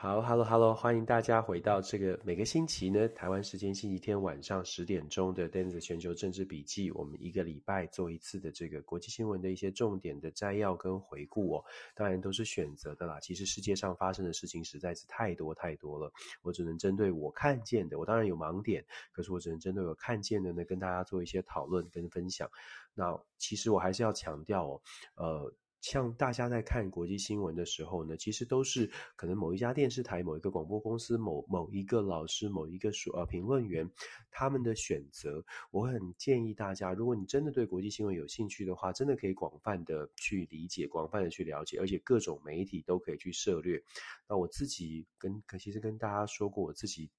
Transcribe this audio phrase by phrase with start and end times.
[0.00, 6.88] 好，Hello，Hello，欢迎大家回到这个每个星期呢，台湾时间星期天晚上十点钟的 Dennis 全球政治笔记。
[6.92, 11.64] 我们一个礼拜做一次的这个国际新闻的一些重点的摘要跟回顾哦，
[11.96, 13.18] 当然都是选择的啦。
[13.18, 16.12] 其实世界上发生的事情实在是太多太多了，
[16.42, 22.48] 我只能针对我看见的，我当然有盲点，可是我只能针对我看见的呢，跟大家做一些讨论跟分享。
[22.94, 24.80] 那其实我还是要强调哦，
[25.16, 25.52] 呃。
[25.80, 33.88] 像大家在看国际新闻的时候呢，其实都是可能某一家电视台、某一个广播公司、某某一个老师、某一个说呃评论员
[34.30, 35.44] 他们的选择。
[35.70, 43.82] 我很建议大家，如果你真的对国际新闻有兴趣的话，真的可以广泛的去理解、广泛的去了解，而且各种媒体都可以去涉猎。
[44.28, 47.10] 那我自己跟可其实跟大家说过，我自己。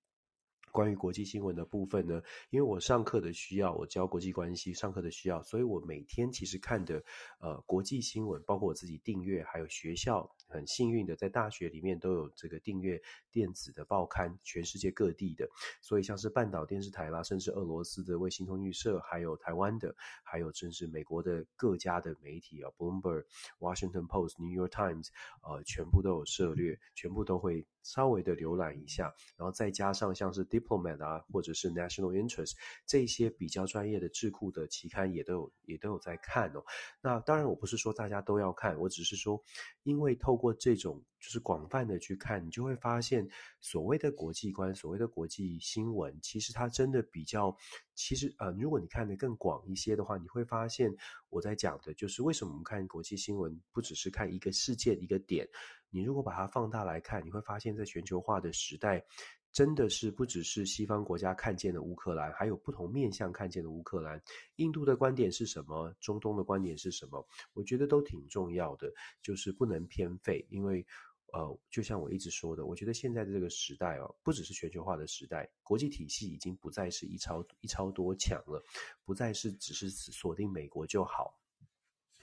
[0.71, 7.03] 关于国际新闻的部分呢，因为我上课的需要，我教国际关系上课的需要，所以我每天其实看的
[7.39, 15.47] 呃国际新闻，包括我自己订阅，还有学校很幸运的在大学里面都有这个订阅电子的报刊，全世界各地的，
[15.81, 23.23] 所以像是半岛电视台啦，甚至俄罗斯的卫星通讯社，还有台湾的，还有甚至美国的各家的媒体啊，Bloomberg、
[23.59, 25.07] Washington Post、New York Times，
[25.43, 27.65] 呃，全部都有涉猎，全部都会。
[27.81, 32.53] 稍微的浏览一下，然后再加上像是 Diplomat 啊，或者是 National Interest
[32.85, 36.63] 这些比较专业的智库的期刊也都有也都有在看哦。
[37.01, 39.41] 那当然我不是说大家都要看，我只是说，
[39.83, 43.27] 因为透过这种就是广泛的去看，你就会发现
[43.59, 47.55] 所谓的国际观，所谓的国际新闻，其实它真的比较，
[47.93, 50.95] 其实呃，如果你看的更广一些的话，你会发现
[51.29, 55.47] 我在讲的就是为什么我们看国际新闻不只是看一个事件一个点。
[55.91, 59.03] 你如果把它放大来看，你会发现在全球化的时代，
[59.51, 64.21] 真的是不只是西方国家看见的乌克兰，还有不同面向看见的乌克兰。
[64.57, 65.93] 印度的观点是什么？
[65.99, 67.27] 中东的观点是什么？
[67.53, 70.45] 我觉得都挺重要的，就是不能偏废。
[70.49, 70.85] 因为，
[71.33, 78.63] 呃，就像我一直说的，我觉得现在的这个时代哦，不只是全球化的时代，国际体系已经不再是一超一超多强了，
[79.03, 81.38] 不再是只是锁定美国就好。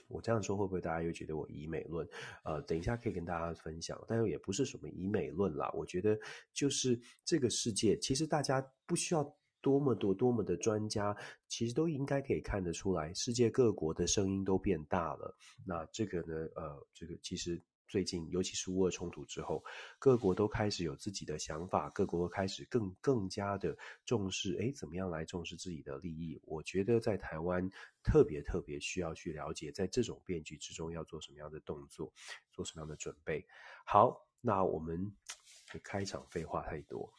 [0.07, 2.07] 我这样说会不会大家又觉得我以美论？
[2.43, 5.71] 呃，等一下可以跟大家分享，但又也不是什么以美论啦。
[5.73, 6.17] 我觉得
[6.53, 11.15] 就是这个世界，其实大家不需要多么多多么的专家，
[11.47, 15.35] 其实都应该可以看得出来，世界各国的声音都变大了。
[15.65, 17.61] 那这个呢，呃，这个其实。
[17.87, 19.63] 最近，尤其是乌俄冲突之后，
[19.97, 26.39] 各国都开始有自己的想法，各国开始更更加的重视，诶，怎么样来重视自己的利益？
[26.43, 27.69] 我觉得在台湾
[28.03, 32.11] 特别特别需要去了解，在这种变局之中要做什么样的动作，
[32.51, 33.45] 做什么样的准备。
[33.85, 35.11] 好，那我们
[35.83, 37.11] 开场废话太多。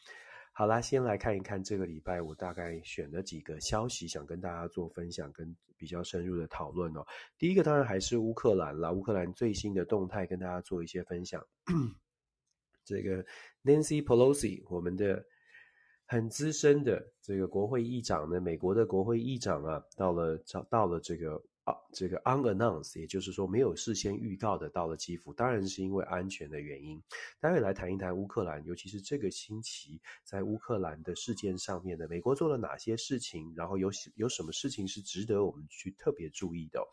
[0.59, 7.05] 好啦，先来看一看这个礼拜我大概选了几个消息，想跟大家做分享跟比较深入的讨论哦。
[7.37, 11.41] 第一个当然还是乌克兰啦，乌克兰最新的动态跟大家做一些分享。
[12.83, 13.23] 这个
[13.63, 15.23] Nancy Pelosi，我们的
[16.05, 21.41] 很资深的这个国会议长呢，美国的国会议长啊，到了找到了这个。
[21.91, 27.01] 这个 unannounced，也就是说没有事先预告的到了基辅，当然是因为安全的原因。
[27.39, 36.85] 待会来谈一谈乌克兰，尤其是这个星期在乌克兰的事件上面的，美国做了哪些事情，然后有有什么事情是值得我们去特别注意的。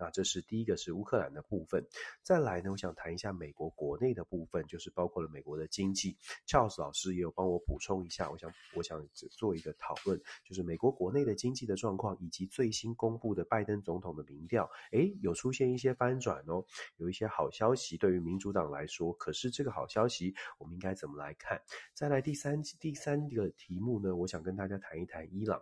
[0.00, 1.86] 那这是第一个是乌克兰的部分，
[2.22, 6.16] 再来呢，我想谈一下美国国内的部分，就是包括了美国的经济。
[6.46, 16.64] Charles 老师也有帮我补充一下，我想我想做一个讨论，就是美国国内的经济的状况，以及最新公布的拜登总统的民调，诶，有出现一些翻转哦，
[16.96, 19.12] 有一些好消息对于民主党来说。
[19.12, 21.60] 可是这个好消息，我们应该怎么来看？
[21.92, 25.60] 再来第三第三个题目呢，我想跟大家谈一谈伊朗。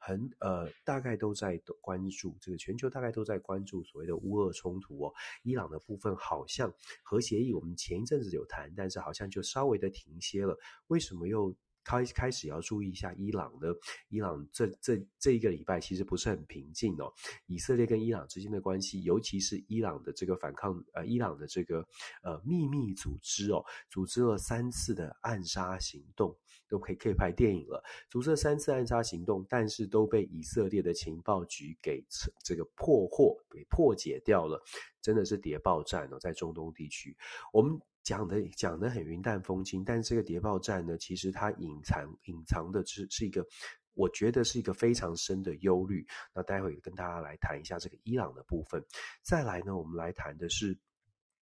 [0.00, 5.12] 很呃，大概都在关注这个全球，大概都在关注所谓的乌俄冲突哦。
[5.44, 6.74] 伊朗的部分好像
[7.04, 10.58] 核协议，我们前一阵子有谈，但是好像就稍微的停歇了。
[10.88, 11.54] 为什么又？
[11.84, 13.74] 开开始要注意一下伊朗的，
[14.08, 17.12] 伊朗这这这一个礼拜其实不是很平静哦。
[17.46, 21.86] 以色列跟伊朗之间的关系，尤其是伊朗的这个反抗，呃，伊朗的这个
[22.22, 26.36] 呃秘密组织哦，组织了三次的暗杀行动，
[26.68, 27.82] 都可以可以拍电影了。
[28.08, 32.04] 组织了三次暗杀行动，但是都被以色列的情报局给
[32.44, 34.62] 这个破获，给破解掉了。
[35.02, 37.16] 真的是谍报战哦，在中东地区，
[37.52, 37.80] 我们。
[38.02, 43.46] 讲的讲的很云淡风轻，但是这个谍报战呢，其实它隐藏隐藏的是是一个，
[43.94, 46.06] 我觉得是一个非常深的忧虑。
[46.34, 48.84] 那待会跟大家来谈一下这个伊朗的部分。
[49.22, 50.78] 再来呢，我们来谈的是，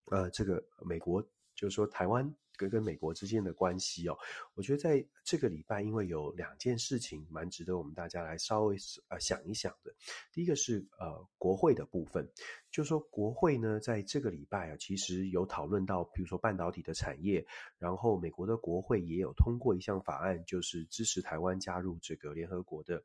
[0.07, 1.27] 呃，这个美国。
[1.55, 4.17] 就是说台湾跟跟美国之间的关系哦。
[4.55, 8.77] 我觉得在这个礼拜，因为有两件事情蛮值得我们大家来稍微
[9.09, 9.95] 呃想一想的。
[10.33, 12.31] 第一个是呃国会的部分，
[12.71, 17.47] 就是说国会呢在这个礼拜啊，其实有讨论到，比如说半导体的产业，
[17.79, 23.03] 然后美国的国会也有通过一项法案，就是支持台湾加入这个联合国的。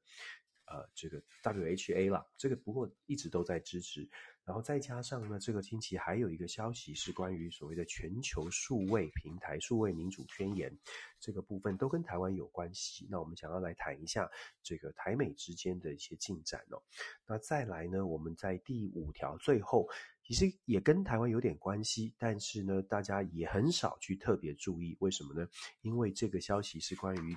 [0.70, 4.10] 呃，这个 WHA 啦，这个不过一直都在支持，
[4.48, 10.74] 然后再加上呢，这个星期还有一个消息是关于所谓的全球数位平台、数位民主宣言，
[11.20, 13.06] 这个部分都跟台湾有关系。
[13.10, 14.28] 那我们想要来谈一下
[14.64, 16.82] 这个台美之间的一些进展哦。
[17.28, 19.86] 那再来呢，我们在第五条最后。
[20.28, 25.48] 其实也跟台湾有点关系，但是呢，大家也很少去特别注意，为什么呢？
[25.84, 27.34] 因为这个消息是关于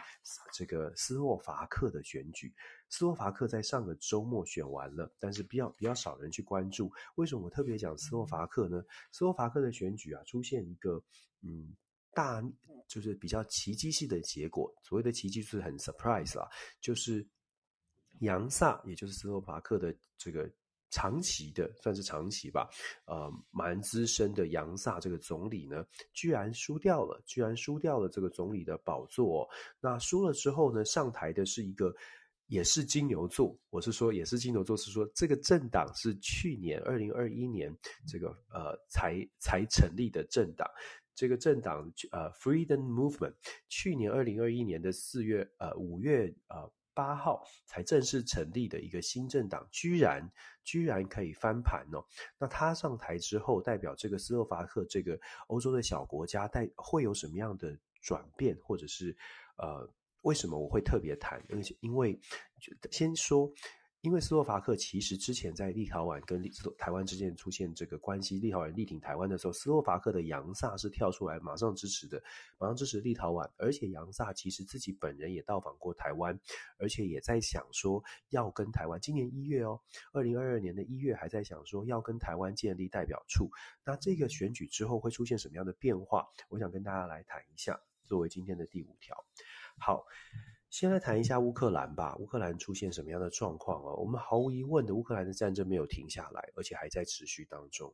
[0.53, 2.53] 这个斯洛伐克的选举。
[2.89, 6.93] 斯洛伐克在上个周末选完了，但是比较比较少人去关注。
[7.15, 8.83] 为什么我特别讲斯洛伐克呢？
[9.13, 11.01] 斯洛伐克的选举啊，出现一个
[11.43, 11.73] 嗯
[12.13, 12.43] 大
[12.89, 14.69] 就是比较奇迹性的结果。
[14.83, 16.49] 所谓的奇迹就是很 surprise 啦，
[16.81, 17.25] 就是
[18.19, 20.51] 杨萨，也就是斯洛伐克的这个。
[20.91, 22.69] 长期的算是长期吧，
[23.07, 29.49] 呃，蛮资深的杨萨这个总理呢，居然输掉了，居然输掉了这个总理的宝座。
[29.81, 31.95] 那输了之后呢，上台的是一个
[32.47, 37.73] 也是金牛座，我是说也是金牛座，是说这个政党是去年二零二一年
[38.07, 40.69] 这个呃才才成立的政党，
[41.15, 43.35] 这个政党呃 Freedom Movement
[43.69, 46.71] 去年二零二一年的四月呃五月呃。
[47.01, 50.31] 八号才正式成立的一个新政党，居然
[50.63, 52.05] 居然可以翻盘哦！
[52.39, 59.17] 那他上台之后，代表这个斯洛伐克这个欧洲的小国家，带会有什么样的转变，或者是
[59.57, 61.43] 呃，为什么我会特别谈？
[61.49, 62.21] 因为因为
[62.91, 63.51] 先说。
[64.03, 72.23] 因为斯洛伐克其实之前在立陶宛跟立台湾之间出现这个关系，立陶宛力挺台湾的时候，斯洛伐克的杨萨是跳出来马上支持的，
[72.59, 73.47] 马上支持立陶宛。
[73.59, 76.39] 而且杨萨其实自己本人也到访过台湾，
[76.79, 79.79] 而且也在想说要跟台湾，今年一月哦，
[80.13, 83.51] 二零二二年的一月还在想说要跟台湾建立代表处。
[83.85, 86.27] 那这个选举之后会出现什么样的变化？
[86.49, 89.15] 我想跟大家来谈一下，作为今天的第五条。
[89.79, 90.07] 好。
[90.71, 92.17] 先来谈一下乌克兰吧。
[92.17, 93.93] 乌克兰出现什么样的状况啊？
[93.95, 97.93] 我们毫无疑问的，乌克兰的战争没有停下来，而且还在持续当中。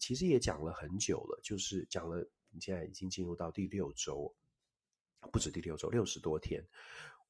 [0.00, 2.28] 其实也讲了很久了，就是讲了，
[2.60, 4.34] 现在已经进入到第六周，
[5.30, 6.62] 不止第六周，六十多天。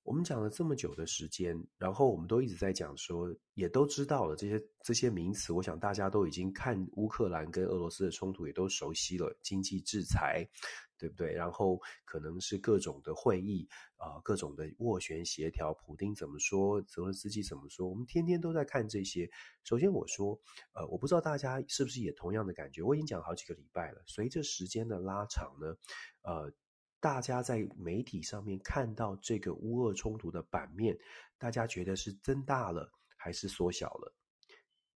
[0.06, 5.52] 我们讲了这么久的时间，然后我们都一直在讲说，也都知道了这些这些名词。
[5.52, 10.48] 我想大家都已经看乌克兰跟俄罗斯的冲突，也都熟悉了，经济制裁，
[10.96, 11.32] 对不对？
[11.32, 19.28] 然后可能是各种的会议啊、各种的斡旋协调，普丁怎么说，泽伦斯基怎么说，我们天天都在看这些。
[19.64, 20.40] 首先我说，
[20.74, 22.80] 呃，我不知道大家是不是也同样的感觉。
[22.80, 25.74] 我已经讲好几个礼拜了，随着时间的拉长呢，
[26.22, 26.52] 呃。
[27.00, 30.96] 大家在媒体上面看到这个乌俄冲突的版面，
[31.38, 34.12] 大家觉得是增大了还是缩小了？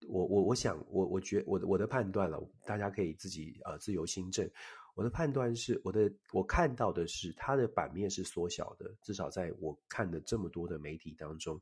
[0.07, 4.49] 我我我想我我觉我的我的判断了，大家可以自己呃自由心证。
[4.93, 11.59] 我的判断是，我的我看到的是它的版面是缩小的，至少在我看的这么多的媒体当中。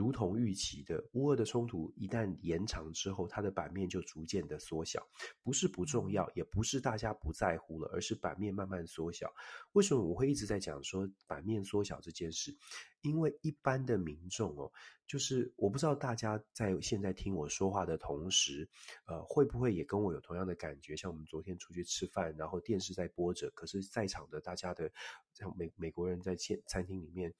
[0.00, 5.06] 如同预期的，乌俄的冲突一旦延长之后，它的版面就逐渐的缩小，
[5.42, 9.30] 不是不重要，也不是大家不在乎了，而是版面慢慢缩小。
[9.72, 12.56] 为什么我会一直在讲说版面缩小这件事？
[13.02, 14.72] 因为一般的民众哦，
[15.06, 18.66] 就是我不知道大家在现在听我说话的同时，
[19.04, 20.96] 呃，会不会也跟我有同样的感觉？
[20.96, 24.90] 像我们昨天出去吃饭，然后电视在播着，可是在场的大家的
[25.34, 27.34] 像美美国人在餐餐厅里面。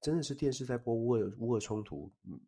[0.00, 2.40] 真的是电视在播乌俄乌俄冲突，嗯，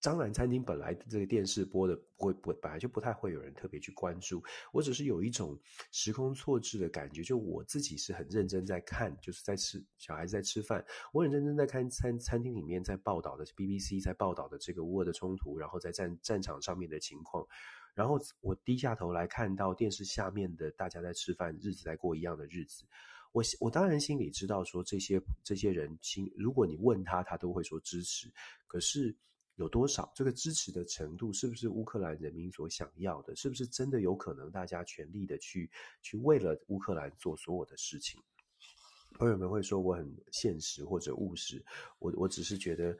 [0.00, 5.56] 当然餐厅本来这个电视播的不会不本来就不太会有人特别去关注，我只是有一种
[5.92, 17.46] 时空错置的感觉，就我自己是很认真在看，就是在吃小孩子在吃饭，我很认真在看餐餐厅里面在报道的 BBC 在报道的这个乌俄的冲突，然后在战战场上面的情况，
[17.94, 22.84] 然后我低下头来看到电视下面的大家在吃饭，日子在过一样的日子。
[23.32, 28.30] 我我当然心里知道，说这些这些人心，如果你问他，他都会说支持。
[28.66, 29.14] 可是
[29.56, 33.34] 有多少这个支持的程度，是不是乌克兰人民所想要的？
[33.34, 35.70] 是不是真的有可能大家全力的去
[36.02, 38.20] 去为了乌克兰做所有的事情？
[39.14, 41.64] 朋友们会说我很现实或者务实，
[41.98, 42.96] 我我只是觉得。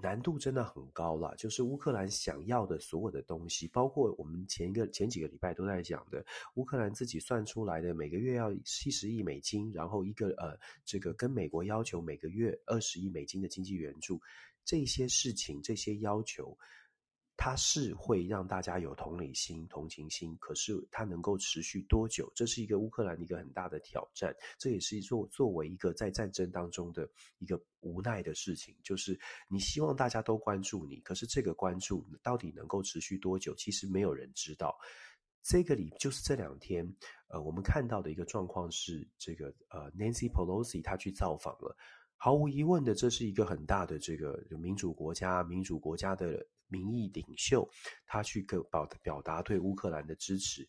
[0.00, 6.24] 难度真的很高了，就是乌克兰想要的所有的东西，包括我们前一个前几个礼拜都在讲的，
[6.54, 14.20] 乌克兰自己算出来的每个月要七十亿美金，然后一个呃，这个跟美国要求每个月二十亿美金的经济援助，
[14.64, 16.56] 这些事情这些要求，
[17.40, 22.30] 它是会让大家有同理心、同情心，可是它能够持续多久？
[22.34, 24.34] 这是一个乌克兰的一个很大的挑战。
[24.58, 29.18] 这也是作作为一个在战争当中的一个无奈的事情，就是
[29.48, 33.54] 你希望大家都关注你，可是这个关注到底能够持续多久？
[33.54, 34.76] 其实没有人知道。
[35.40, 36.84] 这个里就是这两天，
[37.28, 41.74] 呃，我们看到的一个状况是，这个呃，Nancy Pelosi 她去造访了。
[42.16, 47.68] 毫无疑问的，这是一个很大的这个民主国家，民主国家的民意领袖，
[48.06, 50.68] 他去表表达对乌克兰的支持。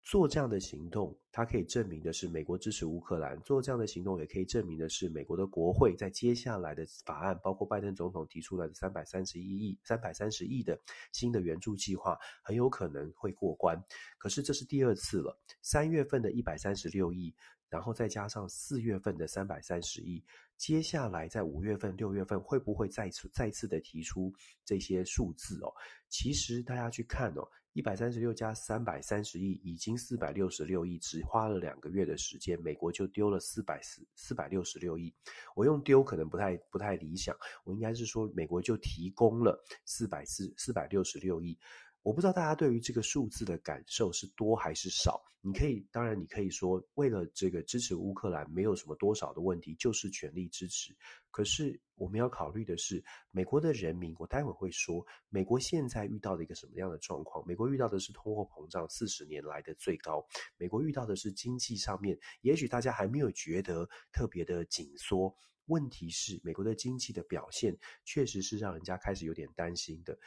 [0.00, 3.38] 做这样的行动，它可以证明的是美国支持乌克兰。
[3.42, 10.80] 做这样的行动，也可以证明的是美国的国会在接下来的法案，包括拜登总统提出来的三百三十一亿、三百三十亿的
[11.12, 13.78] 新的援助计划，很有可能会过关。
[14.16, 17.34] 可是这是第二次了，三月份的一百三十六亿，
[17.68, 20.24] 然后再加上四月份的三百三十亿。
[20.58, 24.32] 接下来在五月份、六月份会不会再次再次的提出
[24.64, 25.72] 这些数字哦？
[26.08, 35.14] 其实大家去看哦，一百三十六加三百三十亿，已经四百六十六亿，只花了两个月的时间，美国就丢了四百四四百六十六亿。
[35.54, 41.56] 我用丢可能不太不太理想，我应该是说美国就提供了四百四四百六十六亿。
[42.02, 45.22] 我不知道大家对于这个数字的感受是多还是少？
[45.40, 50.94] 你可以，当然你可以说，为了这个支持乌克兰，没有什么多少的问题，就是全力支持。
[51.30, 57.46] 可是我们要考虑的是，美国的人民，我待会会说，美国现在遇到的一个什么样的状况？
[57.46, 60.26] 美国遇到的是通货膨胀四十年来的最高，
[60.56, 65.32] 美国遇到的是经济上面，也许大家还没有觉得特别的紧缩。
[65.66, 70.18] 问题是，美国的经济的表现确实是让人家开始有点担心的。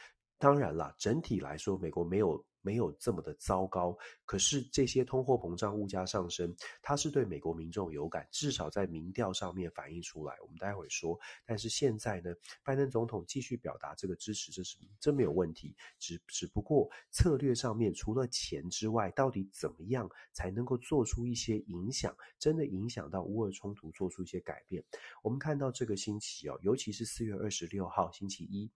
[0.42, 3.96] 当然啦，整体来说，美国没有没有这么的糟糕。
[4.24, 10.34] 可是这些通货膨胀、物价上升，它是对美国民众有感，至少在民调上面反映出来。
[10.42, 11.16] 我们待会说。
[11.46, 12.34] 但是现在呢，
[12.64, 15.76] 拜登总统继续表达这个支持，这是真没有问题。
[16.00, 24.82] 只只不过策略上面，除了钱之外，到底怎么样才能够做出一些影响，真的影响到乌俄冲突，做出一些改变？
[25.22, 28.68] 我们看到这个星期哦，尤其是四月二十六号星期一。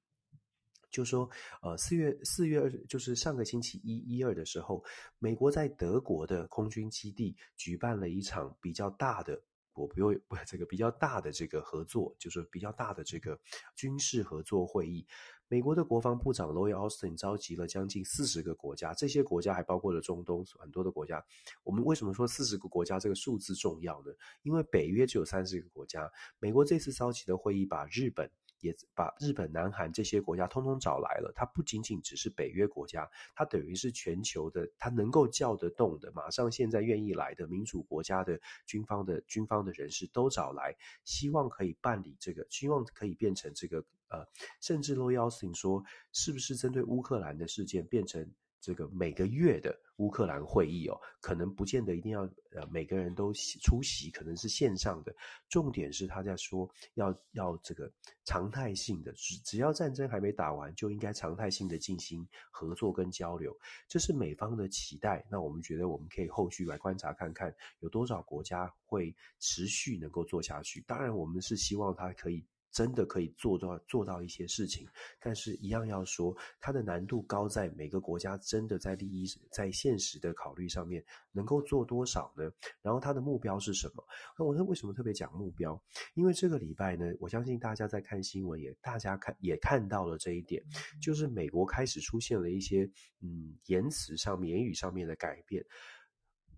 [0.97, 1.29] 就说，
[1.61, 4.83] 呃，四月四月二，就是上个星期一、一二的时候，
[5.19, 9.39] 美国在德国的空军基地举办了一场比较大的，
[9.75, 13.39] 我不用不这个比较大的这个合作，就是比较大的这个
[13.75, 15.07] 军事合作会议。
[15.49, 21.23] 美国的国防部长 Lloyd Austin 召集了将近四十个国家，这些国家还包括了中东很多的国家。
[21.63, 24.11] 我们为什么说四十个国家这个数字重要呢？
[24.45, 28.31] 因为北约只有三十个国家，美国这次召集的会议把日本。
[28.61, 31.33] 也把日本、南韩这些国家通通找来了。
[31.35, 44.27] 它不仅仅只是北约国家，它等于是全球的，它能够叫得动的，马上现在愿意来的民主国家的军方的军方的人士都找来，希望可以办理这个，希望可以变成这个呃，
[44.61, 48.31] 甚至都邀请说，是不是针对乌克兰的事件变成？
[48.61, 52.23] 这个每个月的乌克兰会议哦，可能不见得一定要
[52.53, 53.33] 呃每个人都
[53.63, 55.15] 出席，可能是线上的。
[55.49, 57.91] 重点是他在说要要这个
[58.25, 63.57] 常态性的，只只要战争还没打完，就应该常态性的进行合作跟交流，
[63.89, 65.25] 这是美方的期待。
[65.31, 70.83] 那我们觉得我们可以后续来观察看看，有多少国家会持续能够做下去。
[70.87, 72.45] 当然，我们是希望他可以。
[72.77, 74.87] 真的可以做到做到一些事情，
[75.19, 81.03] 但是一样要说，它的难度高在每个国家真的在利益在现实的考虑上面
[81.33, 82.45] 能够做多少呢？
[82.83, 84.05] 然后它的目标是什么？
[84.39, 85.83] 那我为什么特别讲目标？
[86.13, 90.63] 因为这个礼拜呢，我相信大家在看新闻也大家看也看到了这一点，
[91.01, 92.83] 就是美国开始出现了一些
[93.23, 95.65] 嗯言辞上面言语上面的改变。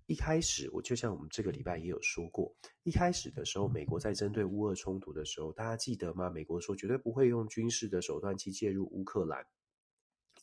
[0.09, 2.51] 一开始，我就像我们这个礼拜也有说过，
[2.83, 6.31] 一开始的时候，美国在针对乌俄冲突的时候，大家记得吗？
[6.31, 9.47] 美国说绝对不会用军事的手段去介入乌克兰，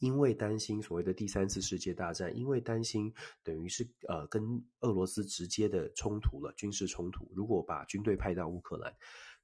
[0.01, 8.95] 因为担心所谓的第三次世界大战，因为担心等于是呃跟俄罗斯直接的冲突了，军事冲突，如果把军队派到乌克兰。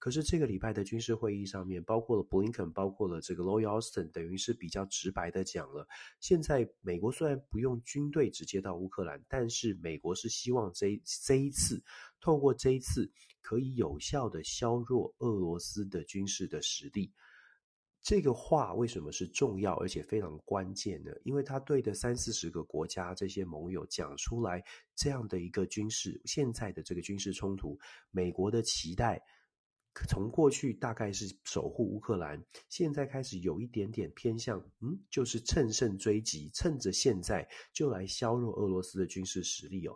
[0.02, 5.88] 可是这个礼拜的军事会议上面，包括了布林肯，包括了这个 Loy Austin，等于是比较直白的讲了，
[6.20, 11.80] 现在美国虽然不用军队直接到乌克兰，但是美国是希望这这一次，
[12.20, 13.08] 透过这一次，
[13.44, 17.14] 可以有效的削弱俄罗斯的军事的实力。
[18.02, 21.12] 这个话为什么是重要而且非常关键呢？
[21.24, 24.64] 因为他对的三四十个国家这些盟友讲出来
[24.96, 27.78] 这样的一个军事，现在的这个军事冲突，
[28.10, 29.22] 美国的期待。
[30.08, 39.96] 从过去大概是守护乌克兰，现在开始有一点点偏向，嗯，就是乘胜追击，趁着现在就来削弱俄罗斯的军事实力哦。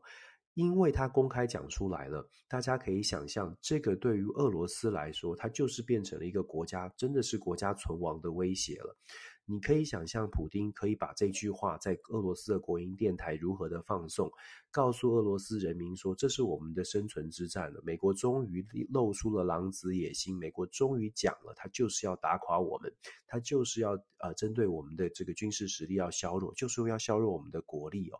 [0.54, 8.98] 因为他公开讲出来了，大家可以想象，这个对于俄罗斯来说，它就是变成了一个国家，真的是国家存亡的威胁了。
[9.46, 14.32] 你可以想象，普丁可以把这句话在俄罗斯的国营电台如何的放送，
[14.72, 17.80] 告诉俄罗斯人民说，这是我们的生存之战了。
[17.84, 22.92] 美国终于露出了狼子野心，美国终于讲了，他就是要打垮我们，
[23.28, 28.20] 他就是要呃针对我们的这个军事实力要削弱，就是要削弱我们的国力哦。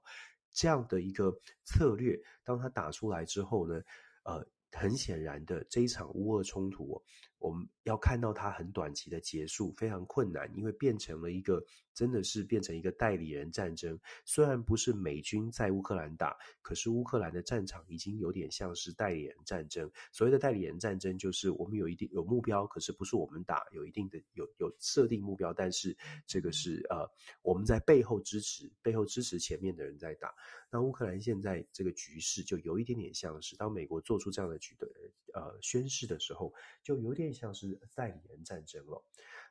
[0.52, 3.82] 这样的一个策略，当他打出来之后呢，
[4.24, 4.46] 呃。
[4.78, 7.02] 很显然的，这一场乌俄冲突，
[7.46, 11.64] 我们要看到它很短期的结束非常困难，因为变成了一个
[11.96, 14.00] 真的是变成一个代理人战争。
[14.24, 19.90] 虽然不是美军在乌克兰打，可是乌克兰的战场已经有点像是代理人战争。
[20.12, 25.98] 所谓的代理人战争，就是我们有一定有目标，可是不是我们打，有一定的有有设定目标，但是
[26.28, 27.10] 这个是呃
[27.42, 30.32] 我们在背后支持，背后支持前面的人在打。
[30.70, 34.76] 那乌克兰现在这个局势就有一点点像是当美国做出这样的举。
[34.78, 34.86] 的
[35.34, 39.02] 呃宣誓的时候，就有点像是代理人战争了。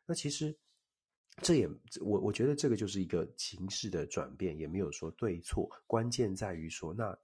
[0.04, 0.54] 那其实
[1.42, 1.68] 这也
[2.00, 7.16] 我我觉得这个就是一个形势的转变，也没有说对错，关键在于说那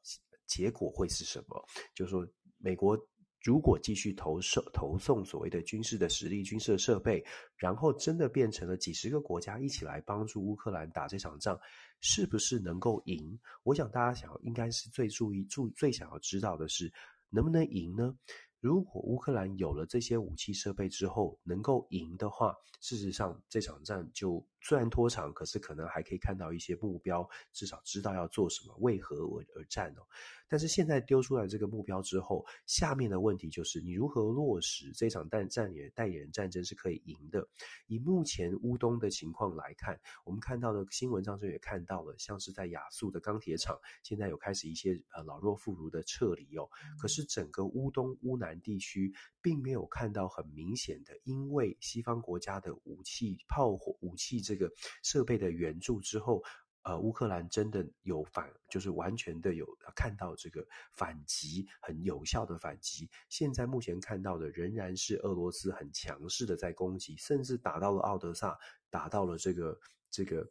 [0.46, 1.64] 结果会是什么？
[1.94, 2.26] 就是说
[2.58, 2.98] 美国
[3.42, 7.24] 如果继续投射投送所谓的军事的实力、军事的设备，
[7.56, 11.58] 然后真的变成了几十个国家一起来帮助乌克兰打这场仗，
[12.00, 13.38] 是不是能够赢？
[13.62, 16.92] 我想大家想应该是最注意、注最想要知道的是。
[17.32, 18.12] 能不能赢呢？
[18.60, 30.02] 如果乌克兰有了这些武器设备之后能够赢的话，事实上这场战就虽然拖长，可是可能还可以看到一些目标，至少知道要做什么，为何而而战哦。
[30.48, 37.46] 但是现在丢出来这个目标之后，下面的问题就是你如何落实这场代战也代理人战争是可以赢的。
[37.86, 46.68] 以目前乌东的情况来看，我们看到的新闻当中也看到了，像是在亚速的钢铁厂，现在有开始一些呃老弱妇孺的撤离哦。
[46.98, 54.70] 可是整个乌东乌南地区并没有看到很明显的，因为西方国家的武器炮火武器这个
[55.02, 56.42] 设备的援助之后。
[56.82, 63.06] 呃，乌克兰真的有反，就是完全的有看到这个反击，很有效的反击。
[63.28, 69.78] 现在目前看到的仍然是俄罗斯很强势的在攻击，甚至打到了奥德萨，打到了这个
[70.10, 70.50] 这个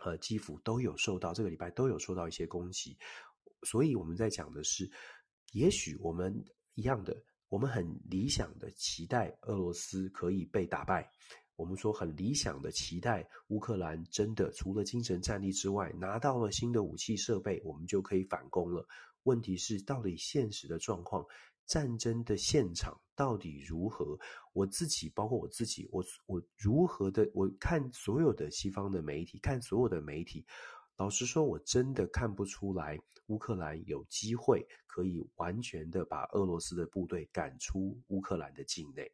[0.00, 2.98] 呃基辅都有受到，这个礼拜都有受到一些攻击。
[3.62, 4.90] 所以我们在讲的是，
[5.52, 7.16] 也许我们一样的，
[7.52, 11.06] 我们很理想的期待俄罗斯可以被打败。
[11.54, 18.88] 我们说很理想的期待，乌克兰真的除了精神战力之外，拿到了新的武器设备，我们就可以反攻了。
[19.24, 21.26] 问题是，到底现实的状况，
[21.66, 24.18] 战争的现场到底如何？
[24.54, 27.30] 我自己，包括我自己，我我如何的？
[27.34, 30.42] 我看所有的西方的媒体，看所有的媒体，
[30.96, 39.10] 老实说，我真的看不出来乌克兰有机会可以完全的把俄罗斯的部队赶出乌克兰的境内。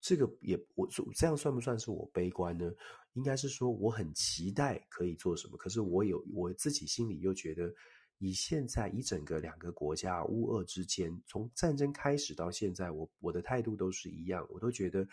[0.00, 2.72] 这个也我这样算不算是我悲观呢？
[3.12, 7.70] 应该是说我很期待可以做什么，可是我有我自己心里又觉得，
[8.18, 15.06] 以现在以整个两个国家乌俄之间，从战争开始到现在，我我的态度都是一样，我都觉得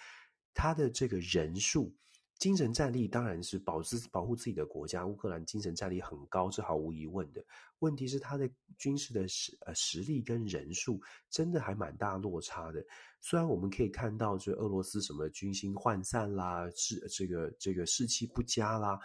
[0.54, 1.94] 他的这个人数。
[2.40, 7.44] 精神战力当然是保自保护自己的国家，乌克兰精神战力很高，是毫无疑问的。
[7.80, 12.84] 问题是他的军事的实呃实力跟人数真的还蛮大落差的。
[13.22, 19.00] 虽然我们可以看到，这俄罗斯什么军心涣散啦，士这个这个士气不佳啦，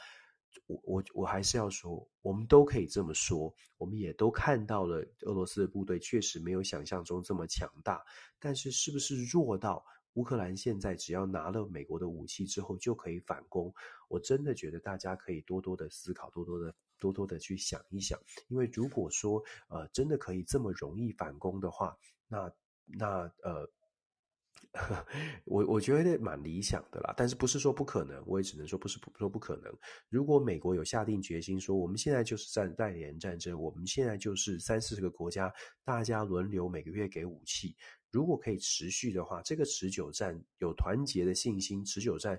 [0.66, 8.02] 我我我还是要说，我们都可以这么说，我们也都看到了俄罗斯的部队确实没有想象中这么强大，
[8.38, 9.82] 但是是不是弱到？
[10.14, 13.72] 乌克兰现在只要拿了美国的武器之后就可以反攻，
[14.08, 21.96] 我真的觉得大家可以多多的思考，多多的多多的去想一想，因为如果说呃真的可以这么容易反攻的话，
[22.28, 22.52] 那
[22.84, 23.68] 那呃，
[25.44, 29.72] 我我觉得蛮理想的啦，但是不是说不可能，我也只能说不是不说不可能。
[30.08, 35.52] 如果美国有下定决心说，我们现在就是在代理人战争，我们现在就是三四十个国家，
[35.84, 37.74] 大家轮流每个月给武器。
[38.12, 42.38] 如果可以持续的话，这个持久战有团结的信心，持久战，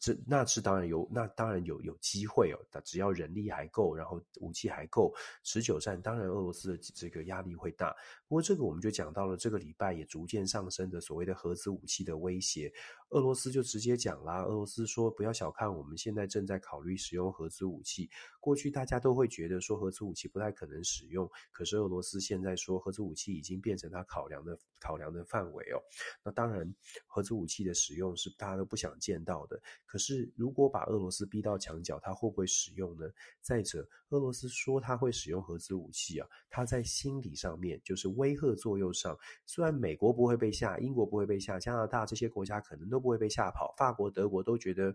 [0.00, 2.58] 这那是当然有，那当然有有机会哦。
[2.82, 7.94] 只要人力还够，然后武器还够，持久战当然俄罗斯的这个压力会大。
[8.28, 12.72] 不过这个我们就讲到了这个礼拜也逐渐上升的所谓的核子武器的威胁，
[13.10, 18.10] 俄罗斯就直接讲啦，俄罗斯说不要小看我们现在正在考虑使用核子武器，
[18.40, 25.78] 过去大家都会觉得说核子武器不太可能使用，可是俄罗斯现在说核子武器已经变成他考量的考量的范围哦。
[26.24, 26.74] 那当然，
[27.06, 29.60] 核子武器的使用是大家都不想见到的。
[29.84, 33.06] 可是如果把俄罗斯逼到墙角，他会不会使用呢？
[33.40, 44.94] 再者，俄罗斯说他会使用核子武器啊，他在心理上面就是威吓作用上，虽然美国不会被吓，英国不会被吓，加拿大这些国家可能都不会被吓跑，法国、德国都觉得，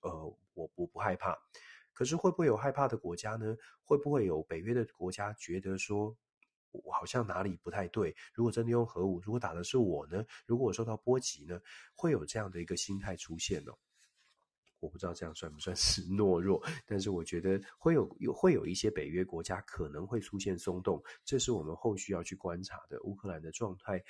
[0.00, 1.36] 呃，我我不害怕。
[1.92, 3.54] 可是会不会有害怕的国家呢？
[3.84, 6.16] 会不会有北约的国家觉得说，
[6.70, 8.16] 我好像哪里不太对？
[8.32, 10.24] 如果真的用核武，如果打的是我呢？
[10.46, 11.60] 如果我受到波及呢？
[11.94, 13.76] 会有这样的一个心态出现哦。
[14.82, 23.00] 我不知道这样算不算是 懦弱，但是我觉得会有有会有一些北约国家可能会出现松动，这是我们后续要去观察的。
[23.04, 24.04] 乌克兰的状态。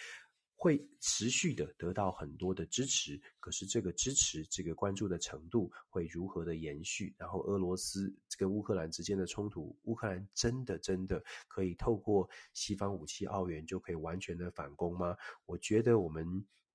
[0.54, 7.12] 会持续的得到很多的支持，可是这个支持、这个关注的程度会如何的延续？
[7.18, 15.16] 然后俄罗斯跟乌克兰之间的冲突，乌克兰真的真的可以透过西方武器澳元就可以完全的反攻吗？
[15.46, 16.24] 我觉得我们，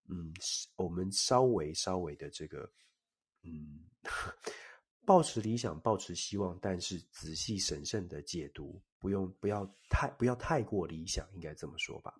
[0.09, 0.33] 嗯，
[0.75, 2.69] 我们稍微稍微的这个，
[3.43, 3.79] 嗯，
[5.05, 12.13] 抱持理想，抱持希望，但是仔细审慎的解读，不用不要太不要太过理想，应该这么说吧。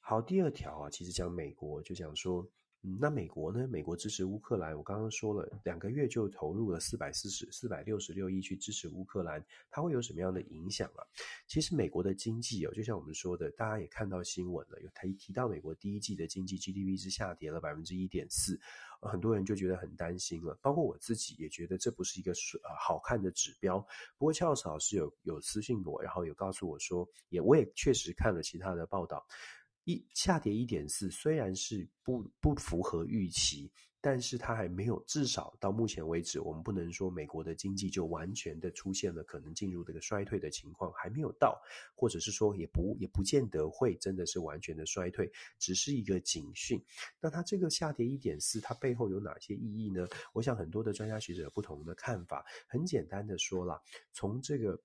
[0.00, 2.42] 好，第二条啊，其实讲美国就讲说，
[2.82, 3.66] 嗯，那美国呢？
[3.68, 11.04] 美国支持乌克兰，我刚刚说了，两个月就投入了四百四十四百六十六亿去支持乌克兰，它会有什么样的影响啊？
[11.46, 18.58] 其实美国的经济哦，就像我们说的，大家也看到新闻了，有提提到美国第一季的经济 GDP 是下跌了百分之一点四，
[19.00, 23.78] 很多人就觉得很担心了，包括我自己也觉得这不是一个呃好看的指标。
[24.16, 29.26] 不过翘嫂是有有私信我，然后有告诉我说，也我也确实看了其他的报道。
[29.84, 41.60] 一下跌一点四，虽然是不不符合预期，但是它还没有，至少到目前为止，我们不能说美国的经济就完全的出现了可能进入这个衰退的情况，还没有到，
[41.94, 46.80] 或者是说也不也不见得会真的是完全的衰退，只是一个警讯。
[47.20, 50.06] 那它这个下跌一点四，它背后有哪些意义呢？
[50.32, 52.44] 我想很多的专家学者有不同的看法。
[52.68, 53.80] 很简单的说啦，
[54.12, 54.80] 从这个。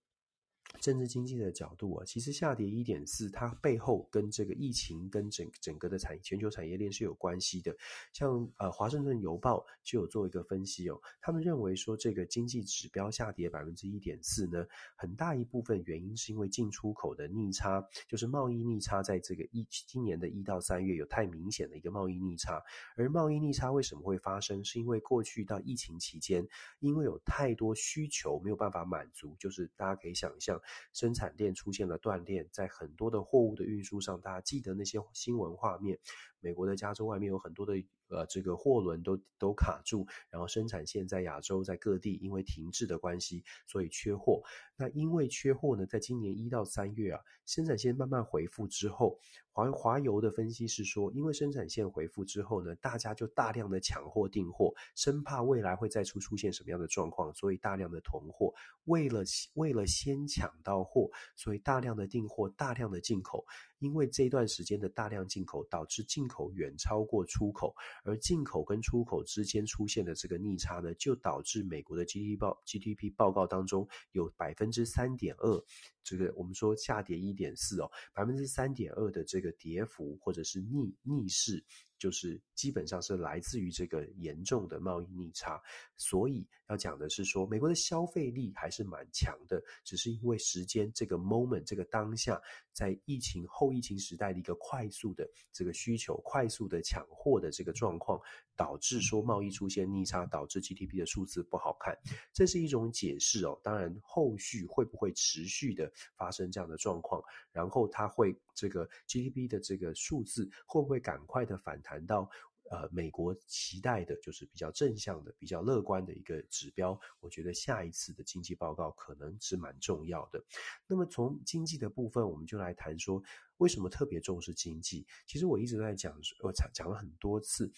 [0.80, 7.74] 政治经济的角度啊，其实下跌一点四，它背后跟这个疫情跟整整个的产全球产业链是有关系的。
[8.12, 22.62] 像呃，华盛顿邮报就有做一个分析哦，他们认为说这个经济指标下跌百分之一点四呢，很大一部分原因是因为进出口的逆差，就是贸易逆差，在这个一今年的一到三月有太明显的一个贸易逆差。
[22.98, 24.64] 而贸易逆差为什么会发生？
[24.66, 26.46] 是因为过去到疫情期间，
[26.80, 30.60] 因为有太多需求没有办法满足，就是大家可以想象。
[30.94, 36.00] 生产链出现了断裂，在很多的货物的运输上，大家记得那些新闻画面，
[36.44, 37.74] 美国的加州外面有很多的。
[38.10, 44.44] 呃，这个货轮都都卡住，然后生产线在亚洲在各地因为停滞的关系，所以缺货。
[44.76, 49.18] 那因为缺货呢，在今年一到三月啊，生产线慢慢恢复之后，
[49.52, 58.54] 华华油的分析是说，因为生产线恢复之后呢，大家就大量的抢货订货，生怕未来会再出出现什么样的状况，所以大量的囤货。
[58.84, 59.24] 为了
[59.56, 63.44] 为了先抢到货，所以大量的订货，大量的进口。
[63.84, 75.64] 因为这段时间的大量进口，导致进口远超过出口，而进口跟出口之间出现的这个逆差呢，就导致美国的 GDP 报 GDP 报告当中有百分之三点二，
[76.02, 81.62] 这个我们说下跌一点四哦，百分之三点二的这个跌幅或者是逆逆势。
[82.04, 85.58] 就是基本上是来自于这个严重的贸易逆差，
[85.96, 92.42] 所以要讲的是说，美国的消费力还是蛮强的，只是因为时间这个 moment 这个当下，
[92.74, 98.20] 在疫情后疫情时代的一个快速的这个需求、快速的抢货的这个状况，
[98.56, 101.98] 导致说贸易出现逆差，导致 GDP 的数字不好看，
[102.32, 103.60] 这是一种解释哦。
[103.64, 112.06] 当然，后续会不会持续的发生这样的状况，然后它会这个 GDP 的这个数字会不会赶快的反弹？
[112.06, 112.30] 到
[112.72, 117.00] 呃，美国期待的就是比较正向的、比较乐观的一个指标。
[117.20, 120.44] 我觉得下一次的经济报告可能是蛮重要的。
[120.88, 123.22] 那么从经济的部分，我们就来谈说
[123.58, 125.06] 为什么特别重视经济。
[125.28, 127.72] 其实我一直在讲，我讲讲了很多次。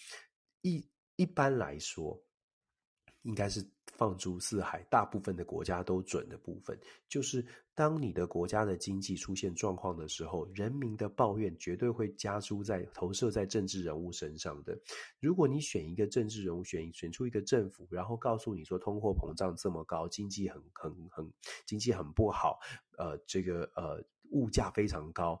[0.62, 0.84] 一
[1.16, 2.20] 一般来说，
[3.22, 3.66] 应该是
[3.96, 14.78] 放诸四海，大部分的国家都准的部分，就是当你的国家的经济出现状况的时候，人民的抱怨绝对会加诸在投射在政治人物身上的。
[15.18, 21.32] 如果你选一个政治人物，选选出一个政府，然后告诉你说通货膨胀这么高，经济很很很
[21.64, 22.58] 经济很不好，
[22.98, 25.40] 呃，这个呃物价非常高。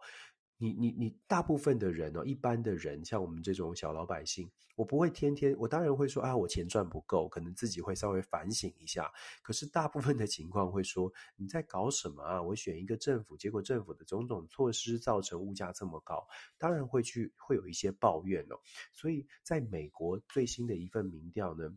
[0.58, 9.12] 你你你大部分的人哦，一般的人，像我们这种小老百姓，我不会天天，我当然会说啊，我钱赚不够，可能自己会稍微反省一下。
[9.42, 12.40] 可是大部分的情况会说，你在搞什么啊？
[12.40, 18.56] 我选一个政府，结果政府的种种措施造成物价这么高，当然会去会有一些抱怨哦。
[18.92, 21.70] 所以在美国最新的一份民调呢，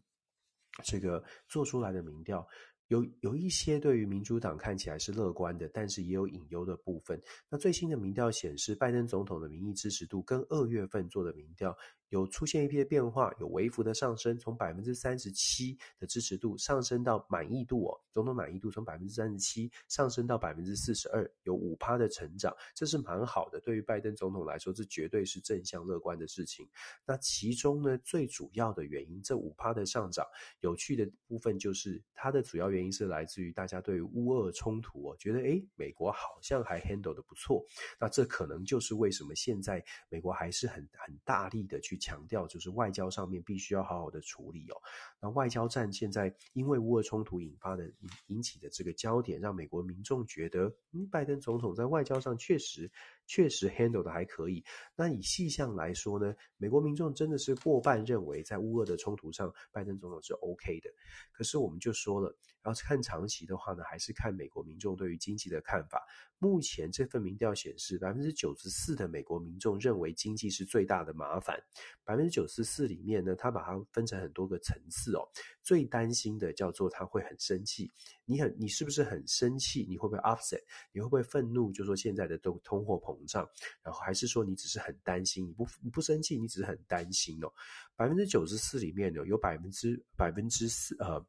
[0.85, 2.47] 这个做出来的民调。
[2.89, 7.19] 有有一些对于民主党看起来是乐观的，但是也有隐忧的部分。
[7.49, 11.75] 那最新的民调显示，拜登总统的民意支持度跟二月份做的民调。
[12.09, 23.59] 有出现一些变化，有微幅的上升，从百分之三十七的支持度上升到满意度哦，总统满意度从百分之三十七上升到百分之四十二，有五趴的成长，这是蛮好的。
[23.59, 26.67] 对于拜登总统来说，这绝对是正向乐观的事情。
[27.05, 30.25] 那其中呢，最主要的原因，这五趴的上涨，
[30.61, 37.63] 有趣的部分就是它的主要原因是来自于大家对于乌俄冲突哦，觉得诶，美国好像还 handle 的不错。
[37.99, 41.98] 那这可能就是为什么现在美国还是很很大力的去。
[41.99, 44.81] 强调就是外交上面必须要好好的处理哦。
[45.19, 52.89] 那外交战现在因为乌俄冲突引发的引引起的这个焦点，让美国民众觉得，嗯，拜登总统在外交上确实
[53.29, 54.65] 确实 handle 的还可以。
[54.95, 60.89] 那以细项来说呢，美国民众真的是过半认为在乌俄的冲突上，拜登总统是 OK 的。
[61.31, 66.03] 可是我们就说了，要看长期的话呢，还是看美国民众对于经济的看法。
[66.39, 71.61] 目前这份民调显示，百分之九十四的美国民众认为经济是最大的麻烦。
[72.03, 75.21] 百分之九十四里面呢，他把它分成很多个层次哦。
[75.61, 77.91] 最担心的叫做他会很生气，
[78.25, 79.85] 你很你是不是很生气？
[79.87, 80.61] 你会不会 upset？
[80.93, 81.71] 你会不会愤怒？
[81.73, 83.45] 就说现在的通通货膨膨胀，
[83.84, 85.45] 然后还是说你只是很担心？
[85.45, 87.51] 你不你不生气，你只是很担心哦。
[87.95, 91.25] 百分之九十四里面呢，有百分之百分之四呃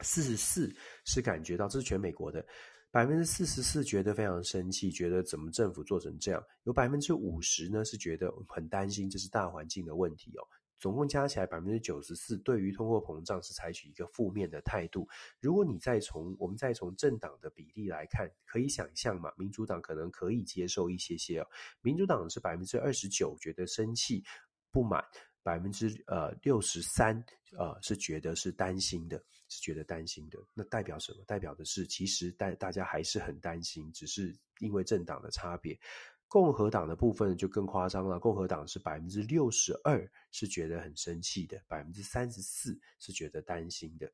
[0.00, 0.72] 四十四
[1.04, 2.44] 是感觉到，这是全美国的。
[2.90, 6.44] 百分之四十四觉得非常生气，觉得怎么政府做成这样？
[6.64, 10.44] 有百分之五十呢是觉得很担心，这是大环境的问题哦。
[10.82, 15.08] 总共加起来百分之九十四对于通货膨胀是采取一个负面的态度。
[15.38, 21.46] 如果你再从我们再从政党的比例来看，可以想象嘛，民主党可能可以接受一些些哦。
[21.82, 24.24] 民主党是百分之二十九觉得生气
[24.72, 25.04] 不满。
[25.44, 27.16] 百分之呃六十三
[27.58, 30.38] 呃是觉得是担心的，是觉得担心的。
[30.54, 31.24] 那代表什么？
[31.26, 35.76] 代表的是其实大大家还是很担心，只是因为政党的差别。
[36.32, 44.10] 共和党的部分就更夸张了，共和党是百分之六十二是觉得很生气的，百分之三十四是觉得担心的。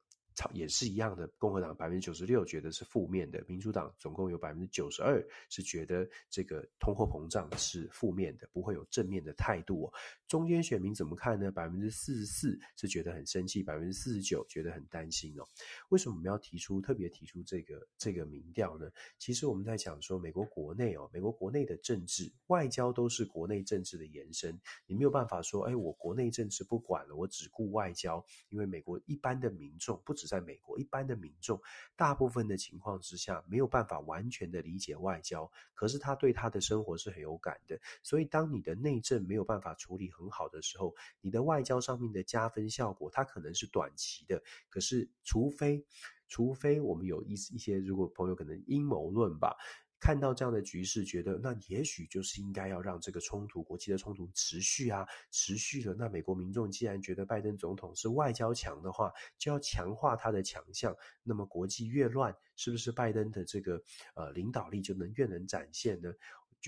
[0.52, 9.92] 也是一样的，共和党百分之九十六觉得是负面的，民主党总共有百分之九十二是觉得这个通货膨胀是负面的，不会有正面的态度哦。
[10.28, 11.50] 中间选民怎么看呢？
[11.50, 15.44] 百分之四十四是觉得很生气，百分之四十九觉得很担心哦。
[15.88, 18.88] 为什么我们要提出特别提出这个这个民调呢？
[19.18, 30.27] 其实我们在讲说，美国国内哦，美国国内的政治外交都是国内政治的延伸，你没有办法说，哎，我国内政治不管了，我只顾外交，因为美国一般的民众不止。
[30.28, 31.60] 在美国，一般的民众，
[31.96, 37.80] 大部分的情况之下，没有办法完全的理解外交，可是他对他的生活是很有感的。
[38.02, 44.42] 所以，当你的内政没有办法处理很好的时候，你的外交上面的加分效果，它可能是短期的。
[44.68, 45.82] 可是，除非，
[46.28, 49.56] 除非我们有一一些，如果朋友可能阴谋论吧。
[50.00, 55.94] 看到这样的局势，觉得那也许就是应该要让这个冲突、国际的冲突持续啊，持续了。
[55.98, 60.96] 那美国民众既然觉得拜登总统是外交强的话，就要强化他的强项。
[61.22, 63.82] 那么国际越乱，是不是拜登的这个
[64.14, 66.12] 呃领导力就能越能展现呢？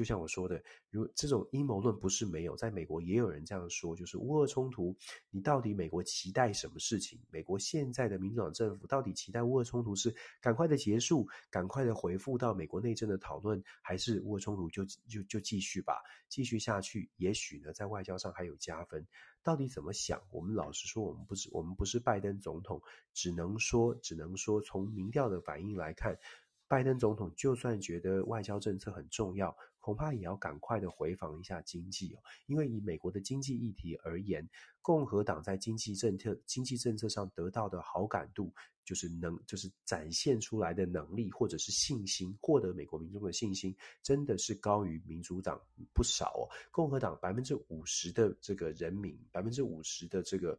[0.00, 0.58] 就像我说的，
[0.88, 4.96] 如这种阴谋论不是没有，在美国也有人这样说，就是乌俄冲突，
[5.28, 7.20] 你到底美国期待什么事情？
[7.30, 19.06] 美国现在的民主党政府到底期待乌俄冲突是赶快的结束，赶快的回复到美国内政的讨论，还是乌俄冲突就就就继续吧，继续下去，也许呢，在外交上还有加分。
[19.42, 20.22] 到底怎么想？
[20.30, 22.80] 我们老实说，我们不是我们不是拜登总统，
[23.12, 26.18] 只能说只能说从民调的反应来看。
[26.68, 32.22] 拜登总统就算觉得外交政策很重要，恐怕也要赶快的回访一下经济哦。
[32.46, 34.48] 因为以美国的经济议题而言，
[34.82, 38.52] 共和党在经济政策、经济政策上得到的好感度，
[38.84, 45.60] 就是能就是展现出来的能力或者是信心，获得美国民众的信心，真的是高于民主党
[45.92, 46.44] 不少哦。
[46.70, 50.58] 共和党百分之五十的这个人民，百分之五十的这个。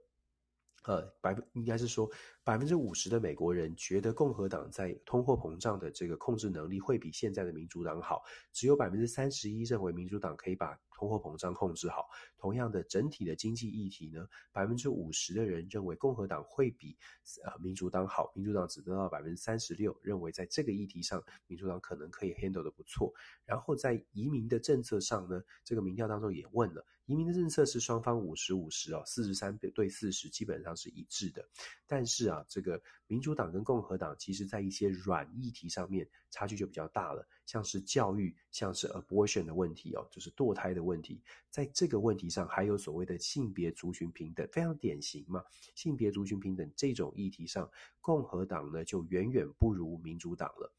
[0.83, 2.09] 呃，百分应该是说
[2.43, 12.09] 百分之五十的美国人觉得共和党在通货膨胀的这个控制能力会比现在的民主党好，只有百分之三十一认为民主党可以把通货膨胀控制好。
[12.41, 16.97] 同样的，整体的经济议题呢，百分之五十的人认为共和党会比
[17.43, 23.13] 呃民主党好，民主党只得到百分之三十六，认为在这个议题上，民主党可能可以 handle 的不错。
[23.45, 26.83] 然后在移民的政策上呢，这个民调当中也问了。
[27.05, 31.45] 移民的政策是双方五十五十哦，四十三对四十基本上是一致的。
[31.85, 45.43] 但是啊，这个民主党跟共和党其实在一些软议题上面差距就比较大了，像是教育，像是 abortion 的问题哦，就是堕胎的问题，在这个问题上还有所谓的性别族群平等，非常典型嘛。
[45.75, 50.73] 性别族群平等这种议题上，共和党呢就远远不如民主党了。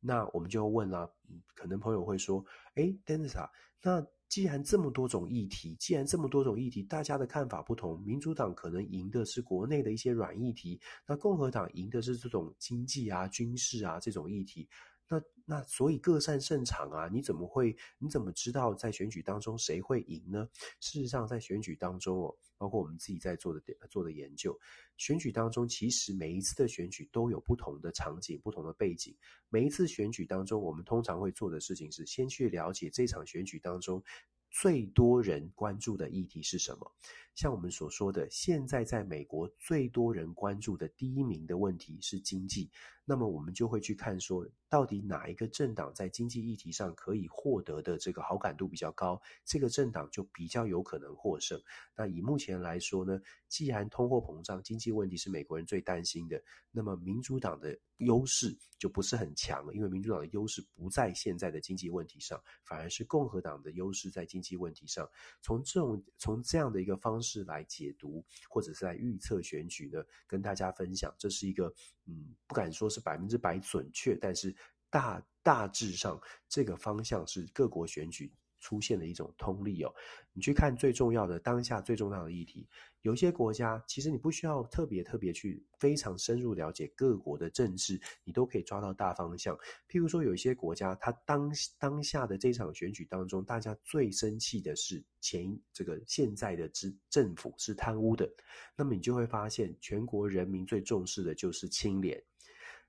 [0.00, 1.10] 那我们就问了，
[1.54, 3.48] 可能朋友会说，哎，Dennis 啊，
[3.80, 4.06] 那。
[4.28, 14.68] 既然这么多种议题，既然这么多种议题，大家的看法不同，民主党可能赢的是国内的一些软议题，那共和党赢的是这种经济啊、军事啊这种议题。
[15.08, 17.76] 那那所以各擅胜场啊，你怎么会？
[17.98, 20.48] 你怎么知道在选举当中谁会赢呢？
[20.80, 24.58] 事实上，在选举当中哦，包括我们自己在做的做的研究，
[24.96, 29.16] 选举当中其实每一次的选举都有不同的场景、不同的背景。
[29.48, 34.02] 每一次选举当中，我们通常会做的事情是先去了解这场选举当中
[34.50, 36.92] 最多人关注的议题是什么。
[37.36, 42.68] 像我们所说的，现在在美国最多人关注的第一名的问题是经济。
[43.08, 51.56] 那么我们就会去看说，到底哪一个政党在经济议题上可以获得的这个好感度比较高，这个政党就比较有可能获胜。
[51.94, 56.42] 那以目前来说呢，既然通货膨胀、经济问题是美国人最担心的，
[56.72, 65.08] 那么民主党的优势就不是很强了，因为民主党的优势不在现在的经济问题上，反而是共和党的优势在经济问题上。
[65.40, 71.72] 从这种从这样的一个方式来解读，或者是来预测选举呢，跟大家分享，这是一个
[72.06, 72.96] 嗯，不敢说是。
[72.96, 74.56] 是百分之百准确，但是
[74.88, 78.32] 大大致上这个方向是各国选举
[78.66, 79.94] 出现的一种通例哦。
[80.32, 82.66] 你去看最重要的当下最重要的议题，
[83.02, 89.56] 有些国家其实你不需要特别特别去非常深入了解各国的政治，你都可以抓到大方向。
[89.88, 91.48] 譬如说，有一些国家，它当
[91.78, 98.28] 当下的这场选举当中，大家最生气的是前这个现在的政政府是贪污的，
[98.76, 102.20] 那么你就会发现，全国人民最重视的就是清廉。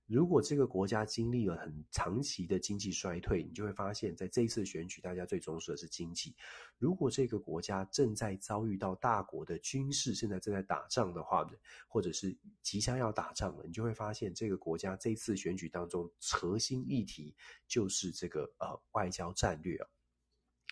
[0.08, 6.34] 如果这个国家经历了很长期的经济衰退，你就会发现，在这一次选举，大家最重视的是经济。
[6.78, 11.52] 如果这个国家正在遭遇到大国的军事，现在正在打仗的话呢，
[11.90, 17.36] 或者是即将要打仗了，你就会发现，这个国家这次选举当中核心议题
[17.68, 19.88] 就是这个呃外交战略啊。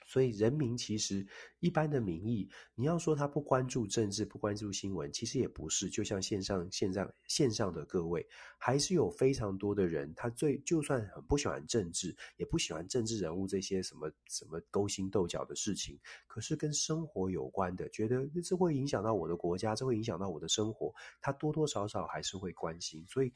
[0.06, 1.26] 所以，人民其实
[1.60, 5.90] 一般的民意，你要说他不关注政治、不关注新闻，其实也不是。
[5.90, 8.26] 就像线上、线上、线上的各位，
[8.58, 23.04] 还是有非常多的人，他最就算很不喜欢政治，也不喜欢政治人物这些什么什么勾心斗角的事情，可是跟生活有关的，觉得这会影响到我的国家，这会影响到我的生活，他多多少少还是会关心。
[23.08, 23.34] 所以。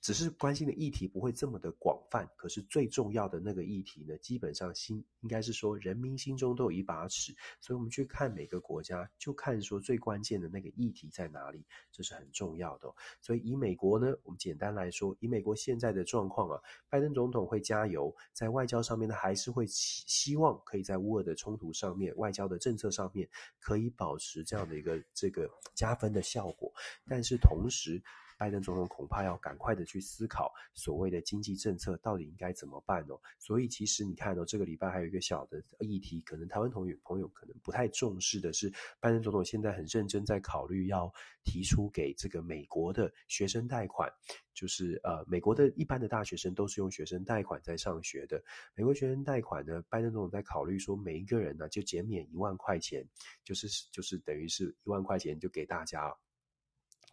[0.00, 12.90] 只是关心的议题不会这么的广泛，可是最重要的那个议题呢，基本上心应该是说人民心中都有一把尺，所以我们去看每个国家，就看说最关键的那个议题在哪里，这是很重要的。
[13.20, 16.58] 所以以美国呢，我们简单来说，以美国现在的状况啊，
[16.88, 26.72] 拜登总统会加油，在外交上面呢，还是会希希望可以在乌俄的冲突上面，外交的政策上面可以保持这样的一个这个加分的效果，
[27.06, 28.02] 但是同时。
[28.40, 33.20] 拜登总统恐怕要赶快的去思考所谓的经济政策到底应该怎么办哦。
[33.38, 41.12] 所以其实你看哦，这个礼拜还有一个小的议题，可能台湾同友朋友可能不太重视的是，拜登总统现在很认真在考虑要
[41.44, 44.10] 提出给这个美国的学生贷款，
[44.54, 48.42] 就是呃，美国的一般的大学生都是用学生贷款在上学的。
[48.74, 53.06] 美国学生贷款呢，拜登总统在考虑说，每一个人呢就减免一万块钱，
[53.44, 56.16] 就是就是等于是一万块钱就给大家。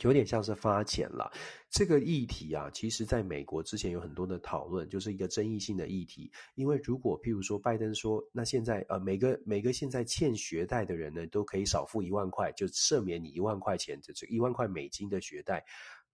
[0.01, 1.31] 有点像是发钱了，
[1.71, 6.31] 这个议题啊，其实在美国之前有很多的讨论，就是一个争议性的议题。
[6.53, 15.65] 因为如果譬如说拜登说，那现在呃每个每个现在欠学贷的人呢，都可以少付一万块，就赦免你一万块钱，这这一万块美金的学贷。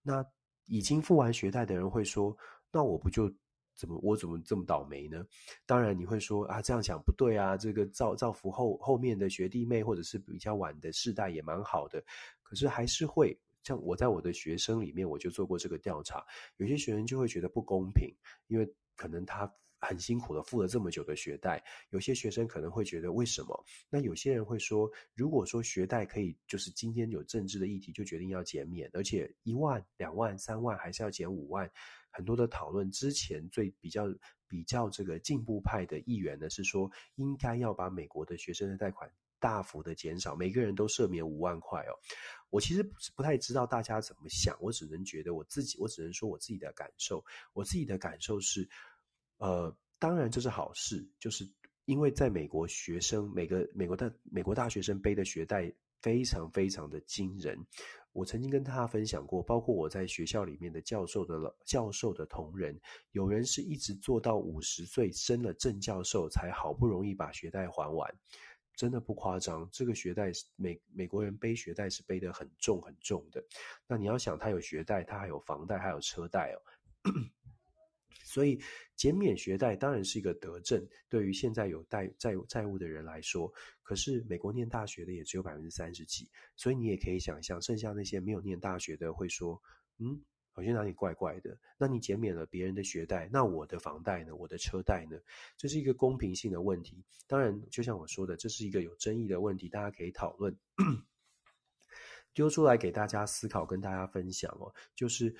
[0.01, 0.25] 那
[0.67, 2.33] 已经付完学贷的人会说，
[2.71, 3.29] 那我不就
[3.75, 5.25] 怎么我怎么这么倒霉呢？
[5.65, 12.01] 当然你会说啊，这样想不对啊，这个造造福后后面的学弟妹或者是比较晚的世代也蛮好的，
[12.41, 13.37] 可是还是会。
[13.63, 16.25] 像我在我的学生里面，我就做过这个调查，
[16.57, 18.13] 有些学生就会觉得不公平，
[18.47, 23.65] 因为可能他很辛苦的付了这么久的学贷，有些学生可能会觉得为什么？
[23.89, 31.69] 那有些人会说，如果说学贷可以，就是今天有政治的议题就决定要减免，而且一万、两万、三万还是要减五万，
[32.11, 34.05] 很多的讨论之前最比较
[34.47, 39.11] 比较这个进步派的议员呢是说，应该要把美国的学生的贷款
[39.43, 41.91] 大幅的减少，每个人都赦免五万块哦。
[42.49, 42.81] 我其实
[43.13, 48.65] 不太知道大家怎么想，我只能觉得我自己，我只能说我自己的感受，我自己的感受是。
[49.39, 51.45] 呃，当然这是好事，就是
[51.83, 55.69] 因为在美国，学生每个美国的美国大学生背的学贷
[56.01, 57.59] 非常非常的惊人。
[58.13, 61.35] 我曾经跟大家分享过，包括我在学校里面的教授的
[61.65, 62.79] 教授的同仁，
[63.11, 68.15] 有人是一直做到五十岁升了正教授，才好不容易把学贷还完，
[68.75, 69.67] 真的不夸张。
[69.71, 73.43] 这个学贷美美国人背学贷是背得很重很重的。
[73.87, 76.59] 那你要想，他有学贷，他还有房贷，还有车贷哦。
[78.25, 78.59] 所以
[78.95, 83.51] 减免学贷当然是一个德政，对于现在有贷债债务的人来说。
[83.83, 89.61] 可是美国念大学的也只有百分之三十几，所以你也可以想象，剩下那些没有念大学的会说
[89.99, 90.19] ：“嗯，
[90.53, 94.33] 好像哪里怪怪的。”那你减免了别人的学贷，那我的房贷呢？
[94.33, 95.19] 我的车贷呢？
[95.57, 97.03] 这是一个公平性的问题。
[97.27, 100.55] 当然，就像我说的，这是一个有争议的问题，大家可以讨论，
[102.33, 105.35] 丢出来给大家思考，跟大家分享哦，就是。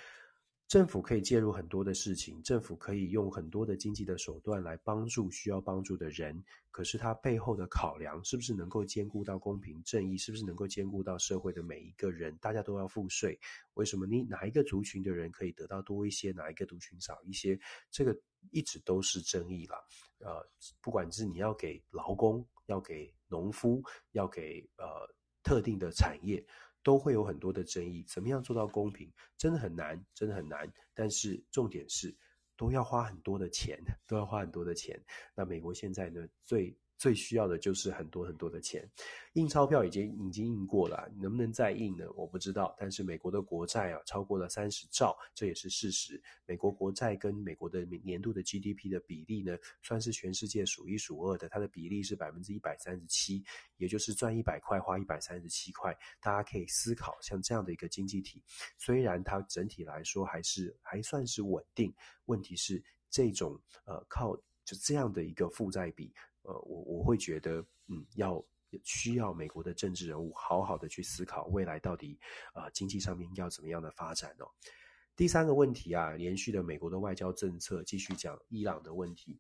[0.68, 6.44] 政府可以介入很多的事情，政府可以用很多的经济的手段来帮助需要帮助的人。
[6.72, 10.18] 可是它背后的考量是不是能够兼顾到公平正义？
[10.18, 12.36] 是不是能够兼顾到社会的每一个人？
[12.38, 13.40] 大家都要付税，
[13.76, 17.60] 为什么你哪一个族群的人可以得到多一些，哪一个族群少一些？
[17.92, 18.18] 这个
[18.50, 19.78] 一直都是争议啦。
[20.20, 20.44] 呃，
[20.82, 23.84] 不管是你要给劳工，要给农夫，
[24.14, 24.86] 要给呃
[25.44, 26.44] 特定的产业。
[26.84, 30.72] 都会有很多的争议，怎么样做到公平，真的很难，真的很难。
[30.94, 32.16] 但是重点是，
[32.58, 35.02] 都要花很多的钱， 都要花很多的钱。
[35.34, 38.90] 那美国现在呢，最最需要的就是很多很多的钱，
[39.34, 42.06] 印钞票已经已经印过了，能不能再印呢？
[42.16, 42.74] 我不知道。
[42.80, 46.24] 但是美国的国债啊，超过了三十兆，这也是事实。
[46.46, 53.44] 美国国债跟美国的年度的 GDP 的比例呢，算是全世界数一数二的，它的比例是百分之一百三十七，
[53.76, 55.94] 也就是赚一百块花一百三十七块。
[56.22, 58.42] 大家可以思考，像这样的一个经济体，
[58.78, 61.94] 虽然它整体来说还是还算是稳定，
[62.28, 66.14] 问题是这种呃靠就这样的一个负债比。
[66.44, 68.44] 呃，我我会觉得，嗯，要
[68.84, 72.20] 需要美国的政治人物好好的去思考未来到底，
[72.54, 74.50] 呃，经济上面要怎么样的发展哦。
[75.16, 79.40] 第三个问题啊，连续的美国的外交政策，继续讲伊朗的问题。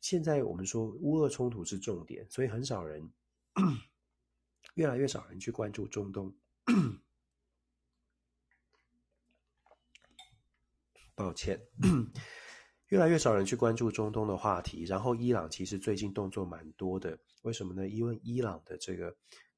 [0.00, 3.12] 现在我们说乌俄冲突是重点，所以很少人，
[4.74, 6.34] 越来越少人去关注中东。
[11.14, 11.60] 抱歉。
[12.88, 17.88] 越来越少人去关注中东的话题，然后伊朗其实最近动作蛮多的，为什么呢？
[17.88, 19.16] 因为伊朗的这个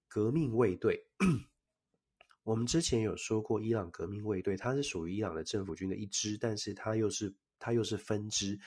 [0.08, 0.98] 革命卫队，
[2.42, 8.58] 我们之前有说过，伊朗革命卫队它是属于伊朗的政府军的一支，但是它又是它又是分支。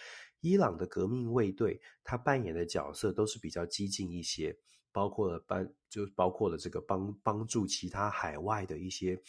[0.41, 4.55] 伊朗的革命卫队它扮演的角色都是比较激进一些，
[4.91, 9.19] 包括了帮就包括了这个帮帮助其他海外的一些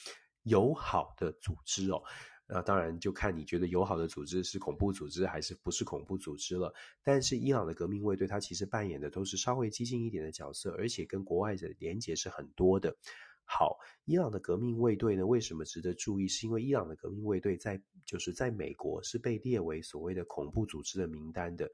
[0.43, 2.03] 友好的组织哦。
[2.55, 6.73] 那当然就看你觉得友好的组织是恐怖组织还是不是恐怖组织了。
[7.03, 12.95] 但是伊朗的革命卫队，它其实扮演的都是稍微激进一点的角色，而且跟国外的连结是很多的。
[13.45, 16.29] 好，伊朗的革命卫队呢，为什么值得注意？
[16.29, 21.71] 是因为伊朗的革命卫队在就是在美国是被列为所谓的恐怖组织的名单的。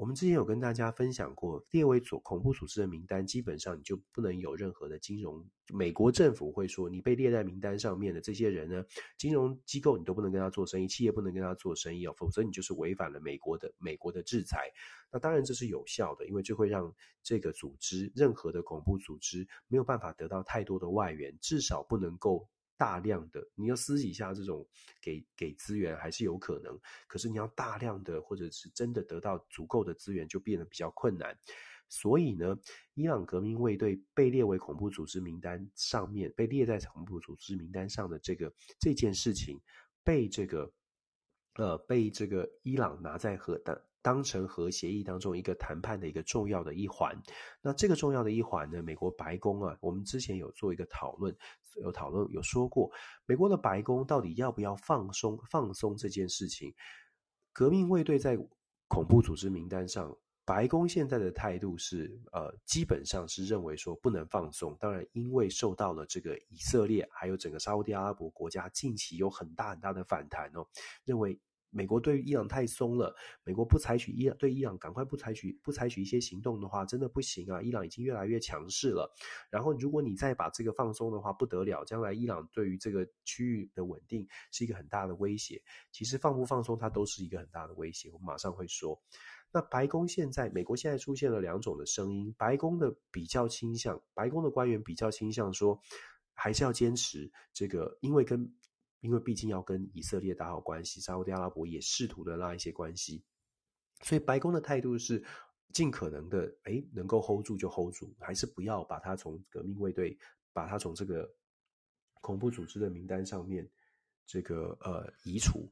[0.00, 5.46] 我们之前有跟大家分享过，列为组恐怖组织的名单，基本上你就不能有任何的金融。
[5.74, 8.82] 美国政府会说，你被列在名单上面的这些人呢，
[9.18, 14.70] 金融机构你都不能跟他做生意，企业不能跟他做生意哦，否则你就是违反了美国的美国的制裁。
[15.12, 16.90] 那当然这是有效的，因为这会让
[17.22, 22.48] 这个组织任何的恐怖组织没有办法得到太多的外援，至少不能够。
[22.80, 24.66] 大量的，你要私底下这种
[25.02, 31.38] 给给资源还是有可能，可是你要大量的或者是真的得到足够的资源就变得比较困难。
[31.90, 32.58] 所以呢，
[32.94, 39.60] 伊朗革命卫队被列为恐怖组织名单上面，被列在恐怖组织名单上的这个这件事情，
[40.02, 40.72] 被这个
[41.56, 43.78] 呃被这个伊朗拿在核弹。
[44.02, 47.14] 当成核协议当中一个谈判的一个重要的一环，
[47.60, 51.36] 那这个重要的一环呢，美国白宫啊，我们之前有做一个讨论，
[51.82, 52.90] 有讨论有说过，
[53.26, 56.74] 美国的白宫到底要不要放松放松这件事情？
[57.52, 58.38] 革命卫队在
[58.88, 64.74] 恐怖组织名单上，白宫现在的态度是，呃，基本上是认为说不能放松。
[64.80, 70.66] 当然，因为受到了这个以色列还有整个沙乌地阿拉伯国家近期有很大很大的反弹哦，
[71.04, 71.38] 认为。
[71.70, 73.14] 美国对伊朗太松了，
[73.44, 77.62] 美国不采取伊朗对伊朗赶快不采取不采取一些行动的话，真的不行啊！
[77.62, 79.08] 伊朗已经越来越强势了。
[79.50, 85.62] 然后，如果你再把这个放松的话，不得了，将来伊朗对于这个区域的稳定是一个很大的威胁。
[85.92, 88.10] 其实放不放松，它都是一个很大的威胁。
[88.10, 89.00] 我马上会说。
[89.52, 95.80] 那白宫现在，美国现在出现了两种的声音，白宫的比较倾向，白宫的官员比较倾向说，
[96.34, 98.52] 还是要坚持这个，因为跟。
[99.00, 103.22] 因为毕竟要跟以色列打好关系，沙乌地阿拉伯也试图的拉一些关系，
[104.02, 105.22] 所以白宫的态度是
[105.72, 110.18] 尽可能的，诶，能够 hold 住就 hold 住，还是不要把他从革命卫队，
[110.52, 111.32] 把他从这个
[112.20, 113.68] 恐怖组织的名单上面
[114.26, 115.70] 这个呃移除。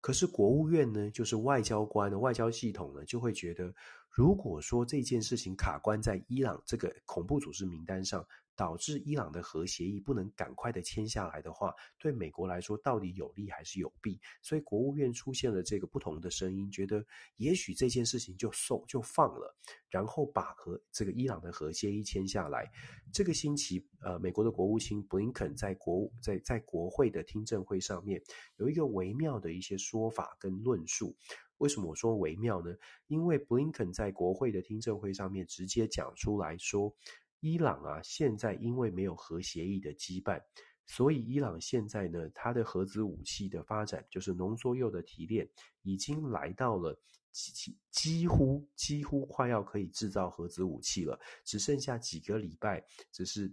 [0.00, 3.74] 可是国务院呢，就是外交官的外交系统呢，就会觉得，
[4.10, 8.26] 如果说这件事情卡关在伊朗这个恐怖组织名单上。
[8.56, 14.20] 导致伊朗的核协议不能赶快的签下来的话，对美国来说到底有利还是有弊？
[14.42, 17.02] 所以国务院出现了这个不同的声音，觉得
[17.36, 19.56] 也许这件事情就送就放了，
[19.88, 22.70] 然后把和这个伊朗的核协议签下来。
[23.10, 28.22] 这个星期，呃，美国的国务卿布林肯在国在在国会的听证会上面
[28.58, 31.16] 有一个微妙的一些说法跟论述。
[31.60, 32.74] 为什么我说微妙呢？
[33.06, 36.94] 因为布林肯在国会的听证会上面直接讲出来说。
[37.42, 40.38] 伊朗啊，现在因为没有核协议的羁绊，
[40.84, 45.48] 所以伊朗现在呢，它的核子武器的发展，就是浓缩铀的提炼，
[45.80, 46.94] 已经来到了
[47.32, 53.50] 几几乎几乎快要可以制造核子武器了，只剩下几个礼拜，只是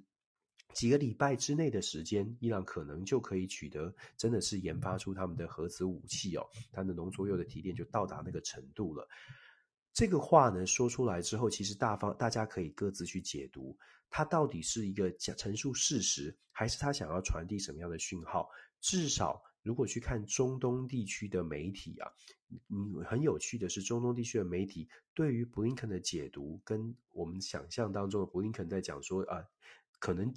[0.74, 9.08] 几个礼拜之内的时间，伊朗可能就可以取得，真的是研发出他们的核子武器哦，它的浓缩铀的提炼就到达那个程度了。
[9.92, 13.76] 这个话呢，说出来之后，其实大方大家可以各自去解读，
[14.12, 18.48] 他到底是一个陈述事实，还是他想要传递什么样的讯号？
[18.80, 22.12] 至少如果去看中东地区的媒体啊，
[22.70, 29.44] 嗯，很有趣的是，中东地区的媒体对于布林肯的解读，跟我们想象当中的布林肯在讲说啊，
[29.98, 30.32] 可能。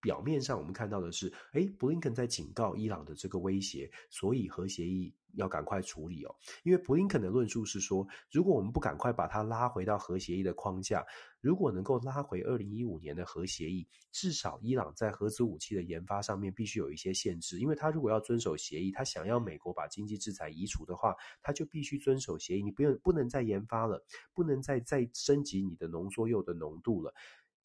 [0.00, 6.34] 表面上我们看到的是，诶，布林肯在警告伊朗的这个威胁，所以核协议要赶快处理哦。
[6.62, 11.04] 因为布林肯的论述是说，如果我们不赶快把它拉回到核协议的框架，
[11.40, 27.12] 如果能够拉回二零一五年的核协议，至少伊朗在核子武器的研发上面必须有一些限制，因为他如果要遵守协议，他想要美国把经济制裁移除的话，他就必须遵守协议，你不用不能再研发了，不能再再升级你的浓缩铀的浓度了。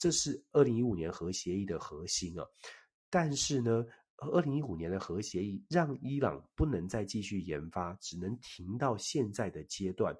[0.03, 2.45] 这是二零一五年核协议的核心啊，
[3.09, 3.85] 但是呢，
[4.17, 10.13] 二零一五年的核协议让伊朗不能再继续研发，只能停到现在的阶段。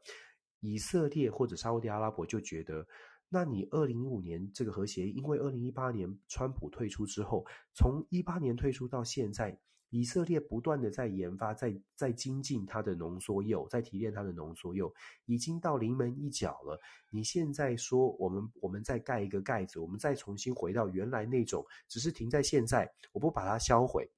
[0.61, 2.87] 以色列或者沙特阿拉伯就觉得，
[3.27, 9.59] 那你二零一五年这个核协议，因为二零一八年川普退出之后，从一八年退出到现在。
[9.95, 14.91] 以色列不断的在研发，在在精进它的浓缩铀，在提炼它的浓缩铀，
[15.25, 16.81] 已经到临门一脚了。
[17.11, 24.09] 你现在说我们我们再盖一个盖子，我们再重新回到原来那种，只是停在现在，我不把它销毁，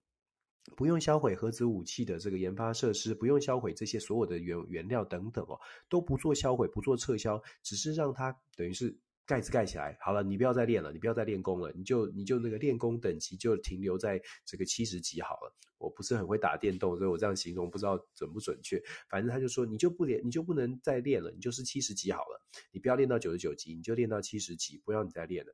[0.77, 5.59] 不用销毁核子武器的这个研发设施，不用销毁这些所有的原原料等等哦，
[5.89, 8.97] 都不做销毁，不做撤销，只是让它等于是。
[9.25, 15.53] 盖子盖起来好了，你不要再练了，你不要再练功了，你就你就那个练功等级就停留在这个七十级好了。
[15.77, 18.81] 我不是很会打电动，所以我这样形容不知道准不准确。
[19.09, 25.53] 反正他就说，你就不练，你就不能再练了，你就是七十级好了，你不要练到九十九级，你就练到七十级，不要你再练了。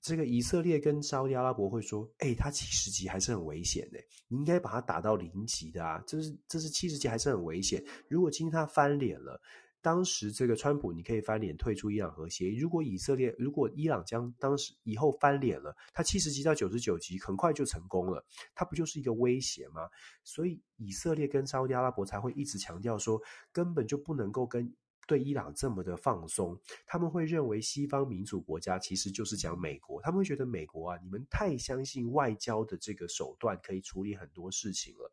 [0.00, 7.82] 这个以色列跟沙乌地阿拉伯会说，哎，他七十级还是很危险的，你应该把他打到零级的啊，这是这是七十级还是很危险。
[8.08, 9.40] 如果今天他翻脸了。
[9.82, 12.56] 当时这个川普，你可以翻脸退出伊朗核协议。
[12.56, 18.24] 如果以色列，如果伊朗将当时以后翻脸了，他七十级到九十九级，很快就成功了，
[18.54, 19.90] 他不就是一个威胁吗？
[20.22, 23.20] 所以以色列跟沙乌地阿拉伯才会一直强调说，
[23.50, 24.72] 根本就不能够跟
[25.08, 26.56] 对伊朗这么的放松。
[26.86, 35.12] 他们会认为西方民主国家其实就是讲美国，他们会觉得美国啊，你们太相信外交的这个手段可以处理很多事情了。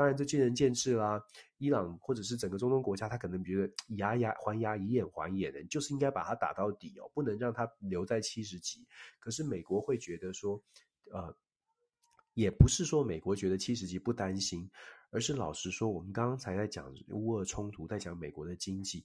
[0.00, 1.22] 当然，这见仁见智啦。
[1.58, 8.82] 伊朗或者是整个中东国家，他可能觉得牙牙还牙，以眼还眼的，就是应该把它打到底哦，不能让它留在七十级。
[9.18, 10.58] 可是美国会觉得说，
[11.12, 11.36] 呃，
[12.32, 14.70] 也不是说美国觉得七十级不担心，
[15.10, 19.04] 而是老实说，我们刚才在讲乌俄冲突，在讲美国的经济。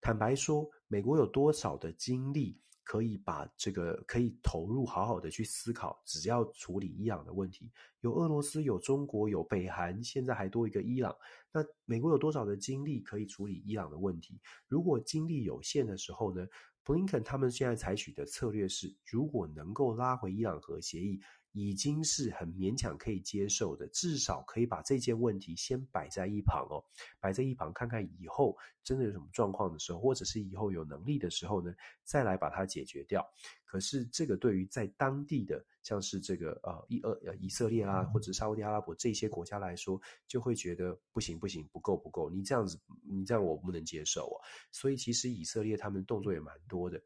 [0.00, 2.56] 坦白说，美国有多少的精力？
[2.82, 7.70] 可以把这个可以投入，好好的去思考，只要处理伊朗的问题。
[8.00, 11.14] 有俄罗斯，有中国，有北韩，现在还多一个伊朗。
[11.52, 14.40] 那美国有多少的精力可以处理伊朗的问题？
[14.66, 16.46] 如果精力有限的时候呢，
[16.82, 21.20] 布林肯他们现在采取的策略是，如果能够拉回伊朗核协议，
[21.52, 26.84] 已经是很勉强可以接受的，至少可以把这件问题先摆在一旁哦，
[27.18, 31.74] 摆在一旁看看以后真的有什么状况的时候，或者是以后有能力的时候呢，
[32.04, 33.26] 再来把它解决掉。
[33.64, 44.34] 可是这个对于在当地的像是这个呃以呃以色列啊，或者沙乌地阿拉伯这些国家来说，就会觉得不行不行，不够不够，你这样子你这样我不能接受哦。
[44.72, 47.00] 所以其实以色列他们动作也蛮多的。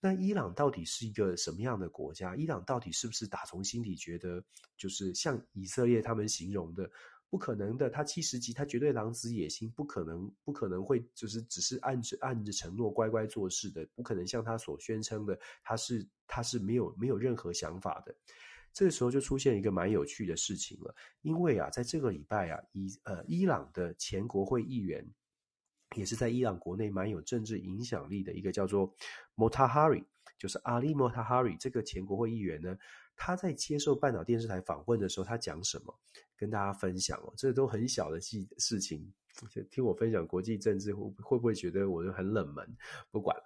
[0.00, 2.36] 那伊朗到底是一个什么样的国家？
[2.36, 4.40] 伊朗到底是不是打从心底觉得，
[4.76, 6.88] 就是像以色列他们形容的，
[7.28, 18.14] 不可能的，他七十级，他绝对狼子野心，不可能，不可能会就是只是按着按着承诺乖乖做事的，不可能像他所宣称的，他是他是没有没有任何想法的。
[18.72, 25.04] 这个时候就出现一个蛮有趣的事情了，因为啊，在这个礼拜啊，伊呃伊朗的前国会议员。
[25.96, 28.92] 也是在伊朗国内蛮有政治影响力的一个叫做
[29.36, 30.04] Motahari，
[30.38, 32.76] 就是 Ali Motahari 这个前国会议员呢，
[33.16, 35.98] 他在接受半岛电视台访问的时候，他讲什么？
[36.36, 39.12] 跟大家分享哦，这都很小的事事情，
[39.50, 42.76] 就听我分享国际政治会会不会觉得我就很冷门？
[43.10, 43.42] 不管了，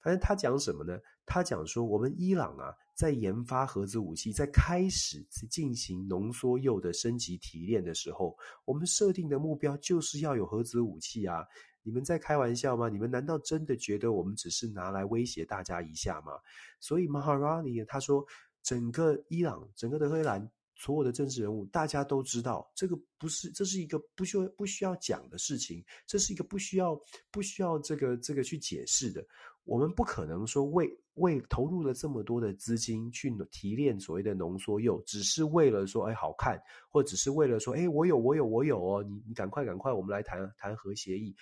[0.00, 0.98] 反正他讲什么呢？
[1.26, 11.44] 他讲说，我们伊朗啊，在研发核子武器，在开始进行浓缩铀的升级提炼的时候，我们设定的目标就是要有核子武器啊。
[11.82, 12.88] 你们在开玩笑吗？
[12.88, 16.32] 你们难道真的觉得我们只是拿来威胁大家一下吗？
[16.80, 18.24] 所以 Maharani 他说，
[18.62, 26.98] 整个伊朗、整个德黑兰所有的政治人物，大家都知道，这个不是，这是一个不需要不需要讲的事情，这是一个不需要
[27.30, 29.24] 不需要这个这个去解释的。
[29.64, 36.58] 我们不可能说为为投入了这么多的资金去提炼所谓的浓缩铀，只是为了说哎好看，
[36.90, 41.36] 或只是为了说哎我有我有我有哦，你你赶快赶快，我们来谈谈核协议。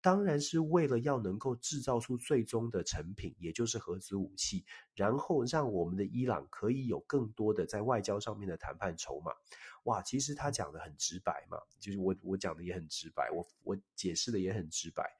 [0.00, 4.62] 当然是为了要能够制造出最终的成品，也就是核子武器，
[4.94, 9.32] 然后让我们的伊朗可以有更多的在外交上面的谈判筹码。
[9.84, 15.10] 哇，其实他讲的很直白嘛，就是我我讲的也很直白，我我解释的也很直白。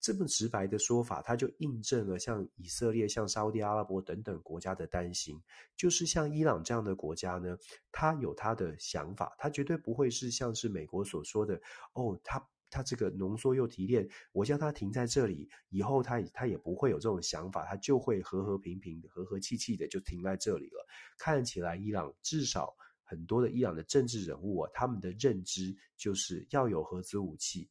[0.00, 5.40] 这么直白的说法，它就印证了像以色列、像沙乌地阿拉伯等等国家的担心，
[5.76, 7.56] 就是像伊朗这样的国家呢，
[7.92, 11.60] 他有他的想法，他绝对不会是像是美国所说的
[11.94, 12.44] 哦，他。
[12.70, 20.86] 他这个浓缩铀提炼，我叫他停在这里，以后他他也不会有这种想法，他就会和和平平、和和气气的就停在这里了。
[21.16, 27.66] 看起来伊朗至少很多的伊朗的政治人物啊，他们的认知就是要有核子武器，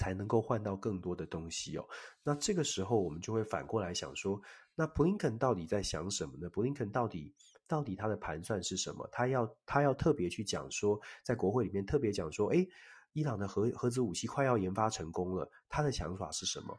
[0.00, 1.84] 才能够换到更多的东西哦。
[2.22, 4.40] 那这个时候我们就会反过来想说，
[4.74, 6.48] 那布林肯到底在想什么呢？
[6.48, 7.34] 布林肯到底
[7.68, 9.06] 到底他的盘算是什么？
[9.12, 12.66] 他要他要特别去讲说，在国会里面特别讲说，诶。
[13.12, 16.78] 伊朗的核核子武器快要研发成功了，他的想法是什么？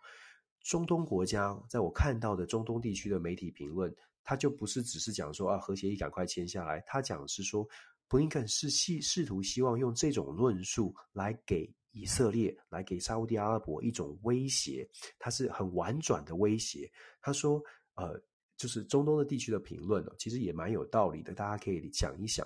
[0.63, 3.93] 中东国家，在我看到的中东地区的媒体评论，
[4.23, 7.67] 他就不是只是讲说啊，核协议赶快签下来，他讲是说，
[8.07, 14.87] 布林肯是希试图希望用这种论述来给以色列、来给沙乌地阿拉伯一种威胁，
[15.19, 16.91] 他是很婉转的威胁。
[17.21, 17.61] 他说，
[17.95, 18.21] 呃，
[18.57, 22.45] 就是中东的地区的评论呢，其实也蛮有道理的，大家可以想一想。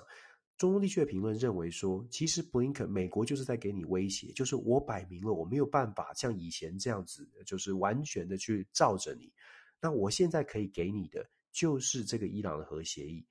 [0.56, 9.30] 中东地区的评论认为说，其实布林肯美国就是在给你威胁，就是我摆明了我没有办法像以前这样子，就是完全的去罩着你。
[9.80, 13.26] 那我现在可以给你的就是这个伊朗的核协议。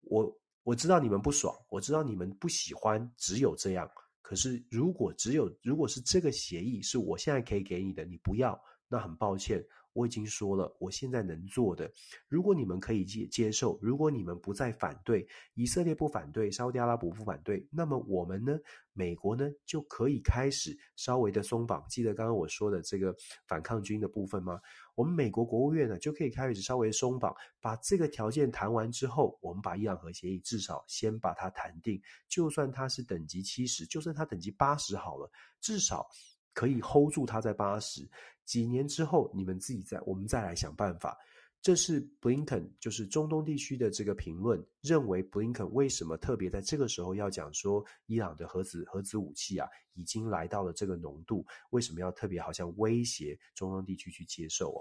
[0.00, 3.88] 我我知道你们不爽，我知道你们不喜欢，只有这样。
[4.24, 8.58] 可是如果只有如果是这个协议是我现在可以给你的，你不要，
[8.88, 9.62] 那很抱歉。
[9.94, 11.90] 我已经说了，我现在能做的，
[12.28, 18.58] 如果你们可以接接受，如果你们不再反对，以色列不反对，沙乌地阿拉伯不反对，那么我们呢，
[18.92, 21.82] 美国呢，就可以开始稍微的松绑。
[21.88, 23.14] 记得刚刚我说的这个
[23.46, 24.60] 反抗军的部分吗？
[24.96, 35.30] 我们美国国务院呢，就可以开始稍微松绑，把这个条件谈完之后，我们把伊朗核协议至少先把它谈定，就算它是等级七十，就算它等级八十好了，
[35.60, 36.04] 至少。
[36.54, 38.08] 可以 hold 住它在八十
[38.46, 41.14] 几年之后，你们自己再我们再来想办法。
[41.60, 54.80] 这是布林肯，就是中东地区的这个评论，认为布林肯为什么特别在这个时候要讲说伊朗的核子核子武器啊，已经来到了这个浓度，为什么要特别好像威胁中东地区去接受啊？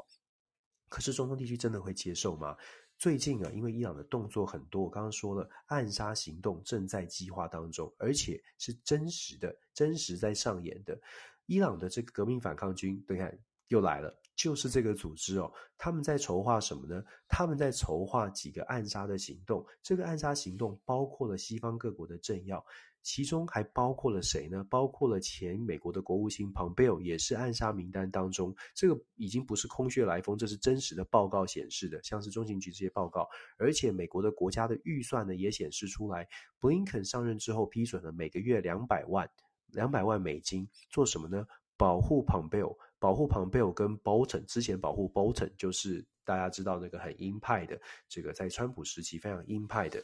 [0.89, 2.53] 可是中东地区真的会接受吗？
[2.97, 10.99] 最近啊，因为伊朗的动作很多，我刚刚说了，暗杀行动正在计划当中，而且是真实的，真实在上演的。
[11.45, 13.37] 伊朗的这个革命反抗军，你看
[13.67, 17.03] 又来了，就是这个组织哦，他们在筹划什么呢？
[17.27, 19.65] 他们在筹划几个暗杀的行动。
[19.81, 22.63] 这个暗杀行动包括了西方各国的政要，
[23.01, 24.63] 其中还包括了谁呢？
[24.69, 28.55] 包括了前美国的国务卿蓬佩奥，也是暗杀名单当中。
[28.75, 33.27] 这个已经不是空穴来风，这是真实的报告显示的，像是中情局这些报告。
[33.57, 36.27] 而且美国的国家的预算呢，也显示出来，
[36.59, 39.29] 布林肯上任之后批准了每个月两百万，
[39.74, 41.45] 两百万美金做什么呢？
[41.76, 42.74] 保护蓬佩奥。
[42.99, 50.01] 保护蓬佩奥跟 Bolton，之前保护 Bolton 就是大家知道那个很鹰派的，这个在川普时期非常鹰派的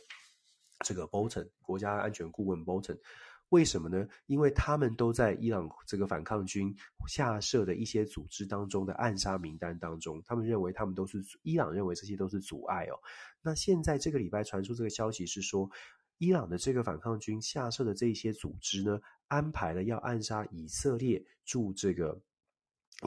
[0.83, 2.99] 这个 Bolton 国家安全顾问 Bolton，
[3.47, 4.05] 为什么呢？
[4.25, 6.75] 因为他们都在伊朗这个反抗军
[7.07, 12.99] 下设的一些组织当中的暗杀名单当中，他们认为他们都是伊朗认为这些都是阻碍哦。
[13.41, 15.69] 那现在这个礼拜传出这个消息是说，
[16.19, 22.21] 伊朗的这个反抗军下设的这些组织呢，安排了要暗杀以色列驻这个。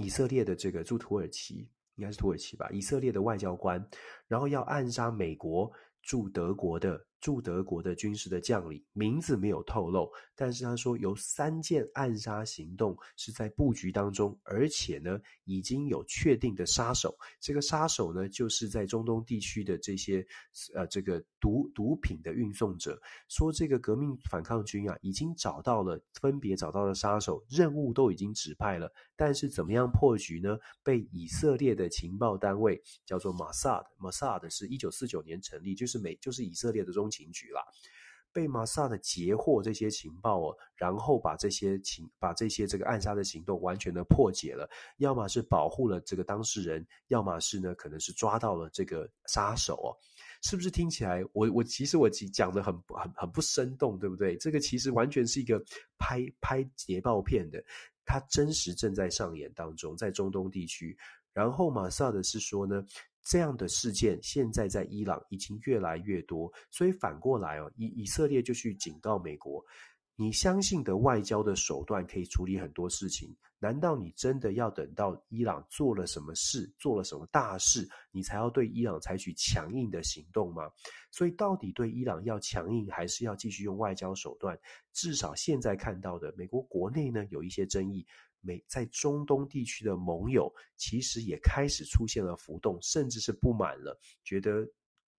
[0.01, 2.69] 以色列的这个驻土耳其，应该是土耳其吧？
[2.73, 3.87] 以色列的外交官，
[4.27, 5.71] 然后要暗杀美国
[6.03, 7.07] 驻德国的。
[7.23, 17.17] 驻德国的军事的将领名字没有透露，但是他说有三件暗杀行动是在布局当中，而且呢已经有确定的杀手。
[17.41, 20.27] 这个杀手呢就是在中东地区的这些
[20.75, 23.01] 呃这个毒毒品的运送者。
[23.29, 30.59] 说这个革命反抗军啊已经找到了，分别找到了杀手，任务都已经指派了，但是怎么样破局呢？
[30.83, 37.12] 被以色列的情报单位叫做马萨德，马萨德是一九四九年成立，就是美就是以色列的中。
[37.13, 37.61] 情局啦，
[38.33, 49.93] 被马萨的截获这些情报哦，然后把这些情把这些这个暗杀的行动完全的破解了，要么是保护了这个当事人，要么是呢可能是抓到了这个杀手哦，
[50.43, 54.35] 是不是听起来我我其实我讲的很很很不生动，对不对？
[54.39, 55.63] 这个其实完全是一个
[55.99, 57.63] 拍拍谍报片的，
[58.07, 60.97] 它真实正在上演当中，在中东地区。
[61.35, 62.83] 然后马萨的是说呢。
[63.25, 69.65] 这样的事件现在在伊朗已经越来越多，所以反过来哦，以以色列就去警告美国：
[70.17, 80.71] 你相信的外交的手段可以处理很多事情，难道你真的要等到伊朗做了什么事，做了什么大事，你才要对伊朗采取强硬的行动吗？
[81.11, 84.59] 所以到底对伊朗要强硬，还是要继续用外交手段？
[84.93, 88.05] 至少现在看到的，美国国内呢有一些争议。
[88.43, 94.69] 美在中东地区的盟友其实也开始出现了浮动，甚至是不满了，觉得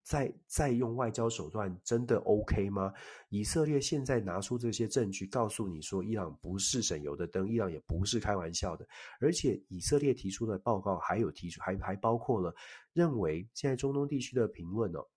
[0.04, 2.94] 再再用外交手段真的 OK 吗？
[3.30, 8.86] 以色列现在拿出这些证据，告诉你说伊朗不是省油的灯，伊朗也不是开玩笑的，
[9.22, 12.54] 而且以色列提出的报告还有提出，还还包括了
[12.92, 15.08] 认为现在中东地区的评论哦。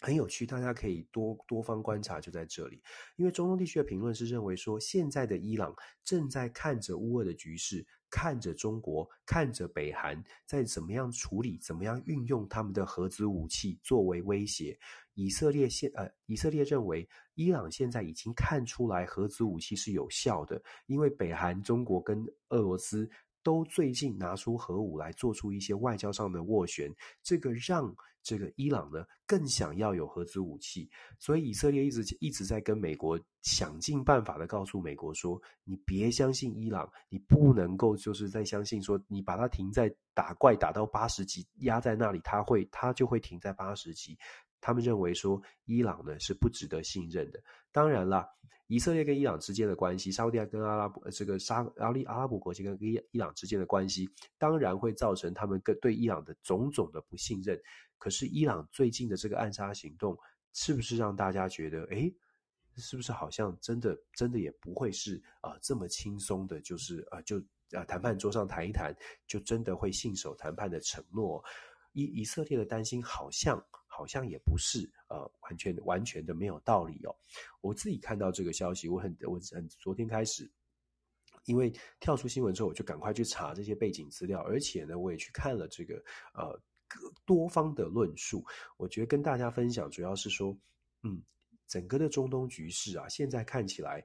[0.00, 2.82] 很有趣，大家可以多多方观察，就在这里。
[3.16, 5.74] 因为中东地区的评论是认为说，现在的伊朗
[6.04, 14.78] 正在看着乌俄的局势，看着中国，看着北韩在怎么样处理，怎么样运用他们的核子武器作为威胁。
[15.14, 23.10] 以色列现呃，以色列认为伊朗现在已经看出来核子武器是有效的，因为北韩、中国跟俄罗斯
[23.42, 27.94] 都最近拿出核武来做出一些外交上的斡旋，这个让。
[28.22, 30.86] 这个伊朗呢，更想要有核子武器，
[31.18, 44.18] 所以以色列一直一直在跟美国想尽办法的告诉美国说：“你别相信伊朗，你不能够就是在相信说你把它停在打怪打到八十级压在那里，它会它就会停在八十级。”
[44.60, 47.42] 他们认为说伊朗呢是不值得信任的。
[47.72, 48.28] 当然啦，
[48.66, 54.08] 以色列跟伊朗之间的关系，沙乌地亚跟阿拉伯这个沙阿利阿拉伯国家跟伊伊朗之间的关系，
[54.38, 57.60] 当然会造成他们跟对伊朗的种种的不信任。
[57.98, 60.16] 可是，伊朗最近的这个暗杀行动，
[60.52, 62.10] 是不是让大家觉得，诶，
[62.76, 67.38] 是不是好像真的真的也不会是啊、这么轻松的，就是啊、呃、就
[67.72, 68.94] 啊谈判桌上谈一谈，
[69.26, 71.44] 就真的会信守谈判的承诺？
[71.92, 77.14] 以以色列的担心，好像好像也不是呃完全完全的没有道理哦。
[77.60, 80.50] 我自己看到这个消息，我很我很昨天开始，
[81.44, 86.58] 因为跳出新闻之后，我就赶快去查这些背景资料，而且呢，我也去看了这个呃。
[87.24, 88.44] 多方的论述，
[88.76, 90.52] 我觉得跟大家分享，主要是说，
[91.04, 91.22] 嗯，
[91.68, 94.04] 整个的中东局势啊，现在看起来，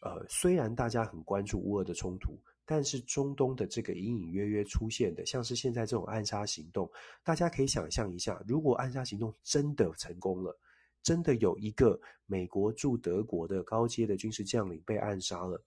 [0.00, 6.90] 呃，虽然大家很关注乌俄的冲突，但是中东的这个隐隐约约出现的，像是现在这种暗杀行动，
[7.22, 10.58] 大家可以想象一下，如果暗杀行动真的成功了，
[11.02, 15.62] 真的有一个美国驻德国的高阶的军事将领被暗杀了，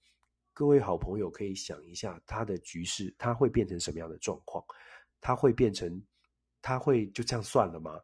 [0.53, 4.63] 各位好朋友可以想一下，他的局势他会变成什么样的状况？
[5.19, 6.01] 他会变成？
[6.61, 8.01] 他会就这样算了吗？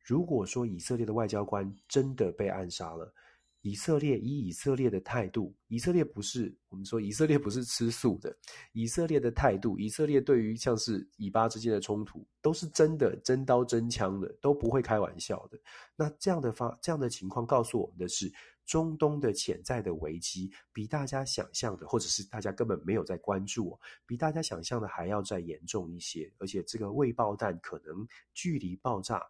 [0.00, 3.14] 如果说以色列的外交官真的被暗杀了，
[3.62, 8.36] 以色列以以色列的态度，以色列不是我们说以色列不是吃素的，
[8.72, 15.58] 以色列的态度，以色列对于像是以巴之间的冲突，都是真的真刀真枪的，都不会开玩笑的。
[15.96, 18.32] 那这样的发这样的情况告诉我们的是，
[18.66, 28.04] 中东的潜在的危机比大家想象的，或者是大家根本没有在关注，比大家想象的还要再严重一些，而且这个未爆弹可能
[28.34, 29.22] 距离爆炸。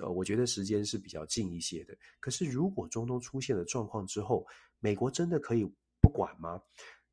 [0.00, 1.96] 呃，我觉得时间是比较近一些的。
[2.20, 4.46] 可是，如果中东出现了状况之后，
[4.80, 5.64] 美国真的可以
[6.00, 6.60] 不管吗？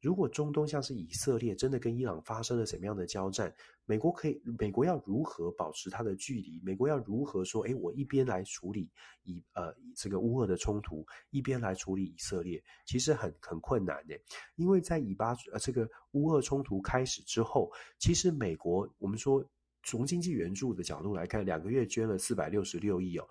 [0.01, 3.53] 如果中东像是以色列真的跟伊朗发生了什么样的交战，
[3.84, 6.62] 美国可以，美国要如何保持它的距离？
[6.64, 7.64] 美国要如何说？
[7.64, 8.89] 诶，我一边来处理
[9.24, 14.18] 以呃这个乌俄的冲突，一边来处理以色列，其实很很困难的。
[14.55, 19.45] 因为在以巴呃这个乌俄冲突开始之后，其实美国我们说。
[19.84, 23.27] 从经济援助的角度来看，两个月捐了四百六十六亿哦。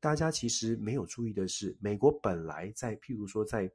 [0.00, 3.70] 大家其实没有注意的是，美国本来在譬如说在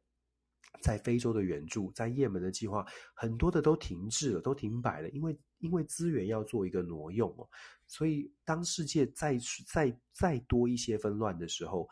[0.81, 7.47] 在非洲的援助，在也门的计划，很多的都停滞了，都停摆了，因为因为资源要做一个挪用哦。
[7.87, 11.87] 所以当世界再再再多一些纷乱的时候，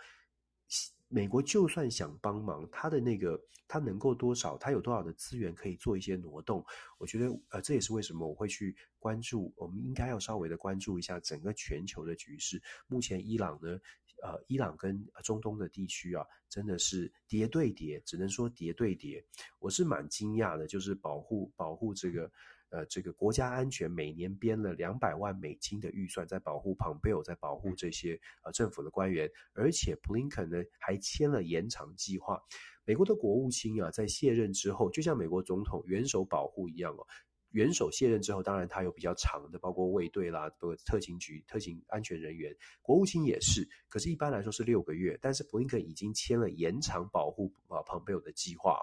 [1.13, 6.65] 美国就算想帮忙，他的那个他能够多少，他有多少的资源可以做一些挪动？
[6.97, 12.59] 我觉得，呃，这也是为什么我会去关注，我们应该要稍微的关注一下整个全球的局势。
[12.87, 13.79] 目前伊朗呢，
[14.23, 19.23] 呃，伊朗跟中东的地区啊，真的是叠对叠，只能说叠对叠。
[19.59, 22.31] 我是蛮惊讶的，就是保护保护这个。
[22.73, 32.41] 呃，这个国家安全每年编了两百万美金的预算，在保护蓬佩奥，在保护这些呃政府的官员，而且布林肯呢还签了延长计划。
[32.83, 37.05] 美国的国务卿啊，在卸任之后，就像美国总统元首保护一样哦，
[37.51, 42.51] 元首卸任之后，当然他有比较长的，包括卫队啦，包括特勤局、特勤安全人员，
[42.81, 43.69] 国务卿也是。
[43.87, 48.79] 可是，一般来说是六个月，但是布林肯已经签了延长保护啊蓬佩奥的计划，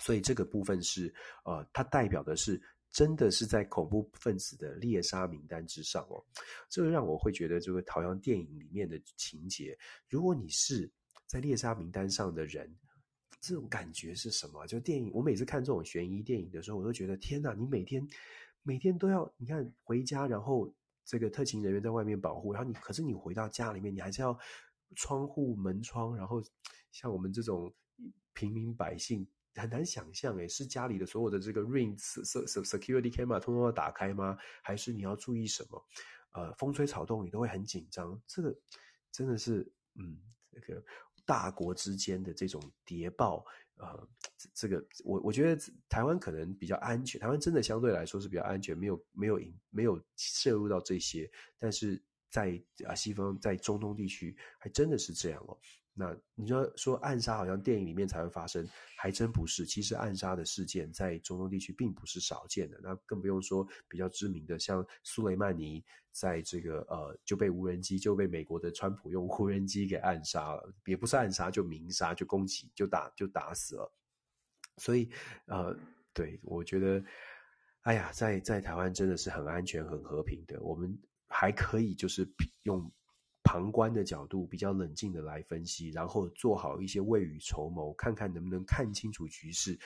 [0.00, 1.14] 所以这个部分是
[1.44, 2.60] 呃，它代表的是。
[2.92, 6.22] 真的是在恐怖分子的猎杀名单之上哦，
[6.68, 9.78] 这个让我会觉得，这个好像电影里面的情节。
[10.08, 10.90] 如果你是
[11.26, 12.68] 在猎杀名单上的人，
[13.40, 14.66] 这种感觉是什么？
[14.66, 17.54] 就电影，我每次看这种悬疑电影的时候，我都觉得天哪！
[17.54, 18.04] 你每天
[18.62, 20.68] 每天都要，你看回家，然后
[21.04, 24.36] 这个特勤人员在外面保护，然后你可是你回到家里面，你还是要
[24.96, 26.42] 窗户门窗，然后
[26.90, 27.72] 像我们这种
[28.32, 29.24] 平民百姓。
[29.54, 34.38] 很难想象，诶，是家里的所有的这个 Ring security camera 通通要打开吗？
[34.62, 35.86] 还是你要注意什么？
[36.32, 38.20] 呃，风吹草动你都会很紧张。
[38.26, 38.56] 这个
[39.10, 40.16] 真的是，嗯，
[40.52, 40.84] 这个
[41.26, 43.44] 大国之间的这种谍报，
[43.78, 44.08] 呃，
[44.54, 49.40] 这个我我觉得台湾可能比较安全，台湾真的相对来说是比较安全，没有没有
[49.70, 51.28] 没有涉入到这些。
[51.58, 55.58] 但是在啊西方，在中东地区，还真的是这样哦。
[55.92, 58.66] 那你说说暗杀好像电影里面才会发生，
[58.96, 59.66] 还真不是。
[59.66, 62.78] 其实暗杀的事件在中东地区并不是少见的。
[62.82, 73.92] 那更不用说比较知名的，像苏雷曼尼在这个呃就被无人机就被美国的川普用无人机给暗杀了，也不是暗杀就明杀就攻击就打就打死了。
[74.78, 75.10] 所以
[75.46, 75.76] 呃，
[76.14, 77.04] 对，我觉得，
[77.82, 82.26] 哎呀，在在台湾真的是很安全很和平的，我们还可以就是
[82.62, 82.90] 用。
[83.42, 89.78] 旁观的角度比较冷静的来分析，然后做好一些未雨绸缪，看看能不能看清楚局势。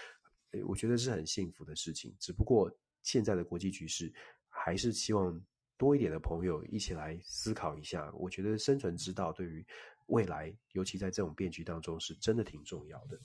[0.67, 2.15] 我觉得是很幸福的事情。
[2.19, 2.71] 只不过
[3.03, 4.13] 现在的国际局势，
[4.49, 5.41] 还是希望
[5.77, 8.13] 多一点的朋友一起来思考一下。
[8.15, 9.67] 我觉得生存之道对于
[10.07, 13.19] 未来，尤其在这种变局当中，是真的挺重要的。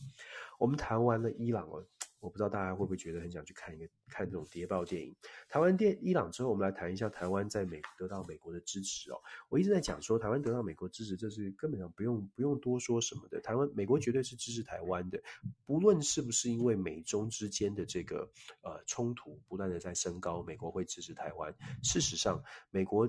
[0.58, 1.86] 我们谈完了伊朗哦。
[2.20, 5.16] 我不知道大家会不会觉得很想去看一个看这种谍报电影。
[5.48, 9.18] 台湾电伊朗之后，我们来谈一下台湾在美得到美国的支持哦。
[9.50, 13.40] 我一直在讲说，台湾得到美国支持，这是根本上不用不用多说什么的。
[13.42, 15.22] 台湾美国绝对是支持台湾的，
[15.66, 18.30] 不论是不是因为美中之间的这个
[18.62, 21.56] 呃冲突不断的在升高，美国会支持台湾。
[21.84, 23.08] 事实上，美国。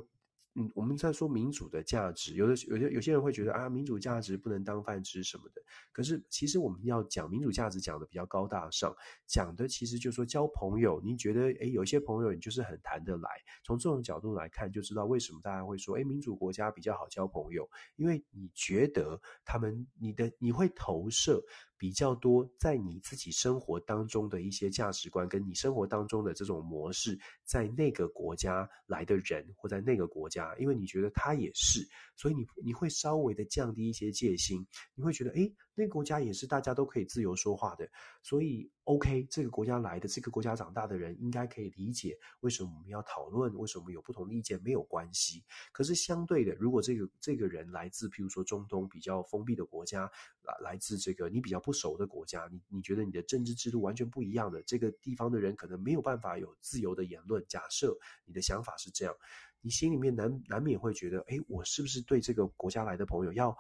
[0.57, 5.63] 嗯，我们在说民主的价值，有的有些有些人会觉得啊，民主价值不能当饭吃什么的。
[5.93, 8.93] 可是其实我们要讲民主价值，讲的比较高大上，
[9.27, 11.01] 讲的其实就是说交朋友。
[11.05, 13.29] 你觉得诶，有些朋友你就是很谈得来，
[13.63, 21.41] 从这种角度来看，就知道为什么大家会说，诶，民主国家比较好交朋友，因为你觉得他们你的你会投射。
[21.81, 35.51] 比较多在你自己生活当中的一些价值观，跟你生活当中的这种模式，在那个国家来的人或在那个国家，因为你觉得他也是，所以你你会稍微的降低一些戒心，你会觉得，诶，
[35.81, 37.89] 那个国家也是大家都可以自由说话的，
[38.23, 45.43] 所以 OK，这个国家来的这个国家长大的人应该可以理解为什么我们要讨论，为什么有不同的意见没有关系。
[45.73, 50.03] 可是相对的，如果这个这个人来自譬如说中东比较封闭的国家，
[50.43, 57.43] 来来自这个你比较不熟的国家，你你觉得你的政治制度完全不一样的，这个地方的人可能没有办法有自由的言论。
[57.49, 59.15] 假设你的想法是这样。
[59.63, 63.55] 你心里面难难免会觉得，诶，我是不是对这个国家来的朋友要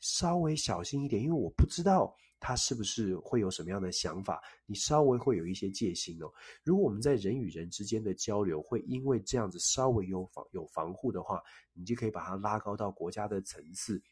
[0.00, 1.22] 稍微小心一点？
[1.22, 6.30] 因为我不知道他是不是会有什么样的想法，你稍微会有一些戒心哦。
[6.62, 11.42] 如果我们在人与人之间的交流会因为这样子稍微有防有防护的话，
[11.72, 14.02] 你就可以把它拉高到国家的层次。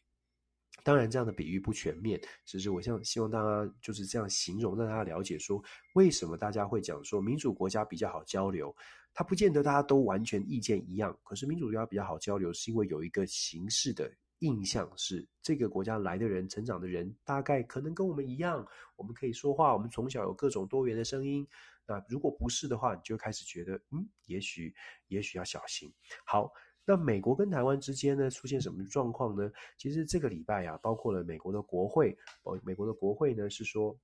[0.83, 5.63] 当然，这样的比喻不全面，只是我想希望大家就是这样形容，让大家了解说
[5.93, 8.75] 为什么大家会讲说民主国家比较好交流。
[9.13, 14.11] 它不见得大家都完全意见一样，可是民主国家比较好交流，是因为有一个形式的
[14.43, 18.65] 印象是这个国家来的人、成长的人，大概可能跟我们一样，
[18.97, 21.47] 我们可以说话，我们从小有各种多元的声音。
[21.87, 24.75] 那如果不是的话，你就开始觉得，嗯，也许，
[25.07, 25.91] 也许要小心。
[26.25, 26.51] 好，
[26.85, 29.49] 那美国跟台湾之间呢，出现什么状况呢？
[29.77, 33.97] 其实这个礼拜啊，包括了美国的国会，呃，美国的国会呢是说，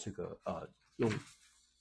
[0.00, 1.10] 这个呃用。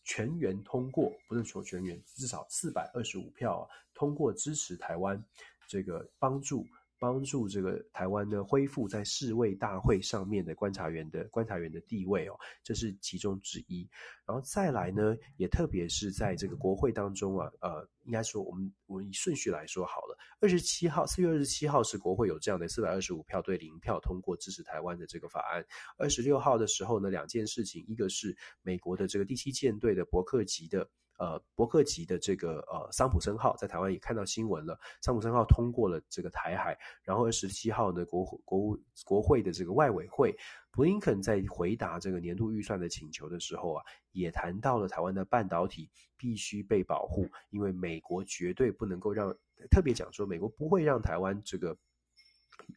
[0.04, 5.24] 全员通过，不是说全员，至少四百二十五票啊，通过支持台湾
[5.68, 6.66] 这个帮助。
[7.02, 13.90] 帮助这个台湾呢恢复在世卫大会上面的观察员的观察员的地位哦，这是其中之一。
[14.24, 25.66] 然后再来呢，也特别是在这个国会当中啊，呃，应该说我们我们以顺序来说好了，二十七号四月二十七号是国会有这样的四百二十五票对零票通过支持台湾的这个法案。
[25.98, 30.88] 二十六号的时候呢，两件事情，一个是美国的这个第七舰队的伯克级的。
[31.22, 40.36] 呃，伯克级的这个呃桑普森号在台湾也看到新闻了，桑普森号通过了这个台海，然后二十七号呢，国国务国会的这个外委会，
[40.72, 49.32] 布林肯在回答这个年度预算的请求的时候啊，也谈到了台湾的半导体必须被保护，因为美国绝对不能够让，
[49.70, 51.78] 特别讲说美国不会让台湾这个。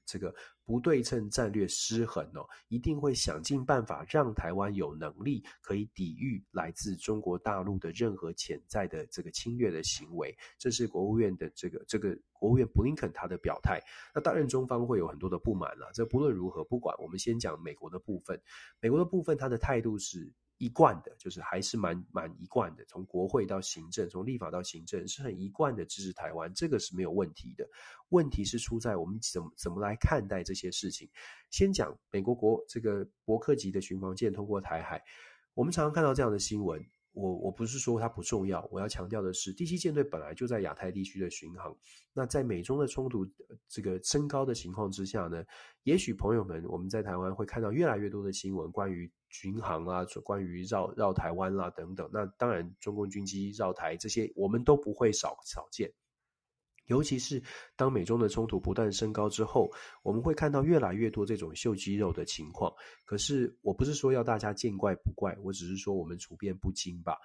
[0.06, 10.36] 这个不对称战略失衡哦，一定会想尽办法让台湾有能力可以抵御来自中国大陆的任何潜在的这个侵略的行为。
[10.58, 13.80] 这是国务院的这个这个国务院布林肯他的表态。
[14.14, 15.90] 那当然中方会有很多的不满了。
[15.94, 18.40] 这不论如何，不管我们先讲美国的部分，
[18.80, 20.32] 美国的部分他的态度是。
[20.58, 27.68] 一贯的，就是还是蛮蛮一贯的，从国会到行政，从立法到行政，是很一贯的支持台湾，这个是没有问题的。
[28.10, 31.08] 问题是出在我们怎么怎么来看待这些事情。
[31.50, 35.02] 先讲美国国这个伯克级的巡防舰通过台海，
[35.54, 36.84] 我们常常看到这样的新闻。
[37.12, 41.72] 我我不是说它不重要，我要强调的是，第七舰队本来就在亚太地区的巡航。
[42.12, 43.24] 那在美中的冲突
[43.68, 45.44] 这个升高的情况之下呢，
[45.84, 52.08] 也许朋友们我们在台湾会看到越来越多的新闻，关于巡航啊，关于绕绕台湾啦、等等。
[52.12, 55.92] 那当然，中共军机绕台这些，我们都不会少少见。
[56.86, 57.42] 尤其是
[57.74, 59.68] 当美中的冲突不断升高之后，
[60.04, 62.72] 我们会看到越来越多这种秀肌肉的情况。
[63.04, 67.18] 可是，我不是说要大家见怪不怪，我只是说我们处变不惊吧。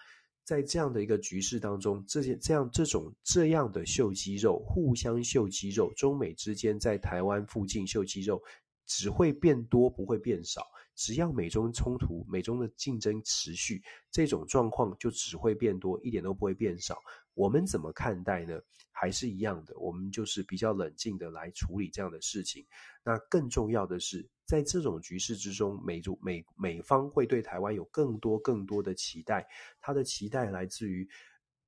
[0.43, 8.41] 在这样的一个局势当中，这些这样这种这样的秀肌肉，互相秀肌肉，中美之间在台湾附近秀肌肉，
[8.87, 10.65] 只会变多，不会变少。
[10.99, 13.81] 只要美中冲突、美中的竞争持续，
[14.11, 16.97] 这种状况就只会变多，一点都不会变少。
[17.33, 18.59] 我们怎么看待呢？
[18.91, 22.65] 还是一样的，我们就是比较冷静的来处理这样的事情。
[23.01, 29.47] 那更重要的是，在这种局势之中，美中美美方会对台湾有更多更多的期待。
[29.79, 31.07] 他的期待来自于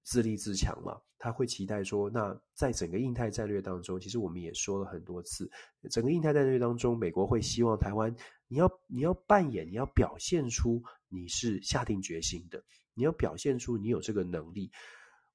[0.04, 5.50] 自立自强嘛，他会期待说，那在整个印太战略当中，其实我们也说了很多次，
[5.90, 8.14] 整个印太战略当中，美国会希望台湾，
[8.52, 12.62] 你要你要扮演，你要表现出你是下定决心的，
[12.94, 14.70] 你要表现出你有这个能力。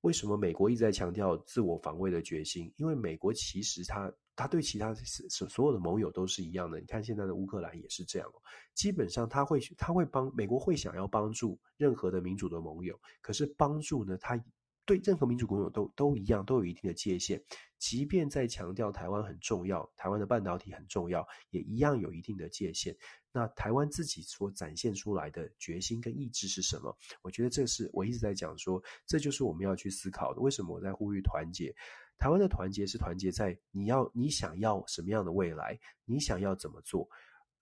[0.03, 2.71] 为什么美国一直在强调自我防卫的决心？
[2.77, 6.79] 因为美国其实他他对其他所所有的盟友都是一样的。
[6.79, 8.31] 你看现在的乌克兰也是这样，
[8.75, 14.39] 基本上他会他会帮美国会想要帮助任何的民主的盟友，可是帮助呢，他
[14.87, 17.43] 对任何民主盟友都都一样，都有一定的界限。
[17.79, 22.97] 即便在强调台湾很重要，台湾的半导体很重要，也一样有一定的界限。
[23.33, 26.97] 那台湾自己所展现出来的决心跟意志是什么？
[27.21, 30.41] 我觉得这是我一直在讲说，这就是我们要去思考的。
[30.41, 31.75] 为什么我在呼吁团结？
[32.17, 37.07] 台湾的团结是团结在你要你想要什么样的未来，你想要怎么做？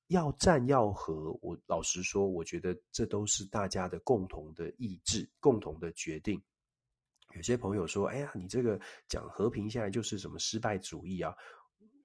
[0.09, 6.41] 要战要和，我老实说，我觉得这都是大家的共同的意志，共同的决定。
[7.35, 11.35] 有些朋友说：“哎呀，你这个讲和平，现在就是什么失败主义啊？”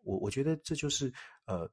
[0.04, 1.14] 我我觉得这就是
[1.46, 1.70] 呃，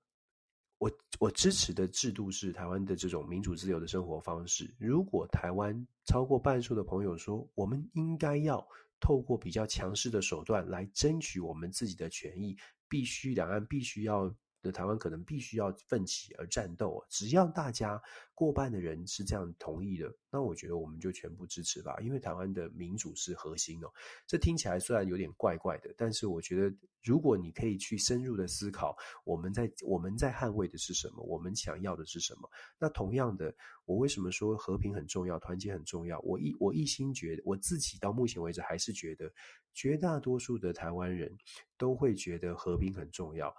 [0.78, 4.74] 我我支持的制度是台湾的这种民主自由的生活方式。
[4.78, 8.66] 如果台湾超过半数的朋友说，我们应该要
[9.00, 12.56] 透过比较强势的手段来争取我们自己的权益，
[12.88, 14.34] 必须两岸必须要。
[14.62, 18.00] 的台湾可能必须要奋起而战斗，只要大家
[18.34, 21.96] 过半的人是这样同意的，那我觉得我们就全部支持吧。
[22.00, 23.88] 因为台湾的民主是核心哦。
[24.26, 32.50] 这听起来虽然有点怪怪的，但是我觉得如果你可以去深入的思考，我们在我们在捍卫的是什么，我们想要的是什么。
[32.78, 33.54] 那同样的，
[33.84, 36.18] 我为什么说和平很重要，团结很重要？
[36.20, 39.32] 我一我一心觉得，我自己到目前为止还是觉得，
[39.72, 41.34] 绝大多数的台湾人
[41.78, 43.54] 都会觉得和平很重要。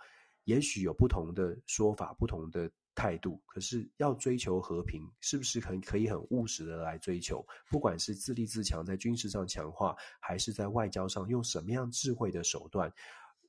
[0.47, 7.45] 也许有不同的说法，不同的态度，可是要追求和平，是不是很可以很务实的来追求？
[7.69, 12.89] 不管是自立自强，在军事上强化，还是在外交上用什么样智慧的手段，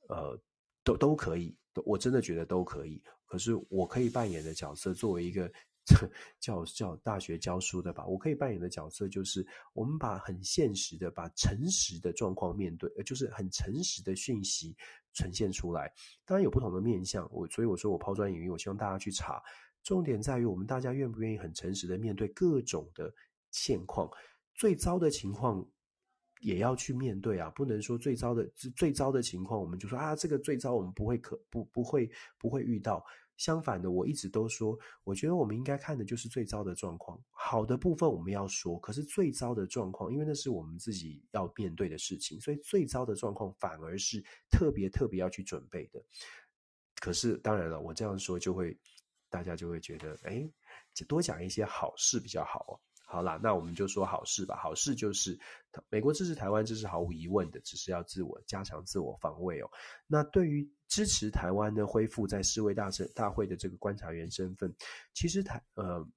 [0.09, 0.37] 呃，
[0.83, 1.55] 都都可以。
[1.85, 3.01] 我真的觉得都可以。
[3.25, 5.49] 可是我可以扮演的角色，作为一个。
[6.39, 9.43] 教教大学教书的吧，我可以扮演的角色就是，
[9.73, 14.77] 我们把很现实的、把诚实的状况面对，呃就是很诚实的讯息
[15.13, 15.91] 呈现出来。
[16.25, 19.41] 当然有不同的面相，我所以我说我抛砖引玉，我希望大家去查。
[19.83, 23.13] 重点在于我们大家愿不愿意很诚实的面对各种的
[23.51, 24.09] 现况，
[24.53, 25.65] 最糟的情况
[26.41, 28.45] 也要去面对啊，不能说最糟的
[28.75, 33.03] 最糟的情况，我们就说啊，这个最糟我们不会可不不会不会遇到。
[33.39, 37.17] 相反的，我一直都说，我觉得我们应该看的就是最糟的状况。
[37.31, 44.21] 好的部分我们要说，可是最糟的状况，因为那是我们自己要面对的事情，所以最糟的状况反而是
[44.51, 46.03] 特别特别要去准备的。
[46.99, 48.77] 可是当然了，我这样说就会，
[49.29, 50.51] 大家就会觉得，哎，
[51.07, 52.75] 多讲一些好事比较好哦。
[53.11, 54.55] 好啦，那我们就说好事吧。
[54.55, 55.37] 好事就是
[55.89, 59.69] 美国支持台湾，这是毫无疑问的，只是要自我加强自我防卫哦。
[60.05, 64.71] 那对于支持台湾呢，恢复在世卫大政大会的这个观察员身份，
[65.15, 66.07] 其实台呃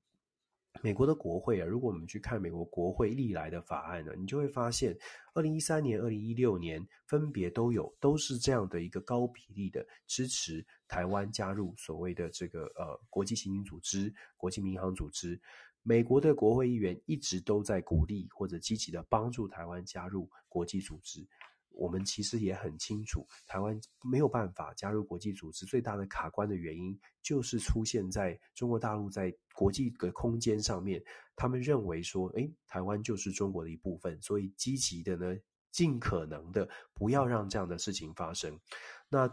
[0.83, 4.95] 美国的国会啊，如果我们去看美国国会历来的法案呢，你就会发现，
[5.33, 15.41] 二零一三年、二零一六年分别都有都是这样的一个高比例的支持台湾加入所谓的这个呃国际刑警组织、国际民航组织。
[15.83, 21.27] 美国的国会议员一直都在鼓励或者积极的帮助台湾加入国际组织。
[21.75, 31.03] 我们其实也很清楚，台湾没有办法加入国际组织，最大的卡关的原因就是出现在中国大陆在国际的空间上面，
[31.35, 35.35] 他们认为说，诶，台湾就是中国的一部分，所以积极的呢，
[35.71, 38.61] 尽可能的不要让这样的事情发生。
[39.09, 39.27] 那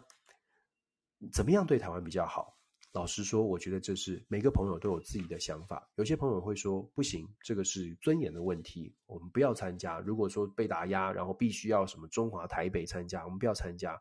[1.33, 2.57] 怎么样对台湾比较好？
[2.91, 5.87] 老实说，我觉得这是每个朋友都有自己的想法。
[5.95, 9.99] 有些朋友会说不行，这个是尊严的问题，我们不要参加。
[9.99, 13.95] 如果说被打压，然后必须要什么中华台北参加，我们不要参加。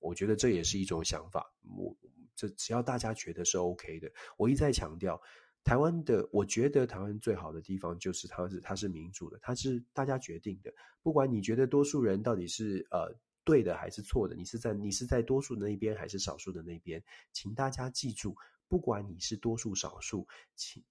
[0.00, 1.50] 我觉得这也是一种想法。
[1.76, 1.96] 我
[2.34, 4.12] 这只要大家觉得是 OK 的。
[4.36, 5.18] 我一再强调，
[5.64, 10.70] 台湾的，我觉得台湾最好的地方就是它是它是民主的，它是大家决定的。
[11.02, 13.16] 不管你觉得多数人到底是呃。
[13.46, 14.34] 对的还是错的？
[14.34, 17.00] 你是在你是在多数的那边还是少数的那边？
[17.32, 18.36] 请大家记住，
[18.66, 20.26] 不管你是多数少数，
[20.56, 20.82] 请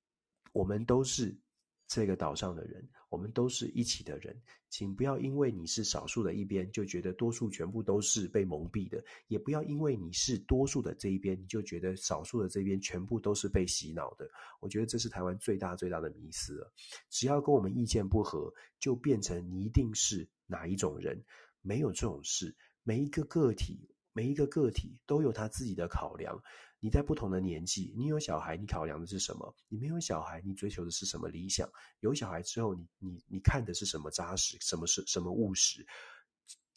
[0.53, 1.38] 我们都是
[1.86, 14.26] 这个岛上的人，我们都是一起的人，请不要因为你是少数的一边就觉得多数全部都是被蒙蔽的，也不要因为你是多数的这一边你就觉得少数的这边全部都是被洗脑的。
[14.62, 16.74] 我觉得这是台湾最大最大的迷思了。
[17.10, 21.22] 只要跟我们意见不合，就变成你一定是哪一种人。
[21.66, 26.39] 没有这种事，每一个个体，每一个个体都有他自己的考量。
[26.80, 29.55] 你在不同的年纪，你有小孩，你考量的是什么？
[29.68, 31.68] 你没有小孩，你追求的是什么理想？
[32.01, 34.55] 有小孩之后，你你你看的是什么扎实？
[34.61, 35.84] 什么是什么务实？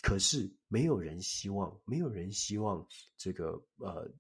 [0.01, 2.87] 可是没有人希望，没有人希望
[3.19, 4.11] 这个呃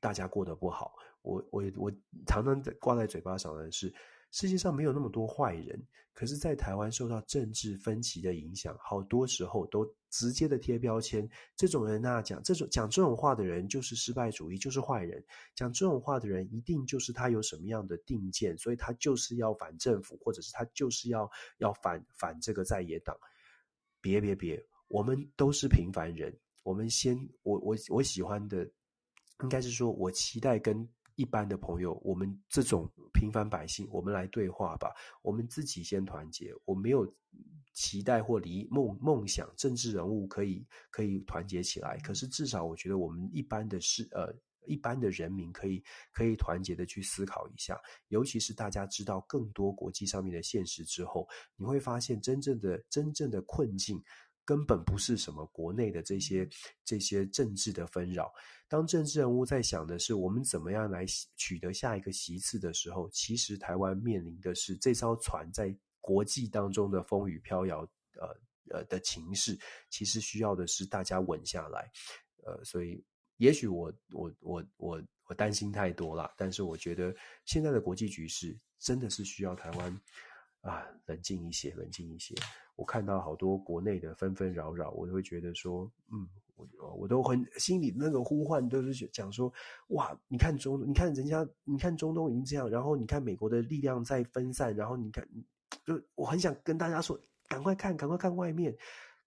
[0.00, 0.92] 大家过得不好。
[1.22, 1.90] 我我我
[2.26, 3.94] 常常挂在嘴巴上的是。
[4.30, 11.28] 世界上没有那么多坏人，可是，在台湾受到政治分歧的影响，好多时候都直接的贴标签。
[11.56, 15.24] 这种人啊，讲这种讲这种话的人就是失败主义，就是坏人。
[15.54, 21.28] 讲这种话的人，一定就是他有什么样的定见，所以他就是要反政府，或者是他就是要
[21.58, 23.16] 要反反这个在野党。
[24.00, 26.32] 别别别，我们都是平凡人。
[26.62, 28.64] 我们先，我我我喜欢的，
[29.42, 30.88] 应该是说，我期待跟。
[31.16, 34.92] 一般的朋友，我们这种平凡百姓，我们来对话吧。
[35.22, 36.54] 我们自己先团结。
[36.64, 37.10] 我没有
[37.72, 41.98] 期待或离梦梦想，政治人物可以可以团结起来。
[41.98, 44.34] 可是至少，我觉得我们一般的是呃
[44.66, 45.82] 一般的人民可以
[46.12, 54.02] 可以团结的去思考一下，尤其是大家知道更多国际上面的现实之后，你会发现真正的真正的困境。
[54.44, 56.48] 根本不是什么国内的这些
[56.84, 58.32] 这些政治的纷扰。
[58.68, 61.04] 当政治人物在想的是我们怎么样来
[61.36, 67.80] 取得下一个席次的时候，其实台湾面临的是这艘船在国际当中的风雨飘摇，
[68.14, 71.90] 呃呃的情势，其实需要的是大家稳下来。
[72.44, 73.04] 呃，所以
[73.38, 77.14] 也许我我我我我担心太多了，但是我觉得
[77.44, 80.00] 现在的国际局势真的是需要台湾
[80.60, 82.34] 啊冷静一些，冷静一些。
[82.80, 86.26] 我看到好多国内的纷纷扰扰，我都会觉得说，嗯，
[86.56, 89.52] 我我都很心里那个呼唤都是讲说，
[89.88, 95.22] 哇，你看中，你看人家，你看中东已经这样，然后你看美国的力量在分散，然后你看，
[95.84, 98.74] 就我很想跟大家说，赶快看，赶快看外面，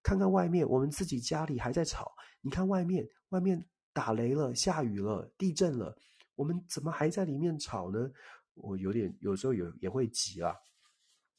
[0.02, 5.96] 看看外面，我们自己家里还在吵，你看外面，外面打雷了，下雨了，地震了，
[6.34, 8.10] 我们怎么还在里面吵呢？
[8.54, 10.56] 我有点有时候有也会急啊，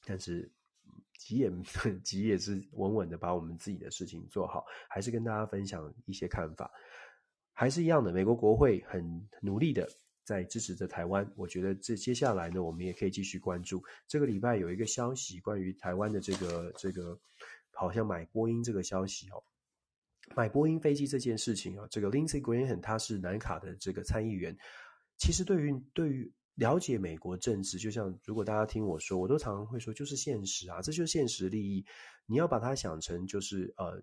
[0.05, 0.49] 但是。
[1.17, 1.51] 急也
[2.03, 6.69] 急也是稳稳的把我们自己的事情做好，还是跟大家分享一些看法，
[7.53, 8.11] 还是一样的。
[8.11, 9.89] 美国国会很努力的
[10.23, 13.83] 在支持着台湾，我觉得这接下来呢，我们也可以继续关注。
[14.07, 17.19] 这个礼拜有一个消息，关于台湾的这个这个，
[17.71, 19.43] 好像买波音这个消息哦，
[20.35, 24.55] 买波音飞机这件事情啊，这个 Lindsey Graham 他是南卡的这个参议员，
[25.17, 26.31] 其实对于对于。
[26.55, 31.85] 了解美国政治，就像如果大家听我说，我都常常会说，就是现实啊，这就是现实利益。
[32.25, 34.01] 你要把它想成就是呃，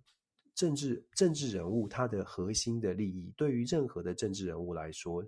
[0.55, 5.25] 政治政治人物他的核心的利益，对于任何的政治人物来说，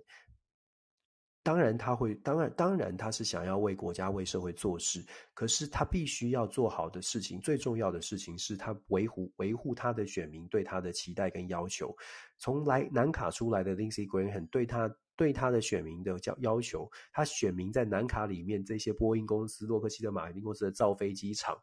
[1.41, 5.03] 当然他会，当然当然他是想要为国家为社会做事，
[5.33, 11.91] 可是他必须要做好的事情，最重要的事情是他维护维护他的选民对他的期待跟要求。
[12.37, 14.95] 从来南卡出来的 Lindsey Graham 对他。
[15.15, 21.57] 对他的选民的叫要求，他选民在南卡里面这些波音公司、洛克希德马丁公司的造飞机场，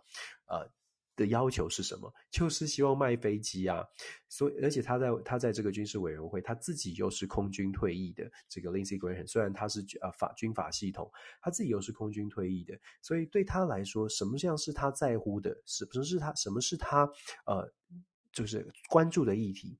[0.46, 0.68] 呃
[1.14, 2.10] 的要求是什么？
[2.30, 3.84] 就是希望卖飞机啊。
[4.30, 8.24] 所以，而且他在他在这个军事委员会，他自己又是空军退役的。
[8.48, 11.12] 这个 Lindsey Graham 虽然他是呃法军法系统，
[11.42, 15.54] 他自己又是空军退役的，所以对他来说，什么像是他在乎的？
[15.66, 17.04] 什么是他什么是他
[17.44, 17.70] 呃
[18.32, 19.78] 就是关注的议题？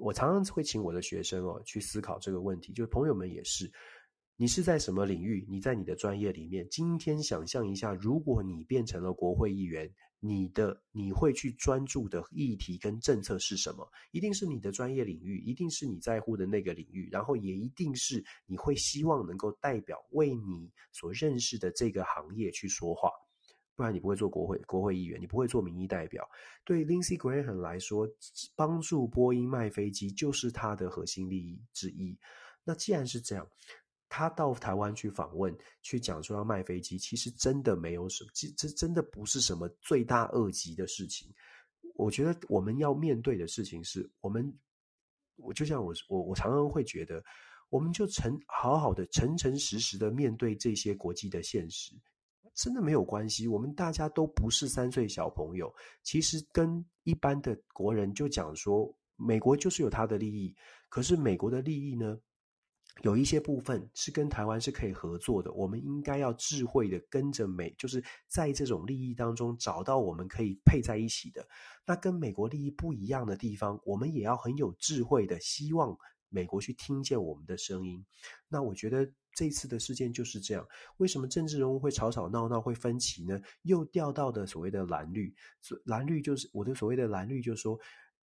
[0.00, 3.70] 我常常会请我的学生哦去思考这个问题，就是朋友们也是，
[4.36, 5.46] 你是在什么领域？
[5.48, 13.88] 你在你的专业里面，今天想象一下，如果你变成了国会议员，你的你会去专注的议题跟政策是什么？
[14.10, 23.10] 一定是你的专业领域，一定是你在乎的那个领域，然后也一定是你会希望能够代表为你所认识的这个行业去说话。
[23.78, 26.28] 不然你不会做国会国会议员，你不会做民意代表。
[26.64, 28.08] 对 Lindsey Graham 来说，
[28.56, 32.18] 帮助波音卖飞机就是他的核心利益之一。
[32.64, 33.48] 那既然是这样，
[34.08, 41.32] 他到台湾去访问，去讲说要卖飞机，其实真的没有什么，这这真的不是什么罪大恶极的事情。
[41.94, 44.52] 我觉得我们要面对的事情是我们，
[45.36, 47.22] 我就像我我我常常会觉得，
[47.70, 51.94] 我们就诚好好的诚诚实实的面对这些国际的现实。
[52.58, 55.72] 真的没有关系，我们大家都不是三岁小朋友。
[56.02, 60.52] 其实跟一般的国人就讲说，美国就是有他的利益，
[60.88, 62.18] 可是美国的利益呢，
[63.02, 65.52] 有一些部分是跟台湾是可以合作的。
[65.52, 71.46] 我们应该要智慧的跟着美，就是在这种利益当中找到我们可以配在一起的。
[71.86, 75.96] 那跟美国利益不一样的地方，我们也要很有智慧的，希望
[76.28, 78.04] 美国去听见我们的声音。
[78.48, 79.10] 那我觉得。
[79.34, 83.40] 这次的事件就是这样，为什么政治人物会吵吵闹闹会分歧呢？
[83.62, 85.32] 又掉到的所谓的蓝绿，
[85.84, 87.78] 蓝绿就是我的所谓的蓝绿，就是说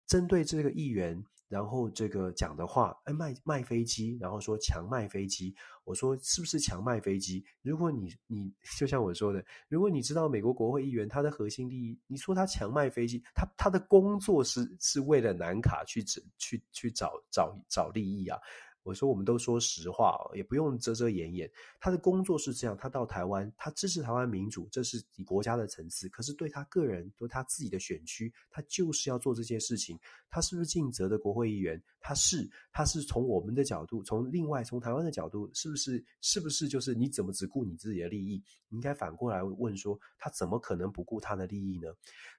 [0.07, 7.43] 针对这个议员，然后这个讲的话，哎，卖卖飞机，然后说强卖飞机，我说是不是强卖飞机？
[7.61, 16.03] 如果你你就像我说的，如果你知道美国国会议员他的核心利益，你说他强卖飞机，他他的工作是是为了南卡去
[16.37, 18.39] 去去找找找利益啊。
[18.85, 21.49] 我说，我们都说实话，也不用遮遮掩掩。
[21.79, 26.07] 他的工作是这样，他到台湾，他支持台湾民主，这是以国家的层次。
[26.09, 29.99] 可是对他个人，对他自己的选区，他就是要做这些事情。
[30.29, 31.81] 他是不是尽责的国会议员？
[31.99, 36.05] 他是，他是从我们的角度，从另外从台湾的角度，是不是？
[36.21, 38.43] 是不是就是你怎么只顾你自己的利益？
[38.69, 41.87] 你应该反过来问说，他怎么可能不顾他的利益呢？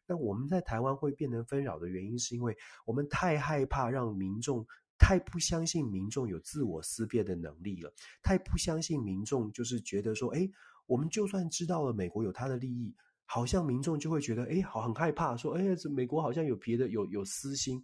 [0.06, 4.64] 那我们在台湾会变成纷扰的原因，是因为我们太害怕让民众。
[4.98, 7.92] 太不相信民众有自我思辨的能力了，
[8.22, 10.50] 太不相信民众就是觉得说，诶，
[10.86, 12.94] 我们就算知道了美国有他的利益，
[13.24, 17.82] 好像民众就会觉得，诶，好很害怕，说，诶，这美国好像有别的有有私心。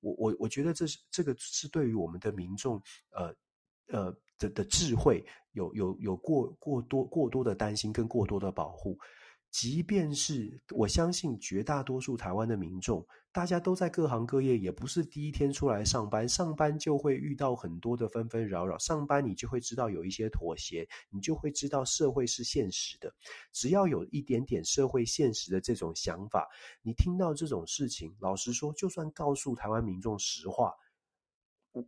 [0.00, 2.80] 我我我觉得这是这个是对于我们的民众，
[3.10, 3.34] 呃，
[3.88, 8.98] 呃的的智慧，有有有过过多过多的担心跟过多的保护。
[9.50, 13.04] 即便是我相信绝大多数台湾的民众，
[13.36, 18.78] 大家都在各行各业，也不是第一天出来上班，上班就会遇到很多的纷纷扰扰。
[18.78, 23.14] 上班你就会知道有一些妥协，你就会知道社会是现实的。
[23.52, 26.48] 只要有一点点社会现实的这种想法，
[26.80, 30.72] 你听到这种事情，老实说，就算告诉台湾民众实话，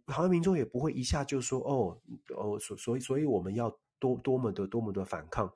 [0.06, 1.98] 台湾民众也不会一下就说哦
[2.36, 5.50] 哦，所所以所以我们要多多么的多么的反抗。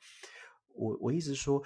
[0.74, 1.62] 我我一直说。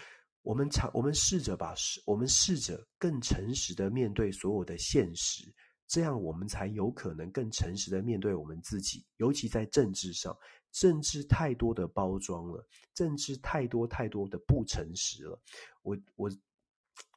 [0.47, 1.75] 我们尝，我们试着把，
[2.05, 5.53] 我们试着更诚实的面对所有的现实，
[5.89, 9.05] 这样我们才有可能更诚实的面对我们自己。
[9.17, 10.39] 尤其在政治上，
[10.71, 12.65] 政治太多的包装了，
[12.95, 15.37] 政治太多太多的不诚实了。
[15.83, 16.31] 我我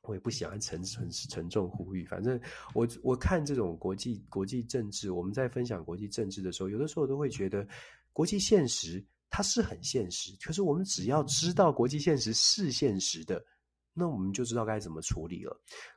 [0.01, 2.41] 我也不喜欢沉沉沉重呼吁，反正
[2.73, 7.68] 我我看这种国际国际政治，我们在分享国际政治的时候，有的时候都会觉得
[8.11, 9.06] 国际现实。
[9.30, 13.43] 它是很现实，可是我们只要知道国际现实是现实的，
[13.93, 15.56] 那我们就知道该怎么处理了。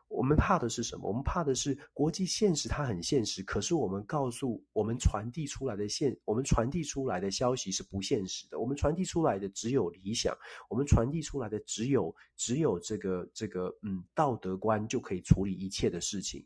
[0.08, 1.08] 我们怕的是什么？
[1.08, 8.60] 我们怕的是国际现实它很现实，可是我们告诉我们传递出来的现，我们传递出来的消息是不现实的。
[8.60, 10.36] 我们传递出来的只有理想，
[10.68, 16.44] 我们传递出来的只有只有这个这个嗯道德观就可以处理一切的事情。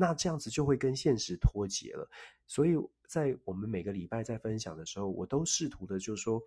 [0.00, 2.08] 那这样子就会跟现实脱节了，
[2.46, 2.76] 所以
[3.08, 6.40] 在我们每个礼拜在分享的时候，我都试图的就说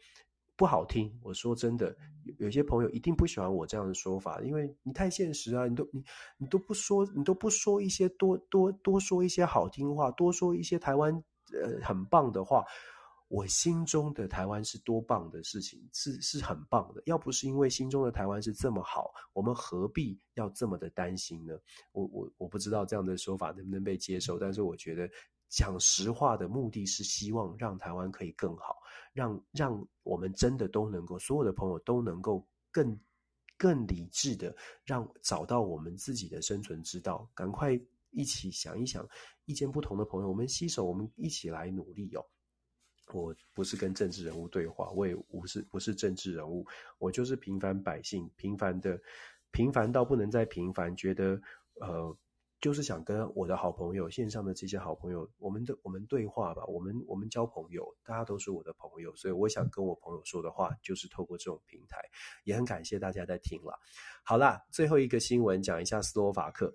[0.55, 1.11] 不好听。
[1.21, 1.93] 我说真的，
[2.37, 6.01] 有些朋友一定不喜欢我这样的说法，因为你太现实啊，你都你
[6.37, 11.13] 你都不说，你都不说一些多多多说一些好听话，多说一些台湾
[11.51, 12.63] 呃很棒的话。
[13.31, 17.01] 我心中的台湾是多棒的事情，是是很棒的。
[17.05, 21.57] 要不是因为心中的台湾是这么好，我们何必要这么的担心呢？
[21.93, 25.09] 我我我不知道这样的说法能不能被接受，但是我觉得
[25.47, 28.75] 讲实话的目的是希望让台湾可以更好，
[29.13, 32.99] 让让我们真的都能够，所有的朋友都能够更
[33.55, 34.53] 更理智的
[34.83, 37.25] 让找到我们自己的生存之道。
[37.33, 37.79] 赶快
[38.09, 39.07] 一起想一想，
[39.45, 42.25] 意见不同的朋友，我们携手，我们一起来努力哦。
[43.19, 46.65] 我不是跟政治人物对话，我也不是不是政治人物，
[46.99, 48.99] 我就是平凡百姓，平凡的，
[49.51, 51.41] 平凡到不能再平凡，觉得
[51.81, 52.15] 呃，
[52.59, 61.97] 就是想跟我的好朋友，线上的这些好朋友，我们的我们对话吧，我们我们交朋友，大家都是我的朋友，所以我想跟我朋友说的话，就是透过这种平台，
[62.43, 63.79] 也很感谢大家在听了。
[64.23, 66.73] 好啦，最后一个新闻讲一下斯洛伐克。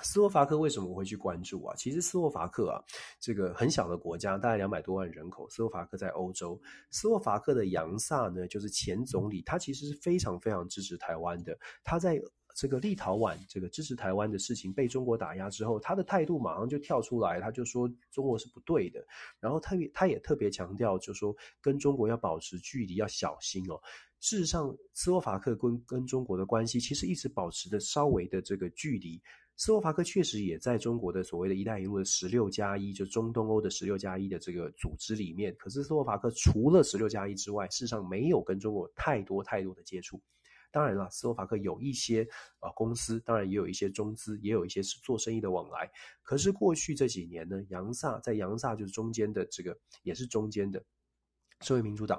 [0.00, 1.74] 斯洛伐克为什么我会去关注啊？
[1.76, 2.82] 其实斯洛伐克啊，
[3.20, 5.48] 这个很小的国家，大概两百多万人口。
[5.50, 6.60] 斯洛伐克在欧洲。
[6.90, 11.56] 斯洛伐克的杨萨呢，就是前总理，他其实是非常非常支持台湾的。
[11.84, 12.20] 他在
[12.54, 19.04] 这个立陶宛这个支持台湾的事情被中国打压之后，他的态度马上就跳出来，他就说中国是不对的。
[19.40, 23.80] 然后他也他也特别强调，就说跟中国要保持距离，要小心哦。
[24.20, 29.20] 事实上，斯洛伐克跟跟中国的关系其实一直保持的稍微的这个距离。
[29.56, 35.54] 斯洛伐克确实也在中国的所谓的一带一路的十六加一，就中东欧的十六加一的这个组织里面。
[35.58, 40.20] 可是斯洛伐克除了十六加一之外，事实上没有跟中国太多太多的接触。
[40.72, 42.26] 当然了，斯洛伐克有一些
[42.58, 45.88] 啊公司，当然也有一些中资，也有一些是做生意的往来。
[46.22, 50.82] 可是过去这几年呢，扬萨在扬萨就是中间的这个，也是中间的
[51.60, 52.18] 社会民主党，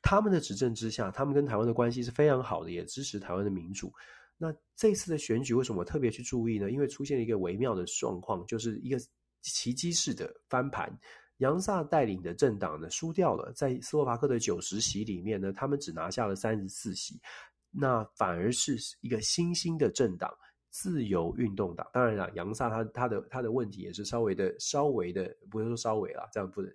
[0.00, 3.92] 他们的执政之下，他们跟台湾的关系是非常好的，也支持台湾的民主。
[4.42, 6.70] 那这次的选举为什么特别去注意呢？
[6.70, 8.98] 因为出现了一个微妙的状况，就是一个
[9.42, 10.90] 奇迹式的翻盘。
[11.36, 17.20] 杨萨带领的政党呢输掉了，在斯洛伐克的九十席里面呢，他们只拿下了三十四席。
[17.70, 20.30] 那反而是一个新兴的政党——
[20.72, 21.86] 自由运动党。
[21.92, 26.72] 当然了，杨萨他他的他的问题也是稍微的稍微的，不是说稍微啦，这样不能，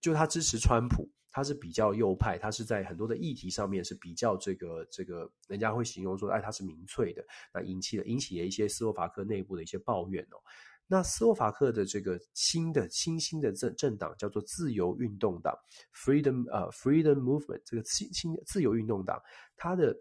[0.00, 1.06] 就他支持川普。
[1.34, 10.38] 他是比较右派，他是在很多的议题上面是比较这个这个，人家会形容说，哎，他是民粹的，那引起了引起了一些斯洛伐克内部的一些抱怨哦。
[10.86, 15.52] 那斯洛伐克的这个新的新兴的政政党叫做自由运动党
[15.92, 19.20] （Freedom 呃 Freedom Movement），这个新新自由运动党，
[19.56, 20.00] 它的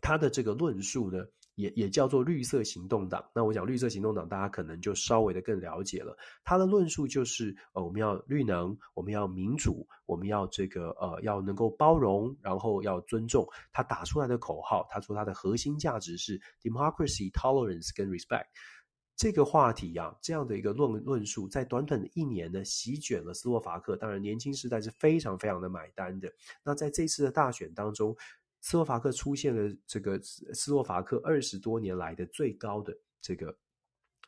[0.00, 1.24] 它的这个论述呢，
[1.54, 3.24] 也也叫做绿色行动党。
[3.34, 6.16] 那我讲绿色行动党，大家可能就稍微的更了解了。
[6.44, 13.46] 他的论述就是，呃，我们要绿能，我们要民主，我们要这个呃，要能够包容，然后要尊重。
[13.72, 18.46] 他打出来的口号，他说他的核心价值是 democracy、tolerance 跟 respect。
[19.14, 23.94] 这个话题、啊，这样的一个论论述，在短短的一年呢，席卷了斯洛伐克。
[23.94, 26.32] 当然，年轻世代是非常非常的买单的。
[26.64, 28.16] 那在这次的大选当中，
[28.62, 33.54] 斯洛伐克出现了这个斯洛伐克二十多年来的最高的这个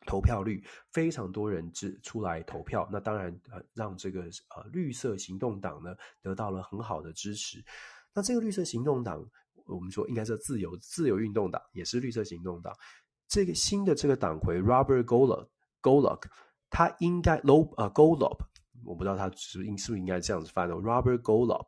[0.04, 0.62] 投票率，
[0.92, 4.24] 非常多人出出来投票，那当然呃让这个
[4.54, 7.64] 呃绿色行动党呢得到了很好的支持。
[8.12, 9.24] 那这个绿色行动党，
[9.64, 12.74] 我们说应该是自由自由运动党，也是绿色行动党。
[13.26, 15.48] 这个新的这个党魁 Robert Golub
[15.80, 16.22] Golub，
[16.68, 18.38] 他应该 Lo 呃 Golub，
[18.84, 21.66] 我不知道他是不是是不是应该这样子翻的 Robert Golub，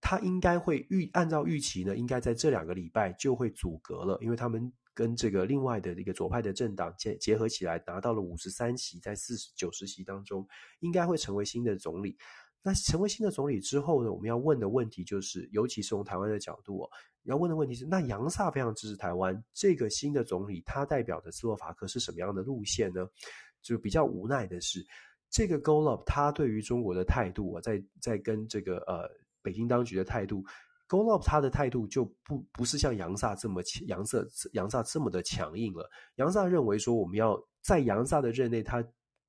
[0.00, 4.72] 他应该会预按照预期呢，应该在这两个礼拜就会阻隔了，因为他们。
[4.94, 10.44] 跟这个另外的一个左派的政党结结合起来，拿到了五十三席，在四十九十席当中，
[10.80, 12.18] 应该会成为新的总理。
[12.64, 16.90] 那成为新的总理之后呢，我们要问的问题就是，尤其是从台湾的角度哦，
[17.22, 23.06] 要问的问题是，那杨萨非常支持台湾，这个新的总理他代表的斯洛伐克是什么样的路线呢？
[23.62, 24.84] 就比较无奈的是，
[25.30, 29.08] 这个 Golub 他对于中国的态度啊，在在跟这个呃
[29.42, 30.44] 北京当局的态度。
[30.88, 34.18] Golub 他的态度就不不是像杨萨这么杨萨
[34.54, 35.86] 杨萨这么的强硬了。
[36.16, 38.82] 杨萨认为说，我们要在杨萨的任内，他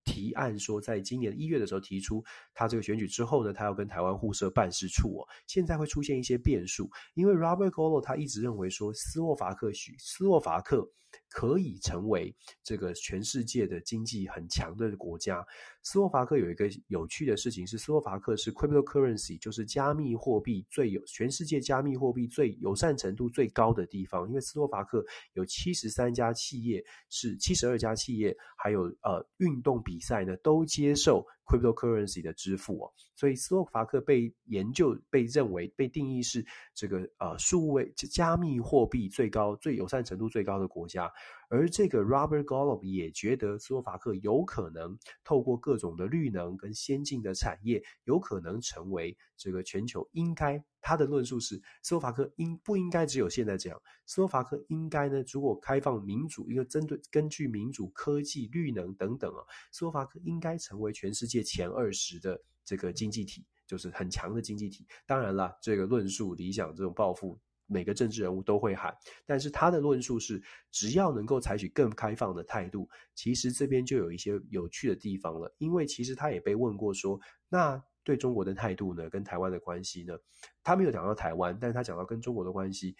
[0.05, 2.23] 提案说，在今年一月的时候提出，
[2.53, 5.27] 他这个选举之后呢，他要跟台湾互设办事处哦。
[5.47, 10.89] 现在会出现一些变数，因为 Robert Golob 他一直认为说，斯洛伐克许斯洛伐克。
[11.29, 15.45] 可以成为这个全世界的经济很强的国家。
[15.81, 24.27] 斯洛伐克有一个有趣的事情是，斯洛伐克是 cryptocurrency，就是加密货币最有全世界加密货币最友善程度最高的地方。
[24.27, 25.03] 因为斯洛伐克
[25.33, 32.91] 有七十三家企业，是七十二家企业，还有呃运动比赛呢都接受 cryptocurrency 的支付哦。
[33.15, 41.11] 所以斯洛伐克被研究被认为被定义是这个呃数位加密货币最高最友善程度最高的国家。
[41.49, 50.63] 而这个 Robert Golub 也觉得斯洛伐克有可能透过各种的绿能跟先进的产业，有可能成为这个全球应该。
[50.81, 53.81] 他的论述是，斯洛伐克应不应该只有现在这样？
[54.05, 64.87] 斯洛伐克应该呢，如果开放民主，一个针对根据民主、科技、绿能等等啊，斯洛伐克应该成为全世界前二十的这个经济体，就是很强的经济体。
[65.05, 67.37] 当然了，这个论述、理想、这种抱负。
[67.69, 68.91] 每个政治人物都会喊，
[69.25, 70.41] 但是他的论述是，
[70.71, 75.53] 只要能够采取更开放的态度，其实这边就有一些有趣的地方了。
[75.59, 80.17] 因为其实他也被问过说，那对中国的态度呢，跟台湾的关系呢？
[80.63, 82.95] 他没有讲到台湾，但是他讲到跟中国的关系。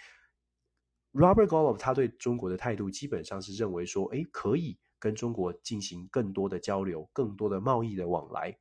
[1.14, 8.56] Robert g o l o b 他对中国的态度基本上是认为说，诶，可以跟中国进行更多的交流，更多的贸易的往来。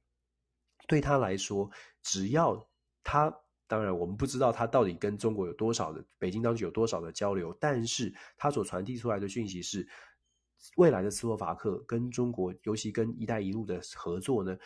[0.87, 1.71] 对他来说，
[2.03, 2.67] 只要
[3.05, 3.31] 他。
[3.69, 9.87] 当然，我们不知道他到底跟中国有多少的北京当局有多少的交流，但是他所传递出来的讯息是，
[10.77, 14.57] 未来的斯洛伐克跟中国，尤其跟“一带一路”的合作呢，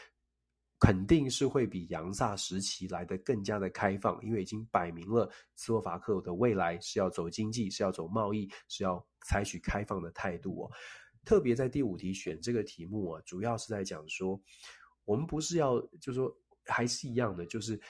[0.78, 10.70] 肯定是会比杨萨时期来的更加的开放，因为已经摆明了斯洛伐克的未来是要走经济，是要走贸易，是要采取开放的态度哦。
[11.24, 14.40] 特别在第五题选这个题目啊，主要是在讲说，
[15.04, 16.32] 我们不是要，就是说
[16.66, 17.80] 还是一样的，就是。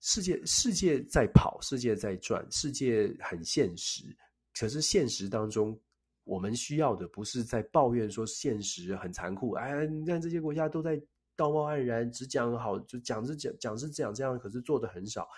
[0.00, 4.04] 世界世界在跑，世界在转，世界很现实。
[4.58, 5.78] 可是现实当中，
[6.24, 9.52] 我们需要的不是在抱怨说现实很残酷。
[9.52, 11.00] 哎，你看这些国家都在
[11.36, 15.28] 道貌岸然，只讲好，就讲是讲讲是讲这样，可是做的很少。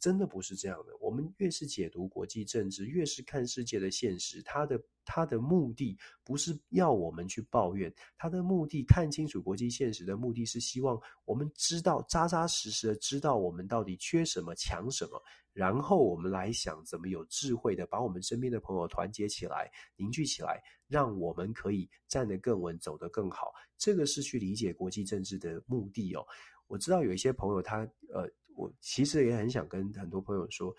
[0.00, 0.96] 真的不是这样的。
[1.00, 15.22] 我们越是解读国际政治，越是看世界的现实，它的它的目的不是要我们去抱怨，它的目的看清楚国际现实的目的是希望我们知道扎扎实实的知道我们到底缺什么、强什么，
[15.52, 23.52] 然后我们来想怎么有智慧的把我们身边的朋友团结起来、凝聚起来，让我们可以站得更稳、走得更好。
[23.78, 26.26] 这个是去理解国际政治的目的哦。
[26.66, 27.78] 我知道有一些朋友他
[28.12, 28.28] 呃。
[28.56, 30.74] 我其实也很想跟很多朋友说，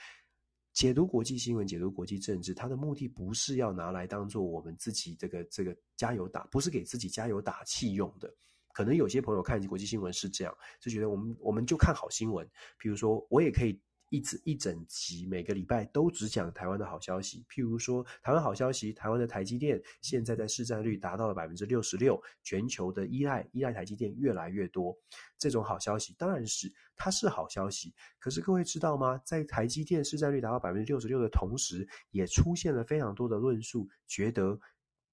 [0.73, 8.29] 解读国际新闻、解读国际政治，它的目的不是要拿来当做我们自己这个这个加油打，不是给自己加油打气用的。
[8.73, 12.45] 可能有些朋友看国际新闻是这样，就觉得我们我们就看好新闻。
[12.77, 13.79] 比如说，我也可以。
[14.09, 17.45] 一直一整集，每个礼拜都只讲台湾的好消息。
[17.49, 24.97] 譬如说，台湾好消息，台湾的台积电现在在市占率达到了百分之六十六，全球的依赖依赖台积电越来越多。
[25.37, 29.21] 这种好消息当然是它是好消息，可是各位知道吗？
[29.25, 34.59] 在台积电市占率达到百分之六十六的同时，也出现了非常多的论述，觉得。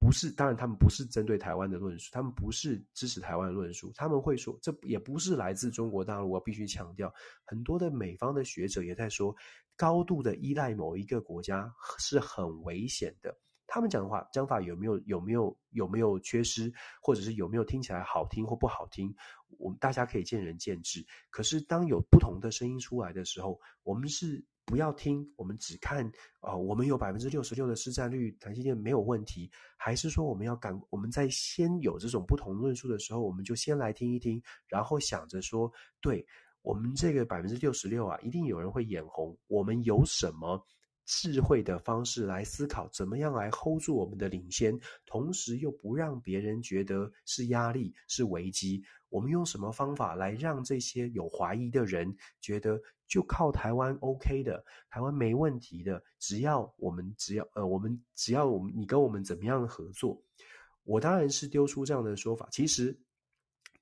[0.05, 6.31] 不是，当然他们不是针对台湾的论述，他们不是支持台湾的论述，他们会说，这也不是来自中国大陆。
[6.31, 7.10] 我必须强调，
[7.43, 9.35] 很多的美方的学者也在说，
[9.76, 13.35] 高度的依赖某一个国家是很危险的。
[13.66, 16.70] 他们讲的话讲法有没有有没有有没有缺失，
[17.01, 19.16] 或者是有没有听起来好听或不好听，
[19.59, 21.02] 我们大家可以见仁见智。
[21.31, 26.07] 可是当有不同的声音出来的时候，我们是不要听，我们只看
[26.41, 30.81] 啊、呃，我们有百分之六十六的市占率，台积电没有问题，还是说我们要赶？
[30.91, 35.70] 我们在先有这种不同论述的时候，我们就先来听一听，然后想着说，
[36.01, 36.27] 对
[36.62, 39.36] 我们这个百分之六十六啊，一定有人会眼红。
[39.49, 40.65] 我们有什么
[41.05, 48.82] 智慧的方式来思考，怎么样来 hold 住我们的领先，同时又不让别人觉得是压力、是危机？
[49.09, 52.81] 我们用什么方法来让这些有怀疑的人觉得？
[53.06, 60.20] 就靠台湾 OK 的，台湾没问题的，只要我们只要呃，我们只要我们你跟我们怎么样合作，
[60.85, 62.48] 我当然是丢出这样的说法。
[62.51, 62.98] 其实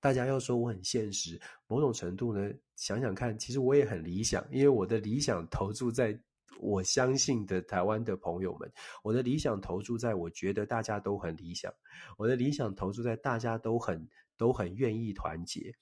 [0.00, 6.20] 大家要说我很现实，某种程度呢，想想看，其实我也很理想，因为我的理想投注在
[6.60, 8.72] 我相信的台湾的朋友们，
[9.02, 11.72] 我的理想投注在我觉得大家都很理想，
[12.16, 15.72] 我的理想投注在大家都很都很愿意团结。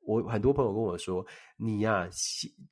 [0.00, 1.24] 我很多朋友跟我说
[1.58, 2.08] ：“你呀、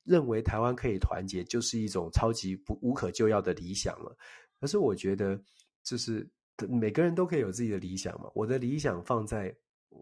[0.03, 4.17] 认为台湾可以团结，就是一种超级不无可救药的理想了。”
[4.59, 5.41] 可是我觉得，
[5.85, 6.29] 就是
[6.69, 8.31] 每个人都可以有自己的理想嘛。
[8.35, 9.55] 我的理想放在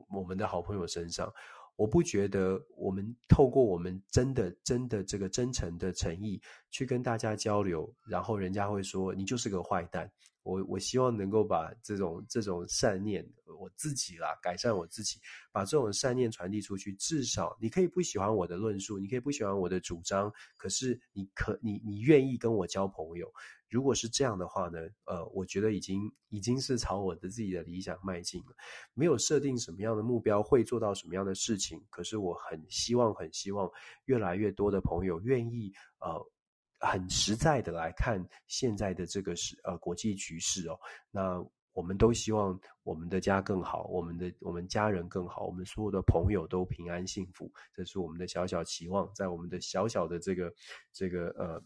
[0.09, 1.31] 我们的好朋友身上，
[1.77, 6.41] 我不觉得我们透过我们真的真的这个真诚的诚意
[6.71, 10.11] 去跟大家交流，然后人家会说你就是个坏蛋。
[10.43, 13.29] 我我希望能够把这种这种善念，
[13.59, 15.19] 我自己啦，改善我自己，
[15.51, 16.95] 把这种善念传递出去。
[16.95, 23.29] 至少你可以不喜欢我的论述，你可以不喜欢我的主张，可是你可你你愿意跟我交朋友。
[23.69, 28.55] 如果是这样的话呢，呃，我觉得已经已经是朝我的自己的理想迈进了。
[28.95, 33.71] 没有设定什么样的目标，会做到什么样的事情，可是我很希望很希望
[34.05, 36.31] 越来越多的朋友愿意呃。
[36.79, 40.79] 很实在的来看现在的这个是呃国际局势哦，
[41.11, 50.53] 那我们都希望我们的家更好，我们的我们家人更好，我们所有的朋友都平安幸福，这是我们的小小期望，在我们的小小的这个
[50.93, 51.63] 这个呃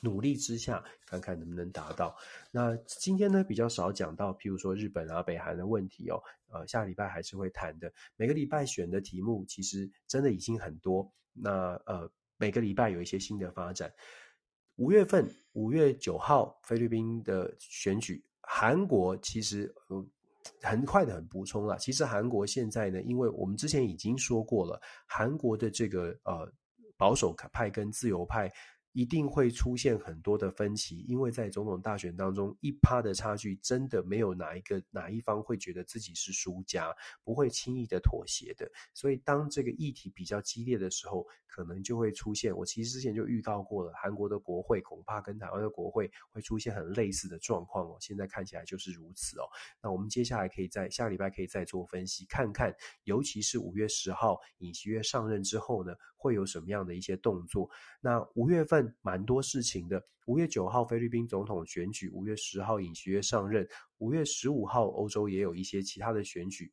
[0.00, 2.14] 努力之下，看看能不能达到。
[2.50, 7.92] 那今天呢比较少讲到，譬如说日本啊、北韩的问题哦，呃下礼拜还是会谈的。
[8.16, 13.92] 每个礼拜选的题目其实真的已经很多，那呃每个礼拜有一些新的发展。
[14.76, 18.24] 五月份，五月九号，菲律宾的选举。
[18.40, 19.72] 韩国其实
[20.60, 21.78] 很快的很补充了。
[21.78, 26.50] 其实韩国现在呢，因为我们之前已经说过了，韩国的这个呃
[26.96, 28.52] 保守派跟自由派。
[28.92, 36.94] 一定会出现很多的分歧，因为在总统大选当中，一趴的差距真的没有哪一个哪一方会觉得自己是输家，
[37.24, 38.70] 不会轻易的妥协的。
[38.92, 42.56] 所以当这个议题比较激烈的时候，可能就会出现。
[42.56, 47.96] 我其实之前就预告过了，韩国的国会恐怕跟台湾的国会会出现很类似的状况哦。
[48.00, 49.44] 现在看起来就是如此哦。
[49.82, 52.74] 那我们接下来可以在下礼拜可以再做分析，看看，
[53.04, 57.68] 尤其是五月十号尹锡悦上任之后呢，会有什么样的一些动作？
[58.00, 60.00] 那五月份蛮多事情的。
[60.26, 63.68] 五月九号菲律宾总统选举，五月十号尹锡悦上任，
[63.98, 66.72] 五月十五号欧洲也有一些其他的选举。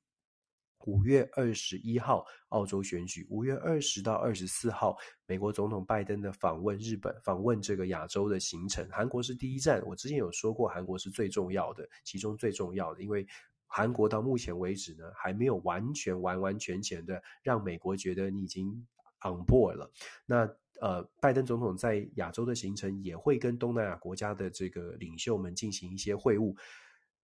[0.86, 4.96] 五月二十一号澳洲选举，五月二十到二十四号
[5.26, 8.88] 美国总统拜登的访问日本，访问这个亚洲的行程。
[8.92, 13.26] 韩国是第一站，我之前有说过，韩国是最重要的，其中最重要的，因为。
[13.72, 18.66] 韩国到目前为止呢，还没有完全完完全全的让美国觉得你已经
[19.24, 19.92] on board 了。
[20.26, 20.50] 那
[20.82, 26.56] 呃，拜登总统在亚洲的行程也会跟东南亚国家的这个领袖们进行一些会晤。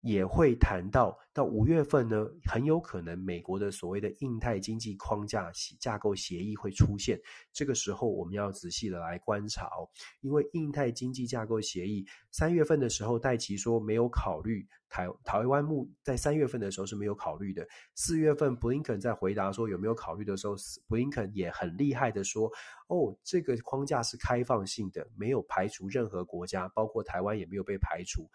[0.05, 7.19] 也会谈到，到五月份呢，很有可能美国的所谓的印太经济框架架构协议会出现。
[7.51, 9.89] 这个时候我们要仔细的来观察哦，
[10.21, 17.67] 因为印太经济架构协议三月份的时候，戴琪说没有考虑台台湾目在三月份的时候是没有考虑的。
[17.95, 20.53] 四月份布林肯在回答说有没有考虑的时候，
[20.87, 22.47] 布林肯也很厉害的说，
[22.89, 28.29] 哦，这个框架是开放性的，没有排除任何国家，包括台湾也没有被排除。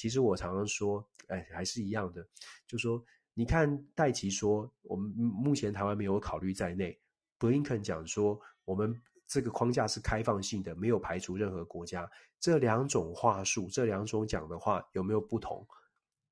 [0.00, 2.26] 其实我常常说，哎，还是一样的，
[2.66, 3.04] 就说
[3.34, 6.98] 你看戴琪说，我们目前台湾没有考虑在内，
[7.36, 12.10] 布林肯讲说，我们这个框架是开放性的，没有排除任何国家。
[12.38, 15.66] 这两种话术，这两种讲的话有没有不同？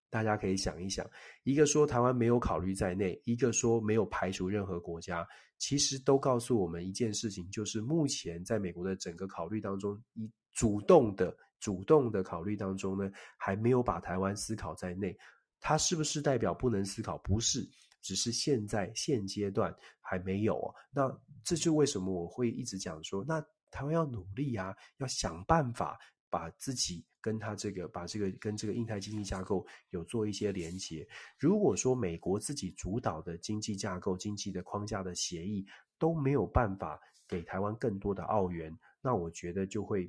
[0.09, 1.07] 大家可以想一想，
[1.43, 5.28] 一个说台湾没有考虑在内，一个说没有排除任何国家，
[5.59, 11.36] 其实都告诉我们一件事情，就是目前在美国的整个考虑当中，以主动的。
[11.61, 15.17] 主动的考虑当中呢，还没有把台湾思考在内，
[15.61, 17.19] 它是不是代表不能思考？
[17.19, 17.69] 不是，
[18.01, 20.73] 只是现在现阶段还没有。
[20.91, 21.11] 那
[21.43, 25.99] 这就为什么我会一直讲说，那台湾要努力啊，要想办法
[26.31, 31.07] 把自己跟他这个，把这个跟这个印太经济架构有做一些连接。
[31.39, 35.67] 如果说美国自己主导的经济架构、经济的框架的协议
[35.99, 38.73] 都没有办法给台湾更多的澳元。
[39.03, 40.09] 那我觉得就会。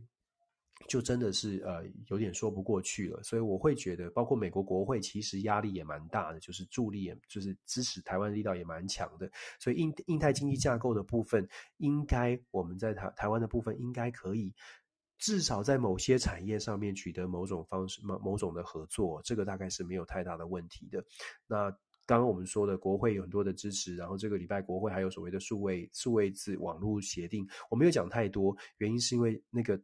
[0.87, 9.29] 就真的是呃有点说不过去了，所以我会觉得，包括美国国会其实压力也蛮大的，就是助力也就是支持台湾力道也蛮强的，
[9.59, 11.47] 所以印印太经济架构的部分，
[11.77, 14.51] 应该我们在台台湾的部分应该可以
[15.17, 21.03] 至少在某些产业上面取得某种方式某某种的合作，这个大概是没有太大的问题的。
[21.45, 21.69] 那
[22.07, 29.79] 刚刚我们说的国会有很多的支持，然后这个礼拜国会还有所谓的数位数位字网络协定，我没有讲太多，原因是因为那个。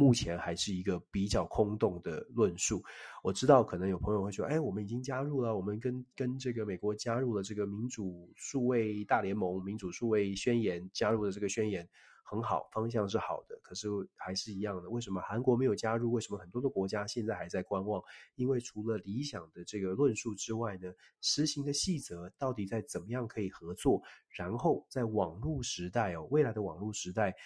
[0.00, 2.82] 目前还是一个比较空洞的论述。
[3.22, 11.86] 我知道可能有朋友会说：“哎，我们已经加入了，我们跟跟这个美国加入了这个民主数位大联盟、民主数位宣言，加入了这个宣言
[12.24, 13.60] 很好，方向是好的。
[13.62, 16.10] 可是还是一样的，为什么韩国没有加入？
[16.12, 18.02] 为什么很多的国家现在还在观望？
[18.36, 20.90] 因为除了理想的这个论述之外呢，
[21.20, 24.02] 实行的细则到底在怎么样可以合作？
[24.30, 27.36] 然后在网络时代哦，未来的网络时代。”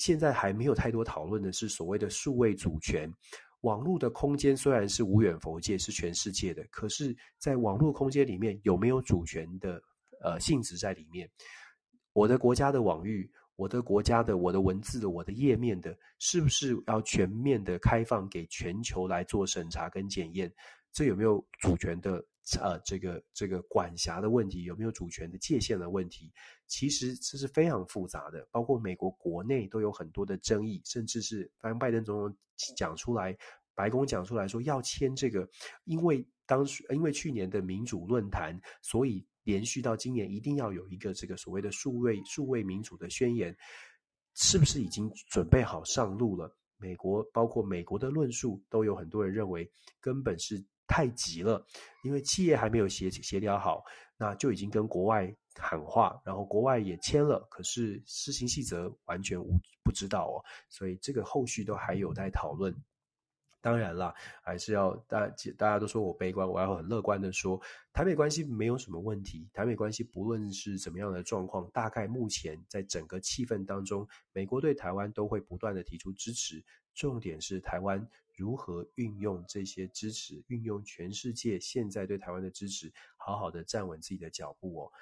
[0.00, 3.06] 现在还没有太多讨论的是所谓的数位主权。
[3.60, 9.78] 网络的空间虽然是无远弗届，是全世界的，可是，在网络空间里面有没有主权的
[10.22, 11.30] 呃性质在里面？
[12.14, 20.50] 我的国家的网域，我的国家的我的文字的我的页面的，是不是要全面的开放给全球来做审查跟检验？
[20.90, 22.24] 这有没有主权的？
[22.58, 26.32] 呃，这个这个管辖的问题，有没有主权的界限的问题，
[26.66, 32.36] 其实这是非常复杂的，包括美国国内都有很多的争议，甚至是当拜登总统
[32.76, 33.36] 讲出来，
[33.74, 35.48] 白宫讲出来说要签这个，
[35.84, 43.56] 因为当时因为去年的民主论坛，所以连续到今年一定要有一个这个所谓的数位数位民主的宣言，
[44.34, 46.52] 是不是已经准备好上路了？
[46.78, 50.64] 美国包括美国的论述，都有很多人认为根本是。
[50.90, 51.64] 太急了，
[52.02, 53.84] 因为企业还没有协协调好，
[54.16, 59.52] 那就已经跟国外喊话，然后国外也签了，可是施行细则完全无
[59.84, 62.74] 不知道哦，所以这个后续都还有待讨论。
[63.62, 67.60] 当然啦，还是要大家大家都说我悲观，我要很乐观的说，
[67.92, 69.46] 台美关系没有什么问题。
[69.52, 76.64] 台美关系不论是怎么样的状况，大概目前在整个气氛当中，美国对台湾都会不断的提出支持，
[76.94, 78.06] 重点是台湾。
[78.36, 84.92] 如何运用这些支持，运用全世界现在对台湾的支持，好好的站稳自己的脚步哦。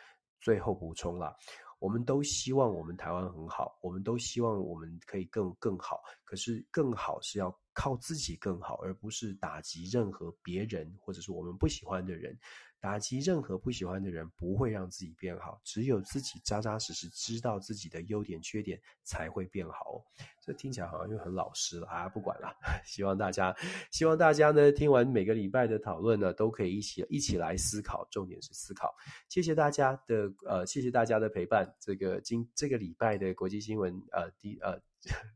[0.40, 1.32] 最后补充啦，
[1.78, 6.02] 我们都希望我们台湾很好，我们都希望我们可以更更好。
[6.24, 12.36] 可是更好是要靠自己更好，而不是打击任何别人或者是我们不喜欢的人。
[12.80, 15.60] 打击任何不喜欢的人，不会让自己变好。
[15.64, 20.02] 只有自己扎扎实实知道自己的优点缺点，才会变好哦。
[20.40, 22.08] 这听起来好像又很老实了啊！
[22.08, 22.54] 不管了，
[22.86, 23.54] 希望大家，
[23.90, 28.06] 希望大家呢，听完每个礼拜的讨论呢，都可以一起一起来思考。
[28.10, 28.94] 重点是思考。
[29.28, 31.74] 谢谢大家的呃，谢谢大家的陪伴。
[31.80, 34.80] 这个今这个礼拜的国际新闻呃，第呃。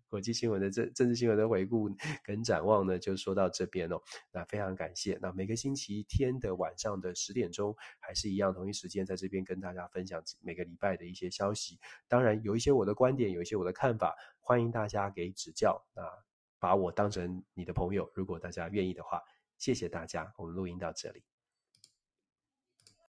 [0.09, 1.89] 国际新闻的政政治新闻的回顾
[2.23, 4.01] 跟展望呢，就说到这边哦。
[4.33, 5.19] 那非常感谢。
[5.23, 11.79] 那每个星期天的晚上的十点钟，还是一样同一时间，在这边跟大家分享每个礼拜的一些消息。
[12.09, 15.83] 当然，有一些我的观点，有一些我的看法，欢迎大家给指教。
[15.95, 16.03] 那
[16.59, 19.23] 把我当成你的朋友，如果大家愿意的话，
[19.59, 20.33] 谢谢大家。
[20.37, 21.32] 我们录音到这里。